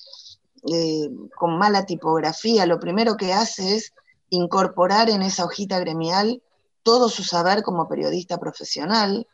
eh, 0.73 1.09
con 1.37 1.59
mala 1.59 1.85
tipografía. 1.87 2.67
Lo 2.67 2.79
primero 2.79 3.17
que 3.17 3.33
hace 3.33 3.77
es 3.77 3.93
incorporar 4.31 5.11
en 5.11 5.23
esa 5.23 5.45
hojita 5.45 5.79
gremial 5.79 6.43
todo 6.83 7.09
su 7.09 7.25
saber 7.25 7.63
como 7.63 7.89
periodista 7.89 8.39
profesional, 8.39 9.27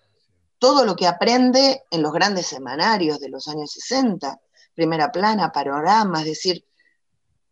todo 0.59 0.85
lo 0.85 0.97
que 0.97 1.07
aprende 1.07 1.85
en 1.91 2.03
los 2.03 2.13
grandes 2.13 2.47
semanarios 2.47 3.21
de 3.21 3.29
los 3.29 3.49
años 3.49 3.71
60, 3.73 4.41
primera 4.79 5.11
plana, 5.11 5.51
panorama, 5.51 6.21
es 6.21 6.27
decir, 6.27 6.65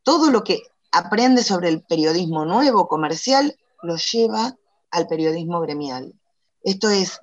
todo 0.05 0.31
lo 0.31 0.45
que 0.45 0.63
aprende 0.93 1.43
sobre 1.43 1.69
el 1.71 1.83
periodismo 1.83 2.45
nuevo, 2.45 2.87
comercial, 2.87 3.59
lo 3.83 3.97
lleva 3.97 4.57
al 4.93 5.09
periodismo 5.09 5.61
gremial. 5.61 6.15
Esto 6.63 6.89
es, 6.89 7.21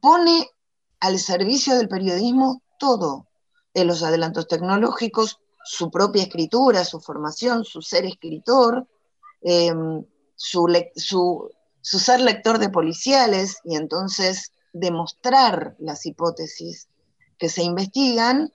pone 0.00 0.50
al 0.98 1.20
servicio 1.20 1.76
del 1.76 1.88
periodismo 1.88 2.60
todo, 2.76 3.28
en 3.72 3.86
los 3.86 4.02
adelantos 4.02 4.48
tecnológicos, 4.48 5.38
su 5.62 5.92
propia 5.92 6.24
escritura, 6.24 6.84
su 6.84 6.98
formación, 6.98 7.64
su 7.64 7.82
ser 7.82 8.04
escritor, 8.04 8.88
su, 10.34 10.66
su, 10.96 11.50
su 11.80 11.98
ser 12.00 12.20
lector 12.20 12.58
de 12.58 12.68
policiales 12.68 13.58
y 13.62 13.76
entonces 13.76 14.50
demostrar 14.72 15.76
las 15.78 16.04
hipótesis 16.04 16.88
que 17.38 17.48
se 17.48 17.62
investigan 17.62 18.52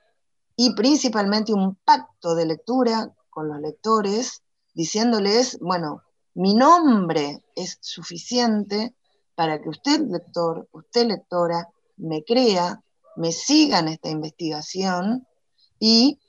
y 0.56 0.74
principalmente 0.76 1.54
un 1.54 1.76
pacto 1.76 2.36
de 2.36 2.45
lectura 2.45 3.14
con 3.30 3.47
los 3.47 3.60
lectores, 3.60 4.43
diciéndoles, 4.74 5.60
bueno, 5.60 6.04
mi 6.34 6.54
nombre 6.54 7.43
es 7.56 7.78
suficiente 7.82 8.95
para 9.36 9.62
que 9.62 9.70
usted, 9.70 10.02
lector, 10.02 10.68
usted, 10.72 11.08
lectora, 11.08 11.70
me 11.97 12.24
crea, 12.24 12.84
me 13.16 13.32
siga 13.32 13.80
en 13.80 13.89
esta 13.89 14.10
investigación 14.10 15.28
y 15.80 16.20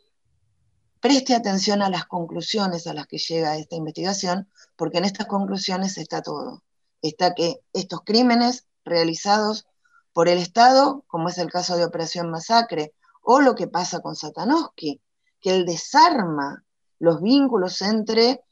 preste 1.01 1.35
atención 1.35 1.83
a 1.83 1.91
las 1.91 2.07
conclusiones 2.07 2.87
a 2.87 2.95
las 2.95 3.07
que 3.07 3.19
llega 3.19 3.57
esta 3.57 3.77
investigación, 3.77 4.49
porque 4.77 4.99
en 4.99 5.05
estas 5.05 5.27
conclusiones 5.27 5.99
está 5.99 6.23
todo. 6.23 6.63
Está 7.03 7.35
que 7.35 7.61
estos 7.73 8.01
crímenes 8.05 8.67
realizados 8.85 9.67
por 10.13 10.29
el 10.29 10.39
Estado, 10.39 11.05
como 11.07 11.29
es 11.29 11.39
el 11.39 11.51
caso 11.51 11.77
de 11.77 11.85
Operación 11.85 12.31
Masacre, 12.31 12.93
o 13.23 13.41
lo 13.41 13.55
que 13.55 13.69
pasa 13.69 14.01
con 14.01 14.15
Satanowski, 14.15 15.01
que 15.41 15.51
él 15.55 15.65
desarma 15.65 16.65
los 16.99 17.21
vínculos 17.21 17.83
entre 17.83 18.43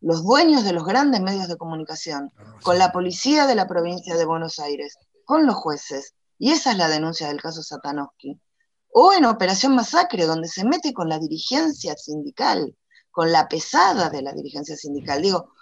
los 0.00 0.24
dueños 0.24 0.64
de 0.64 0.72
los 0.72 0.84
grandes 0.84 1.20
medios 1.20 1.48
de 1.48 1.56
comunicación, 1.56 2.32
con 2.62 2.78
la 2.78 2.90
policía 2.90 3.46
de 3.46 3.54
la 3.54 3.66
provincia 3.66 4.16
de 4.16 4.24
Buenos 4.24 4.58
Aires, 4.58 4.96
con 5.24 5.46
los 5.46 5.56
jueces. 5.56 6.14
Y 6.38 6.52
esa 6.52 6.72
es 6.72 6.78
la 6.78 6.88
denuncia 6.88 7.28
del 7.28 7.40
caso 7.40 7.62
Satanowski. 7.62 8.40
O 8.92 9.12
en 9.12 9.26
Operación 9.26 9.74
Masacre, 9.74 10.24
donde 10.24 10.48
se 10.48 10.64
mete 10.64 10.92
con 10.92 11.08
la 11.08 11.18
dirigencia 11.18 11.94
sindical, 11.96 12.76
con 13.10 13.30
la 13.30 13.48
pesada 13.48 14.08
de 14.08 14.22
la 14.22 14.32
dirigencia 14.32 14.76
sindical. 14.76 15.20
Digo, 15.22 15.52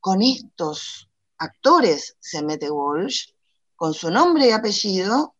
con 0.00 0.22
estos 0.22 1.08
actores 1.36 2.16
se 2.18 2.42
mete 2.42 2.70
Walsh, 2.70 3.32
con 3.76 3.94
su 3.94 4.10
nombre 4.10 4.48
y 4.48 4.50
apellido, 4.52 5.34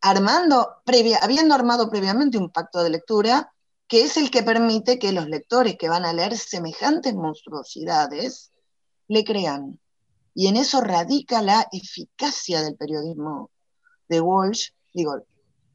armando, 0.00 0.76
previa, 0.84 1.18
habiendo 1.18 1.54
armado 1.54 1.90
previamente 1.90 2.38
un 2.38 2.50
pacto 2.50 2.82
de 2.82 2.90
lectura 2.90 3.52
que 3.88 4.02
es 4.02 4.16
el 4.18 4.30
que 4.30 4.42
permite 4.42 4.98
que 4.98 5.12
los 5.12 5.28
lectores 5.28 5.76
que 5.78 5.88
van 5.88 6.04
a 6.04 6.12
leer 6.12 6.36
semejantes 6.36 7.14
monstruosidades 7.14 8.52
le 9.08 9.24
crean. 9.24 9.80
Y 10.34 10.48
en 10.48 10.56
eso 10.56 10.82
radica 10.82 11.40
la 11.42 11.66
eficacia 11.72 12.62
del 12.62 12.76
periodismo 12.76 13.50
de 14.08 14.20
Walsh, 14.20 14.68
digo, 14.92 15.16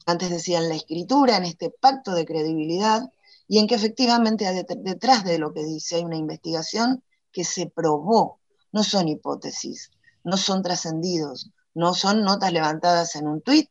antes 0.06 0.30
decía 0.30 0.60
en 0.60 0.70
la 0.70 0.76
escritura, 0.76 1.38
en 1.38 1.46
este 1.46 1.72
pacto 1.72 2.14
de 2.14 2.26
credibilidad, 2.26 3.12
y 3.48 3.60
en 3.60 3.68
que 3.68 3.76
efectivamente 3.76 4.46
detrás 4.78 5.24
de 5.26 5.38
lo 5.38 5.54
que 5.54 5.64
dice 5.64 5.96
hay 5.96 6.04
una 6.04 6.18
investigación 6.18 7.04
que 7.32 7.44
se 7.44 7.68
probó, 7.68 8.40
no 8.72 8.84
son 8.84 9.08
hipótesis, 9.08 9.92
no 10.24 10.38
son 10.38 10.62
trascendidos, 10.62 11.50
no 11.74 11.94
son 11.94 12.22
notas 12.22 12.54
levantadas 12.54 13.16
en 13.16 13.28
un 13.28 13.42
tuit 13.42 13.70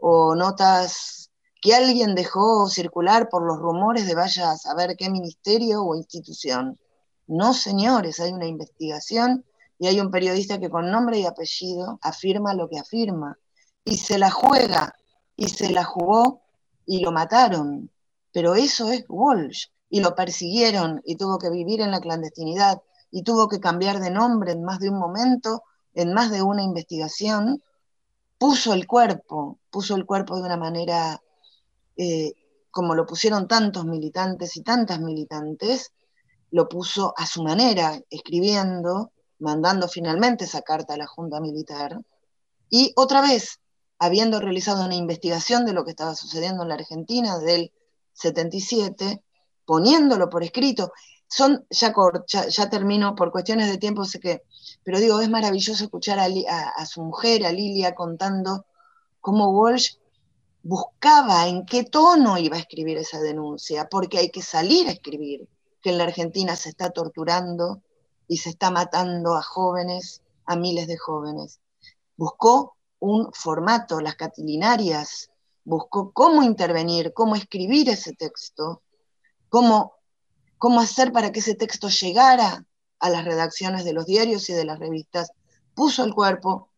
o 0.00 0.34
notas 0.34 1.30
que 1.60 1.74
alguien 1.74 2.14
dejó 2.14 2.68
circular 2.68 3.28
por 3.28 3.46
los 3.46 3.58
rumores 3.58 4.06
de 4.06 4.14
vaya 4.14 4.50
a 4.50 4.56
saber 4.56 4.96
qué 4.96 5.10
ministerio 5.10 5.82
o 5.82 5.94
institución. 5.94 6.78
No, 7.26 7.52
señores, 7.52 8.18
hay 8.18 8.32
una 8.32 8.46
investigación 8.46 9.44
y 9.78 9.86
hay 9.86 10.00
un 10.00 10.10
periodista 10.10 10.58
que 10.58 10.70
con 10.70 10.90
nombre 10.90 11.18
y 11.18 11.26
apellido 11.26 11.98
afirma 12.02 12.54
lo 12.54 12.68
que 12.68 12.78
afirma 12.78 13.38
y 13.84 13.98
se 13.98 14.18
la 14.18 14.30
juega 14.30 14.94
y 15.36 15.48
se 15.48 15.70
la 15.70 15.84
jugó 15.84 16.42
y 16.86 17.00
lo 17.00 17.12
mataron. 17.12 17.90
Pero 18.32 18.54
eso 18.54 18.90
es 18.90 19.04
Walsh 19.08 19.66
y 19.88 20.00
lo 20.00 20.14
persiguieron 20.14 21.02
y 21.04 21.16
tuvo 21.16 21.38
que 21.38 21.50
vivir 21.50 21.80
en 21.80 21.90
la 21.90 22.00
clandestinidad 22.00 22.80
y 23.10 23.22
tuvo 23.22 23.48
que 23.48 23.60
cambiar 23.60 24.00
de 24.00 24.10
nombre 24.10 24.52
en 24.52 24.62
más 24.62 24.78
de 24.78 24.88
un 24.88 24.98
momento, 24.98 25.64
en 25.94 26.14
más 26.14 26.30
de 26.30 26.42
una 26.42 26.62
investigación, 26.62 27.62
puso 28.40 28.72
el 28.72 28.86
cuerpo, 28.86 29.58
puso 29.68 29.94
el 29.96 30.06
cuerpo 30.06 30.36
de 30.36 30.44
una 30.44 30.56
manera 30.56 31.22
eh, 31.94 32.32
como 32.70 32.94
lo 32.94 33.04
pusieron 33.04 33.46
tantos 33.46 33.84
militantes 33.84 34.56
y 34.56 34.62
tantas 34.62 34.98
militantes, 34.98 35.92
lo 36.50 36.66
puso 36.66 37.12
a 37.18 37.26
su 37.26 37.42
manera, 37.42 38.00
escribiendo, 38.08 39.12
mandando 39.40 39.88
finalmente 39.88 40.44
esa 40.46 40.62
carta 40.62 40.94
a 40.94 40.96
la 40.96 41.06
Junta 41.06 41.38
Militar, 41.38 42.00
y 42.70 42.94
otra 42.96 43.20
vez, 43.20 43.60
habiendo 43.98 44.40
realizado 44.40 44.86
una 44.86 44.94
investigación 44.94 45.66
de 45.66 45.74
lo 45.74 45.84
que 45.84 45.90
estaba 45.90 46.14
sucediendo 46.14 46.62
en 46.62 46.70
la 46.70 46.76
Argentina 46.76 47.38
del 47.38 47.72
77, 48.14 49.22
poniéndolo 49.66 50.30
por 50.30 50.44
escrito, 50.44 50.92
son, 51.30 51.64
ya, 51.70 51.94
ya, 52.48 52.68
termino 52.68 53.14
por 53.14 53.30
cuestiones 53.30 53.68
de 53.68 53.78
tiempo, 53.78 54.04
sé 54.04 54.18
que, 54.18 54.42
pero 54.82 54.98
digo, 54.98 55.20
es 55.20 55.30
maravilloso 55.30 55.84
escuchar 55.84 56.18
a, 56.18 56.24
a, 56.24 56.68
a, 56.70 56.86
su 56.86 57.02
mujer, 57.02 57.46
a 57.46 57.52
Lilia, 57.52 57.94
contando 57.94 58.66
cómo 59.20 59.50
Walsh 59.50 59.94
buscaba 60.62 61.46
en 61.46 61.64
qué 61.66 61.84
tono 61.84 62.36
iba 62.36 62.56
a 62.56 62.60
escribir 62.60 62.98
esa 62.98 63.20
denuncia, 63.20 63.88
porque 63.88 64.18
hay 64.18 64.30
que 64.30 64.42
salir 64.42 64.88
a 64.88 64.92
escribir 64.92 65.48
que 65.80 65.90
en 65.90 65.98
la 65.98 66.04
Argentina 66.04 66.56
se 66.56 66.68
está 66.68 66.90
torturando 66.90 67.80
y 68.26 68.38
se 68.38 68.50
está 68.50 68.72
matando 68.72 69.36
a 69.36 69.42
jóvenes, 69.42 70.22
a 70.46 70.56
miles 70.56 70.88
de 70.88 70.98
jóvenes. 70.98 71.60
Buscó 72.16 72.76
un 72.98 73.32
formato, 73.32 74.00
las 74.00 74.16
catilinarias, 74.16 75.30
buscó 75.64 76.10
cómo 76.12 76.42
intervenir, 76.42 77.12
cómo 77.14 77.36
escribir 77.36 77.88
ese 77.88 78.14
texto, 78.14 78.82
cómo 79.48 79.99
cómo 80.60 80.80
hacer 80.80 81.10
para 81.10 81.32
que 81.32 81.40
ese 81.40 81.54
texto 81.54 81.88
llegara 81.88 82.66
a 82.98 83.08
las 83.08 83.24
redacciones 83.24 83.82
de 83.82 83.94
los 83.94 84.04
diarios 84.04 84.50
y 84.50 84.52
de 84.52 84.66
las 84.66 84.78
revistas, 84.78 85.32
puso 85.74 86.04
el 86.04 86.12
cuerpo, 86.12 86.68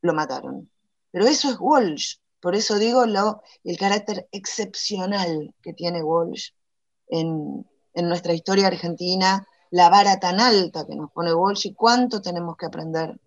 lo 0.00 0.14
mataron. 0.14 0.70
Pero 1.10 1.26
eso 1.26 1.50
es 1.50 1.58
Walsh, 1.60 2.16
por 2.40 2.54
eso 2.54 2.78
digo 2.78 3.04
el 3.04 3.76
carácter 3.76 4.28
excepcional 4.32 5.54
que 5.62 5.74
tiene 5.74 6.02
Walsh 6.02 6.52
en, 7.08 7.66
nuestra 7.94 8.32
historia 8.32 8.68
argentina, 8.68 9.46
la 9.70 9.90
vara 9.90 10.18
tan 10.18 10.40
alta 10.40 10.86
que 10.86 10.96
nos 10.96 11.12
pone 11.12 11.34
Walsh 11.34 11.66
y 11.66 11.74
cuánto 11.74 12.22
tenemos 12.22 12.56
que 12.56 12.64
aprender 12.64 13.20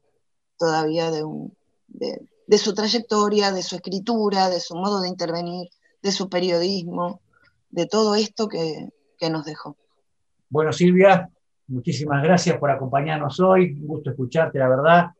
todavía 0.57 1.11
de, 1.11 2.57
su 2.57 2.73
trayectoria, 2.73 3.51
de 3.51 3.61
su 3.61 3.75
escritura, 3.75 4.49
de 4.49 4.61
su 4.61 4.75
modo 4.75 5.01
de 5.01 5.09
intervenir, 5.09 5.69
de 6.01 6.11
su 6.11 6.27
periodismo, 6.27 7.21
de 7.69 7.85
todo 7.85 8.15
esto 8.15 8.47
que 8.47 9.29
nos 9.29 9.45
dejó. 9.45 9.77
Bueno, 10.51 10.73
Silvia, 10.73 11.29
muchísimas 11.67 12.21
gracias 12.21 12.57
por 12.57 12.69
acompañarnos 12.69 13.39
hoy. 13.39 13.71
Un 13.71 13.87
gusto 13.87 14.09
escucharte, 14.09 14.59
la 14.59 14.67
verdad. 14.67 15.11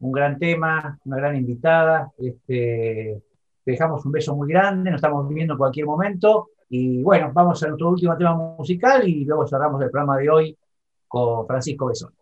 Un 0.00 0.12
gran 0.12 0.38
tema, 0.38 0.98
una 1.04 1.16
gran 1.18 1.36
invitada. 1.36 2.10
Este, 2.16 3.22
te 3.62 3.70
dejamos 3.70 4.06
un 4.06 4.12
beso 4.12 4.34
muy 4.34 4.48
grande, 4.48 4.90
nos 4.90 4.96
estamos 4.96 5.28
viendo 5.28 5.52
en 5.52 5.58
cualquier 5.58 5.84
momento. 5.84 6.48
Y 6.70 7.02
bueno, 7.02 7.30
vamos 7.34 7.62
a 7.62 7.66
nuestro 7.68 7.90
último 7.90 8.16
tema 8.16 8.34
musical 8.34 9.06
y 9.06 9.26
luego 9.26 9.46
cerramos 9.46 9.82
el 9.82 9.90
programa 9.90 10.16
de 10.16 10.30
hoy 10.30 10.58
con 11.06 11.46
Francisco 11.46 11.86
Besón. 11.86 12.14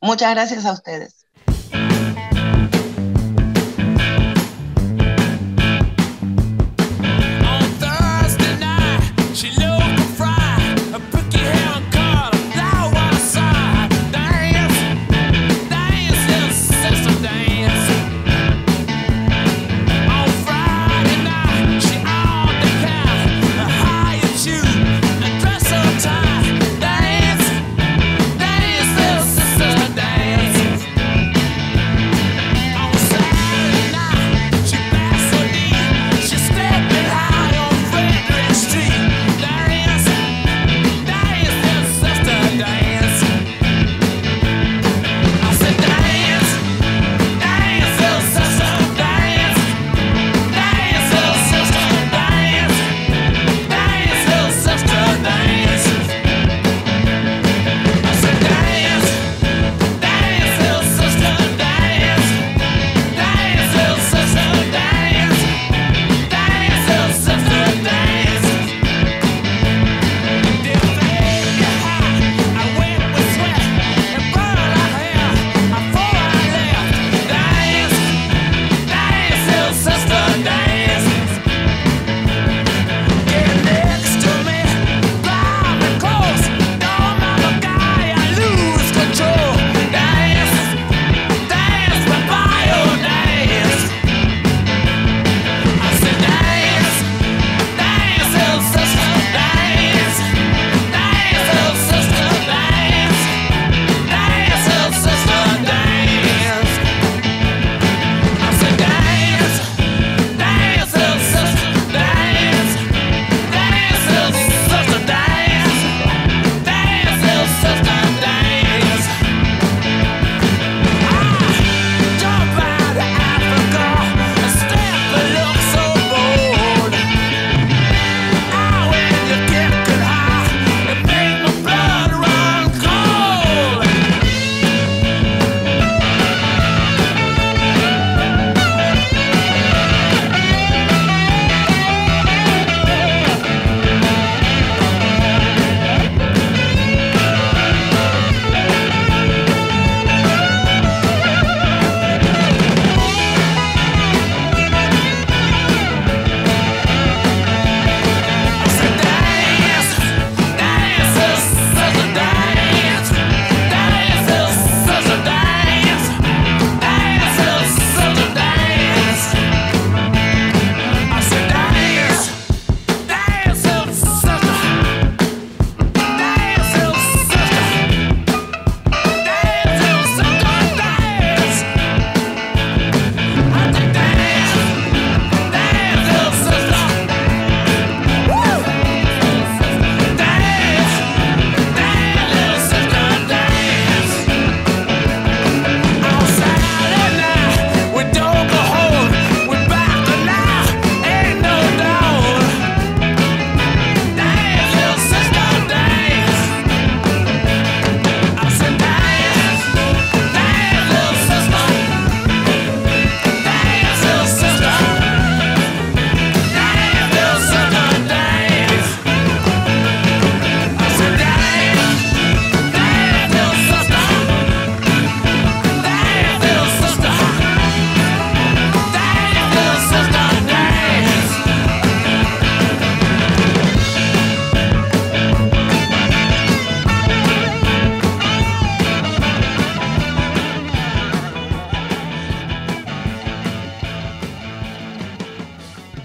Muchas 0.00 0.32
gracias 0.34 0.64
a 0.64 0.72
ustedes. 0.72 1.21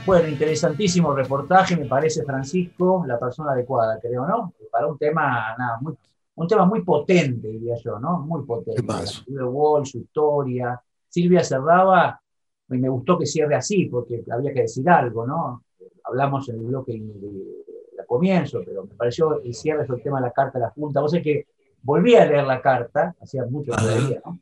Bueno, 0.08 0.30
interesantísimo 0.30 1.14
reportaje, 1.14 1.76
me 1.76 1.84
parece, 1.84 2.24
Francisco, 2.24 3.04
la 3.06 3.20
persona 3.20 3.52
adecuada, 3.52 4.00
creo, 4.00 4.26
¿no? 4.26 4.54
Para 4.72 4.88
un 4.88 4.98
tema, 4.98 5.54
nada, 5.58 5.80
muy, 5.82 5.96
un 6.36 6.48
tema 6.48 6.66
muy 6.66 6.82
potente, 6.82 7.50
diría 7.50 7.76
yo, 7.76 8.00
¿no? 8.00 8.20
Muy 8.20 8.46
potente. 8.46 8.82
De 9.28 9.44
Wall, 9.44 9.86
su 9.86 9.98
historia. 9.98 10.82
Silvia 11.10 11.44
cerraba, 11.44 12.22
y 12.70 12.78
me 12.78 12.88
gustó 12.88 13.18
que 13.18 13.26
cierre 13.26 13.56
así, 13.56 13.88
porque 13.88 14.24
había 14.32 14.54
que 14.54 14.62
decir 14.62 14.90
algo, 14.90 15.28
¿no? 15.28 15.66
Hablamos 16.06 16.48
en 16.48 16.56
el 16.56 16.62
bloque 16.68 16.94
de, 16.94 17.00
de 17.00 18.06
comienzo, 18.08 18.62
pero 18.66 18.86
me 18.86 18.96
pareció 18.96 19.42
el 19.42 19.54
cierre 19.54 19.86
sobre 19.86 19.98
el 19.98 20.04
tema 20.06 20.22
de 20.22 20.28
la 20.28 20.32
carta 20.32 20.58
de 20.58 20.64
la 20.64 20.72
Junta. 20.72 21.02
Vos 21.02 21.12
sabés 21.12 21.26
que 21.26 21.48
volví 21.82 22.16
a 22.16 22.26
leer 22.26 22.46
la 22.46 22.62
carta, 22.62 23.14
hacía 23.22 23.46
mucho 23.46 23.74
que 23.74 23.84
leía, 23.84 24.22
¿no? 24.26 24.40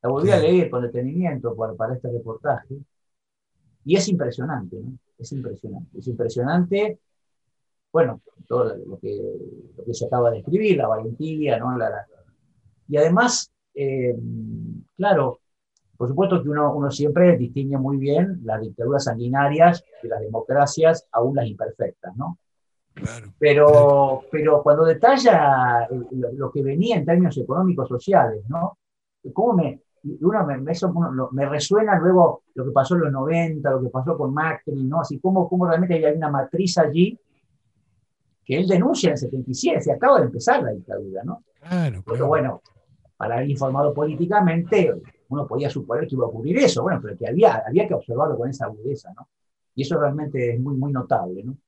La 0.00 0.10
volví 0.10 0.30
a 0.30 0.38
leer 0.38 0.70
con 0.70 0.80
detenimiento 0.80 1.56
para, 1.56 1.74
para 1.74 1.94
este 1.94 2.08
reportaje. 2.08 2.76
Y 3.84 3.96
es 3.96 4.08
impresionante, 4.08 4.76
¿no? 4.76 4.92
Es 5.18 5.32
impresionante. 5.32 5.98
Es 5.98 6.06
impresionante, 6.06 6.98
bueno, 7.92 8.20
todo 8.46 8.76
lo 8.76 8.98
que, 8.98 9.20
lo 9.76 9.84
que 9.84 9.94
se 9.94 10.06
acaba 10.06 10.30
de 10.30 10.38
escribir, 10.38 10.76
la 10.76 10.86
valentía, 10.88 11.58
¿no? 11.58 11.76
La- 11.76 11.90
la- 11.90 12.06
y 12.88 12.96
además, 12.96 13.50
eh, 13.74 14.16
claro, 14.96 15.40
por 15.96 16.08
supuesto 16.08 16.42
que 16.42 16.48
uno, 16.48 16.74
uno 16.74 16.90
siempre 16.90 17.36
distingue 17.36 17.76
muy 17.76 17.96
bien 17.96 18.40
las 18.44 18.60
dictaduras 18.60 19.04
sanguinarias 19.04 19.84
de 20.02 20.08
las 20.08 20.20
democracias, 20.20 21.06
aún 21.12 21.34
las 21.36 21.46
imperfectas, 21.46 22.16
¿no? 22.16 22.38
Claro. 22.94 23.32
Pero, 23.38 24.22
pero 24.30 24.62
cuando 24.62 24.84
detalla 24.84 25.88
lo, 25.90 26.32
lo 26.32 26.50
que 26.50 26.62
venía 26.62 26.96
en 26.96 27.04
términos 27.04 27.36
económicos 27.36 27.88
sociales, 27.88 28.44
¿no? 28.48 28.78
¿Cómo 29.32 29.54
me, 29.54 29.80
uno 30.02 30.46
me, 30.46 30.72
eso 30.72 30.90
uno 30.94 31.28
me 31.32 31.46
resuena 31.46 31.98
luego 31.98 32.42
lo 32.54 32.64
que 32.64 32.70
pasó 32.70 32.94
en 32.94 33.02
los 33.02 33.12
90, 33.12 33.70
lo 33.70 33.82
que 33.82 33.88
pasó 33.88 34.16
con 34.16 34.32
Macri, 34.32 34.84
¿no? 34.84 35.00
Así 35.00 35.18
como, 35.18 35.48
como 35.48 35.66
realmente 35.66 35.94
hay 35.94 36.16
una 36.16 36.30
matriz 36.30 36.78
allí 36.78 37.18
que 38.44 38.56
él 38.56 38.66
denuncia 38.66 39.08
en 39.08 39.12
el 39.12 39.18
77, 39.18 39.80
se 39.82 39.92
acaba 39.92 40.20
de 40.20 40.26
empezar 40.26 40.62
la 40.62 40.70
dictadura, 40.70 41.22
¿no? 41.22 41.44
Claro, 41.60 42.02
Pero 42.06 42.26
bueno, 42.28 42.62
para 43.16 43.36
haber 43.36 43.50
informado 43.50 43.92
políticamente, 43.92 44.90
uno 45.28 45.46
podía 45.46 45.68
suponer 45.68 46.06
que 46.06 46.14
iba 46.14 46.24
a 46.24 46.28
ocurrir 46.28 46.56
eso, 46.58 46.82
bueno, 46.82 46.98
pero 47.02 47.16
que 47.16 47.28
había, 47.28 47.62
había 47.66 47.86
que 47.86 47.94
observarlo 47.94 48.38
con 48.38 48.48
esa 48.48 48.64
agudeza, 48.64 49.12
¿no? 49.14 49.28
Y 49.74 49.82
eso 49.82 49.98
realmente 49.98 50.54
es 50.54 50.60
muy, 50.60 50.76
muy 50.76 50.92
notable, 50.92 51.44
¿no? 51.44 51.58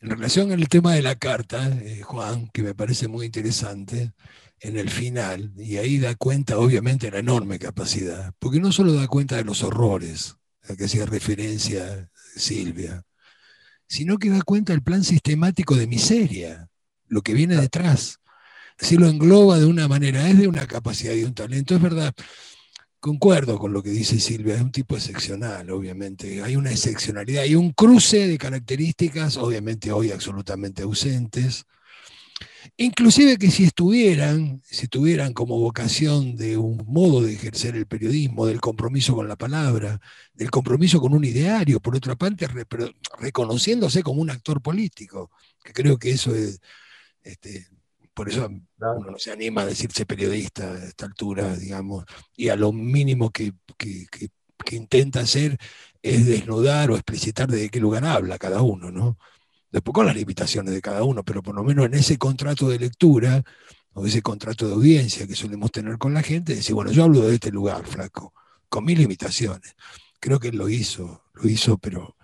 En 0.00 0.10
relación 0.10 0.52
al 0.52 0.68
tema 0.68 0.94
de 0.94 1.02
la 1.02 1.16
carta, 1.16 1.68
eh, 1.82 2.02
Juan, 2.02 2.48
que 2.52 2.62
me 2.62 2.74
parece 2.74 3.08
muy 3.08 3.26
interesante, 3.26 4.12
en 4.60 4.76
el 4.76 4.90
final, 4.90 5.52
y 5.56 5.76
ahí 5.76 5.98
da 5.98 6.14
cuenta 6.14 6.58
obviamente 6.58 7.06
de 7.06 7.12
la 7.12 7.18
enorme 7.18 7.58
capacidad, 7.58 8.32
porque 8.38 8.60
no 8.60 8.72
solo 8.72 8.92
da 8.92 9.06
cuenta 9.06 9.36
de 9.36 9.44
los 9.44 9.62
horrores 9.62 10.36
a 10.68 10.76
que 10.76 10.84
hacía 10.84 11.06
referencia 11.06 12.10
Silvia, 12.36 13.02
sino 13.86 14.18
que 14.18 14.30
da 14.30 14.42
cuenta 14.42 14.72
del 14.72 14.82
plan 14.82 15.04
sistemático 15.04 15.76
de 15.76 15.86
miseria, 15.86 16.68
lo 17.06 17.22
que 17.22 17.34
viene 17.34 17.56
detrás. 17.56 18.18
Así 18.80 18.96
lo 18.96 19.08
engloba 19.08 19.58
de 19.58 19.64
una 19.64 19.88
manera, 19.88 20.28
es 20.28 20.38
de 20.38 20.46
una 20.46 20.66
capacidad 20.66 21.14
y 21.14 21.24
un 21.24 21.34
talento, 21.34 21.74
es 21.74 21.82
verdad. 21.82 22.14
Concuerdo 23.00 23.58
con 23.58 23.72
lo 23.72 23.82
que 23.82 23.90
dice 23.90 24.20
Silvia, 24.20 24.56
es 24.56 24.60
un 24.60 24.72
tipo 24.72 24.96
excepcional, 24.96 25.70
obviamente. 25.70 26.42
Hay 26.42 26.56
una 26.56 26.70
excepcionalidad, 26.70 27.44
hay 27.44 27.54
un 27.54 27.72
cruce 27.72 28.26
de 28.26 28.38
características, 28.38 29.36
obviamente 29.36 29.92
hoy 29.92 30.10
absolutamente 30.10 30.82
ausentes. 30.82 31.64
Inclusive 32.76 33.36
que 33.38 33.50
si 33.50 33.64
estuvieran, 33.64 34.62
si 34.64 34.86
tuvieran 34.88 35.32
como 35.32 35.58
vocación 35.58 36.36
de 36.36 36.56
un 36.56 36.84
modo 36.86 37.22
de 37.22 37.32
ejercer 37.34 37.74
el 37.76 37.86
periodismo, 37.86 38.46
del 38.46 38.60
compromiso 38.60 39.14
con 39.14 39.26
la 39.28 39.36
palabra, 39.36 40.00
del 40.32 40.50
compromiso 40.50 41.00
con 41.00 41.12
un 41.14 41.24
ideario, 41.24 41.80
por 41.80 41.96
otra 41.96 42.14
parte, 42.16 42.46
reconociéndose 43.18 44.02
como 44.02 44.22
un 44.22 44.30
actor 44.30 44.62
político, 44.62 45.30
que 45.64 45.72
creo 45.72 45.98
que 45.98 46.10
eso 46.12 46.34
es, 46.34 46.60
este, 47.22 47.66
por 48.14 48.28
eso 48.28 48.48
uno 48.48 49.10
no 49.12 49.18
se 49.18 49.32
anima 49.32 49.62
a 49.62 49.66
decirse 49.66 50.06
periodista 50.06 50.72
a 50.72 50.84
esta 50.84 51.06
altura, 51.06 51.56
digamos, 51.56 52.04
y 52.36 52.48
a 52.48 52.56
lo 52.56 52.72
mínimo 52.72 53.30
que, 53.30 53.52
que- 53.76 54.06
que- 54.10 54.28
que 54.64 54.76
intenta 54.76 55.20
hacer 55.20 55.56
es 56.02 56.26
desnudar 56.26 56.90
o 56.90 56.94
explicitar 56.96 57.48
de 57.48 57.68
qué 57.70 57.80
lugar 57.80 58.04
habla 58.04 58.38
cada 58.38 58.62
uno, 58.62 58.90
¿no? 58.90 59.18
Después 59.70 59.92
con 59.92 60.06
las 60.06 60.16
limitaciones 60.16 60.72
de 60.72 60.80
cada 60.80 61.04
uno, 61.04 61.22
pero 61.24 61.42
por 61.42 61.54
lo 61.54 61.62
menos 61.62 61.86
en 61.86 61.94
ese 61.94 62.16
contrato 62.16 62.68
de 62.68 62.78
lectura 62.78 63.42
o 63.92 64.06
ese 64.06 64.22
contrato 64.22 64.66
de 64.66 64.74
audiencia 64.74 65.26
que 65.26 65.34
solemos 65.34 65.70
tener 65.70 65.98
con 65.98 66.14
la 66.14 66.22
gente, 66.22 66.54
decir, 66.54 66.74
bueno, 66.74 66.90
yo 66.90 67.04
hablo 67.04 67.20
de 67.20 67.34
este 67.34 67.50
lugar, 67.50 67.84
flaco, 67.86 68.32
con 68.68 68.84
mis 68.84 68.98
limitaciones. 68.98 69.74
Creo 70.20 70.38
que 70.40 70.48
él 70.48 70.56
lo 70.56 70.68
hizo, 70.68 71.24
lo 71.34 71.48
hizo, 71.48 71.78
pero... 71.78 72.16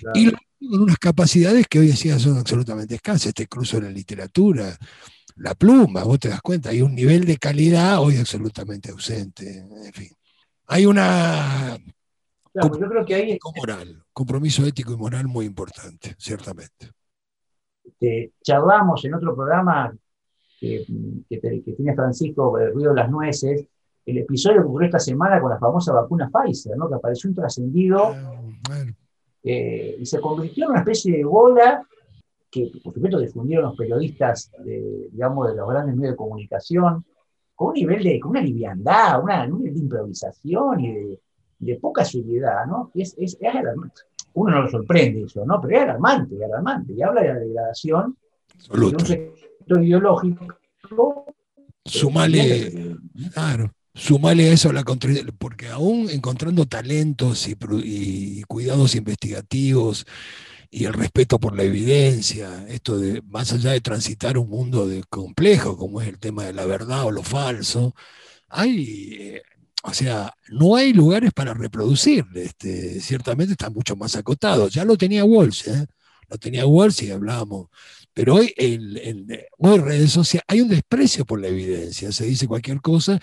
Claro. 0.00 0.18
Y 0.18 0.24
lo 0.26 0.32
hizo 0.32 0.70
con 0.70 0.82
unas 0.82 0.98
capacidades 0.98 1.66
que 1.68 1.78
hoy 1.78 1.88
decía 1.88 2.18
son 2.18 2.38
absolutamente 2.38 2.96
escasas, 2.96 3.26
este 3.26 3.46
cruzo 3.46 3.76
en 3.76 3.84
la 3.84 3.90
literatura, 3.90 4.76
la 5.36 5.54
pluma, 5.54 6.02
vos 6.02 6.18
te 6.18 6.28
das 6.28 6.40
cuenta, 6.42 6.70
hay 6.70 6.82
un 6.82 6.94
nivel 6.94 7.24
de 7.24 7.36
calidad 7.36 8.00
hoy 8.00 8.16
absolutamente 8.16 8.90
ausente, 8.90 9.58
en 9.84 9.92
fin. 9.92 10.10
Hay 10.66 10.84
una 10.84 11.78
Claro, 12.52 12.78
yo 12.78 12.88
creo 12.88 13.04
que 13.04 13.14
ahí 13.14 13.38
moral, 13.56 14.02
compromiso 14.12 14.64
ético 14.66 14.92
y 14.92 14.96
moral 14.96 15.26
muy 15.26 15.46
importante, 15.46 16.14
ciertamente. 16.18 16.90
este, 17.84 18.32
charlamos 18.42 19.04
en 19.04 19.14
otro 19.14 19.34
programa 19.34 19.94
que, 20.58 20.84
que, 21.28 21.38
tiene 21.76 21.94
Francisco, 21.94 22.58
El 22.58 22.72
ruido 22.72 22.90
de 22.90 23.00
las 23.00 23.10
nueces, 23.10 23.66
el 24.04 24.18
episodio 24.18 24.62
que 24.62 24.68
ocurrió 24.68 24.86
esta 24.86 24.98
semana 24.98 25.40
con 25.40 25.50
la 25.50 25.58
famosa 25.58 25.92
vacuna 25.92 26.30
Pfizer, 26.30 26.76
¿no? 26.76 26.88
que 26.88 26.94
apareció 26.94 27.28
un 27.28 27.36
trascendido 27.36 28.08
Ah, 28.14 28.40
bueno, 28.68 28.94
eh, 29.42 29.96
y 29.98 30.06
se 30.06 30.20
convirtió 30.20 30.64
en 30.64 30.70
una 30.70 30.80
especie 30.80 31.16
de 31.16 31.24
bola 31.24 31.86
que, 32.50 32.70
por 32.82 32.94
supuesto, 32.94 33.20
difundieron 33.20 33.66
los 33.66 33.76
periodistas 33.76 34.50
de, 34.64 35.08
digamos, 35.12 35.48
de 35.48 35.56
los 35.56 35.68
grandes 35.68 35.94
medios 35.94 36.12
de 36.12 36.16
comunicación, 36.16 37.04
con 37.54 37.68
un 37.68 37.74
nivel 37.74 38.02
de, 38.02 38.20
con 38.20 38.30
una 38.30 38.40
liviandad, 38.40 39.22
una, 39.22 39.44
un 39.44 39.58
nivel 39.58 39.74
de 39.74 39.80
improvisación 39.80 40.80
y 40.80 40.92
de, 40.92 41.20
de 41.58 41.76
poca 41.76 42.04
seriedad, 42.04 42.66
¿no? 42.66 42.90
Es, 42.94 43.14
es, 43.18 43.36
es 43.40 43.54
alarmante. 43.54 44.02
Uno 44.34 44.52
no 44.52 44.62
lo 44.62 44.70
sorprende 44.70 45.24
eso, 45.24 45.44
¿no? 45.44 45.60
Pero 45.60 45.76
es 45.76 45.82
alarmante, 45.82 46.36
es 46.36 46.42
alarmante. 46.42 46.92
Y 46.92 47.02
habla 47.02 47.22
de 47.22 47.28
la 47.28 47.38
degradación 47.38 48.16
de 48.46 48.54
absoluto. 48.54 48.96
un 48.98 49.06
sector 49.06 49.84
ideológico. 49.84 50.46
Sumale, 51.84 52.96
claro, 53.32 53.72
sumale 53.94 54.50
a 54.50 54.52
eso 54.52 54.72
la 54.72 54.84
porque 55.38 55.68
aún 55.68 56.08
encontrando 56.10 56.66
talentos 56.66 57.48
y, 57.48 57.56
y 57.84 58.42
cuidados 58.44 58.94
investigativos 58.94 60.06
y 60.70 60.84
el 60.84 60.92
respeto 60.92 61.38
por 61.38 61.56
la 61.56 61.62
evidencia, 61.62 62.66
esto 62.68 62.98
de 62.98 63.22
más 63.22 63.52
allá 63.52 63.72
de 63.72 63.80
transitar 63.80 64.36
un 64.36 64.50
mundo 64.50 64.86
de 64.86 65.02
complejo 65.08 65.76
como 65.76 66.00
es 66.00 66.08
el 66.08 66.18
tema 66.18 66.44
de 66.44 66.52
la 66.52 66.66
verdad 66.66 67.04
o 67.04 67.10
lo 67.10 67.22
falso, 67.22 67.94
hay, 68.48 69.16
eh, 69.18 69.42
o 69.88 69.94
sea, 69.94 70.34
no 70.50 70.76
hay 70.76 70.92
lugares 70.92 71.32
para 71.32 71.54
reproducir. 71.54 72.26
Este, 72.34 73.00
ciertamente 73.00 73.52
está 73.52 73.70
mucho 73.70 73.96
más 73.96 74.16
acotado. 74.16 74.68
Ya 74.68 74.84
lo 74.84 74.96
tenía 74.98 75.24
Walsh, 75.24 75.68
¿eh? 75.68 75.86
lo 76.28 76.36
tenía 76.36 76.66
Walsh 76.66 77.04
y 77.04 77.10
hablábamos. 77.10 77.68
Pero 78.12 78.34
hoy 78.34 78.52
en, 78.56 79.28
redes 79.82 80.12
sociales 80.12 80.44
hay 80.46 80.60
un 80.60 80.68
desprecio 80.68 81.24
por 81.24 81.40
la 81.40 81.48
evidencia. 81.48 82.12
Se 82.12 82.26
dice 82.26 82.46
cualquier 82.46 82.82
cosa, 82.82 83.18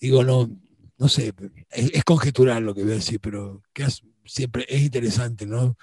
digo, 0.00 0.24
no, 0.24 0.50
no 0.98 1.08
sé, 1.08 1.32
es, 1.70 1.90
es 1.92 2.04
conjetural 2.04 2.64
lo 2.64 2.74
que 2.74 2.82
voy 2.82 2.92
a 2.92 2.96
decir, 2.96 3.20
pero 3.20 3.62
que 3.72 3.86
siempre 4.24 4.66
es 4.68 4.82
interesante, 4.82 5.46
¿no? 5.46 5.76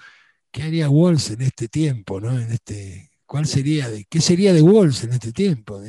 ¿Qué 0.50 0.64
haría 0.64 0.90
Walsh 0.90 1.32
en 1.32 1.42
este 1.42 1.68
tiempo, 1.68 2.20
¿no? 2.20 2.38
En 2.38 2.52
este, 2.52 3.09
¿Cuál 3.30 3.46
sería 3.46 3.88
de, 3.88 4.06
qué 4.06 4.20
sería 4.20 4.52
de 4.52 4.60
Walsh 4.60 5.04
en 5.04 5.12
este 5.12 5.32
tiempo? 5.32 5.80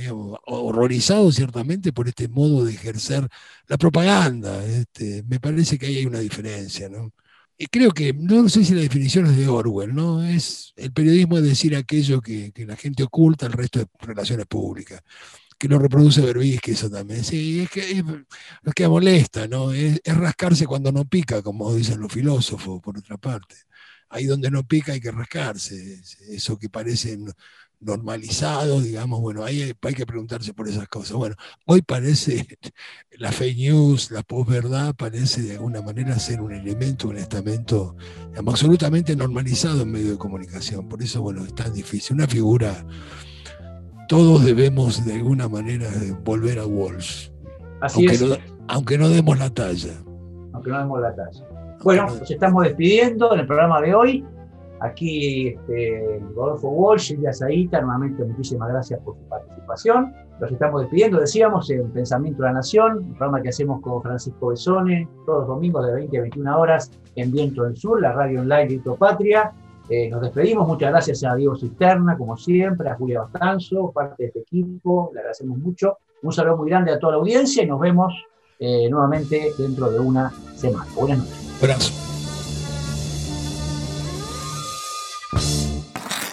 horrorizado 0.45 1.31
ciertamente 1.31 1.91
por 1.91 2.07
este 2.07 2.27
modo 2.27 2.63
de 2.65 2.73
ejercer 2.73 3.27
la 3.67 3.79
propaganda. 3.79 4.63
Este, 4.63 5.23
me 5.23 5.39
parece 5.39 5.79
que 5.79 5.87
ahí 5.87 5.97
hay 5.97 6.05
una 6.05 6.19
diferencia, 6.19 6.87
¿no? 6.87 7.11
Y 7.57 7.65
creo 7.65 7.93
que, 7.93 8.13
no 8.13 8.47
sé 8.47 8.63
si 8.63 8.75
la 8.75 8.81
definición 8.81 9.25
es 9.25 9.37
de 9.37 9.47
Orwell, 9.47 9.95
¿no? 9.95 10.23
Es 10.23 10.73
el 10.75 10.93
periodismo 10.93 11.39
es 11.39 11.43
decir 11.43 11.75
aquello 11.75 12.21
que, 12.21 12.53
la 12.57 12.75
gente 12.75 13.01
oculta, 13.01 13.47
el 13.47 13.53
resto 13.53 13.79
de 13.79 13.87
relaciones 14.01 14.45
públicas. 14.45 15.01
Que 15.57 15.67
lo 15.67 15.79
reproduce 15.79 16.21
Berbisky, 16.21 16.71
eso 16.71 16.91
también. 16.91 17.23
Sí, 17.23 17.61
es 17.61 17.71
que 17.71 17.79
es, 17.91 18.03
es 18.65 18.73
que 18.75 18.87
molesta, 18.87 19.47
¿no? 19.47 19.71
Es 19.73 19.99
rascarse 20.05 20.67
cuando 20.67 20.91
no 20.91 21.05
pica, 21.05 21.41
como 21.41 21.73
dicen 21.73 22.01
los 22.01 22.13
filósofos, 22.13 22.79
por 22.81 22.99
otra 22.99 23.17
parte. 23.17 23.55
Ahí 24.11 24.25
donde 24.25 24.51
no 24.51 24.63
pica 24.63 24.93
hay 24.93 25.01
que 25.01 25.11
rascarse. 25.11 26.01
Eso 26.29 26.59
que 26.59 26.69
parece 26.69 27.17
normalizado, 27.79 28.79
digamos, 28.79 29.19
bueno, 29.21 29.43
ahí 29.43 29.61
hay, 29.63 29.73
hay 29.81 29.93
que 29.95 30.05
preguntarse 30.05 30.53
por 30.53 30.67
esas 30.69 30.87
cosas. 30.87 31.13
Bueno, 31.17 31.35
hoy 31.65 31.81
parece 31.81 32.45
la 33.17 33.31
fake 33.31 33.57
news, 33.57 34.11
la 34.11 34.21
posverdad, 34.23 34.95
parece 34.95 35.41
de 35.41 35.53
alguna 35.53 35.81
manera 35.81 36.19
ser 36.19 36.41
un 36.41 36.51
elemento, 36.53 37.09
un 37.09 37.17
estamento 37.17 37.95
digamos, 38.29 38.53
absolutamente 38.53 39.15
normalizado 39.15 39.81
en 39.81 39.91
medio 39.91 40.11
de 40.11 40.17
comunicación. 40.17 40.87
Por 40.87 41.01
eso, 41.01 41.21
bueno, 41.21 41.43
es 41.43 41.55
tan 41.55 41.73
difícil. 41.73 42.15
Una 42.17 42.27
figura, 42.27 42.85
todos 44.07 44.43
debemos 44.45 45.05
de 45.05 45.15
alguna 45.15 45.47
manera 45.49 45.89
volver 46.23 46.59
a 46.59 46.65
Walsh, 46.67 47.29
Así 47.79 48.07
aunque 48.07 48.13
es, 48.15 48.21
no, 48.21 48.37
aunque 48.67 48.97
no 48.97 49.09
demos 49.09 49.39
la 49.39 49.49
talla. 49.53 50.03
aunque 50.53 50.69
no 50.69 50.79
demos 50.79 51.01
la 51.01 51.15
talla. 51.15 51.50
Bueno, 51.83 52.05
nos 52.05 52.29
estamos 52.29 52.63
despidiendo 52.63 53.33
en 53.33 53.39
el 53.39 53.47
programa 53.47 53.81
de 53.81 53.95
hoy. 53.95 54.25
Aquí 54.81 55.49
este, 55.49 56.21
Rodolfo 56.35 56.69
Walsh, 56.69 57.07
Silvia 57.09 57.33
Zaita, 57.33 57.81
nuevamente 57.81 58.23
muchísimas 58.23 58.69
gracias 58.69 58.99
por 59.01 59.15
su 59.15 59.23
participación. 59.27 60.13
Nos 60.39 60.51
estamos 60.51 60.81
despidiendo, 60.81 61.19
decíamos, 61.19 61.69
en 61.69 61.91
Pensamiento 61.91 62.43
de 62.43 62.49
la 62.49 62.53
Nación, 62.53 62.97
un 62.97 63.15
programa 63.15 63.41
que 63.41 63.49
hacemos 63.49 63.81
con 63.81 64.01
Francisco 64.01 64.47
Besone, 64.47 65.07
todos 65.25 65.39
los 65.39 65.47
domingos 65.47 65.85
de 65.85 65.93
20 65.93 66.17
a 66.17 66.21
21 66.21 66.59
horas 66.59 66.91
en 67.15 67.31
Viento 67.31 67.63
del 67.63 67.75
Sur, 67.75 68.01
la 68.01 68.11
radio 68.11 68.41
online 68.41 68.67
de 68.67 68.73
Hito 68.75 68.95
Patria. 68.95 69.51
Eh, 69.89 70.09
nos 70.09 70.21
despedimos, 70.21 70.67
muchas 70.67 70.91
gracias 70.91 71.23
a 71.23 71.35
Diego 71.35 71.55
Cisterna, 71.55 72.17
como 72.17 72.37
siempre, 72.37 72.89
a 72.89 72.95
Julia 72.95 73.21
Bastanzo, 73.21 73.91
parte 73.91 74.23
de 74.23 74.27
este 74.27 74.39
equipo, 74.39 75.11
le 75.13 75.19
agradecemos 75.19 75.57
mucho. 75.57 75.97
Un 76.23 76.31
saludo 76.31 76.57
muy 76.57 76.69
grande 76.69 76.91
a 76.91 76.99
toda 76.99 77.13
la 77.13 77.19
audiencia 77.19 77.63
y 77.63 77.67
nos 77.67 77.79
vemos 77.79 78.13
eh, 78.59 78.89
nuevamente 78.89 79.51
dentro 79.57 79.91
de 79.91 79.99
una 79.99 80.31
semana. 80.55 80.85
Buenas 80.95 81.19
noches. 81.19 81.50
Abrazo. 81.61 81.91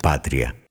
Patria. 0.00 0.67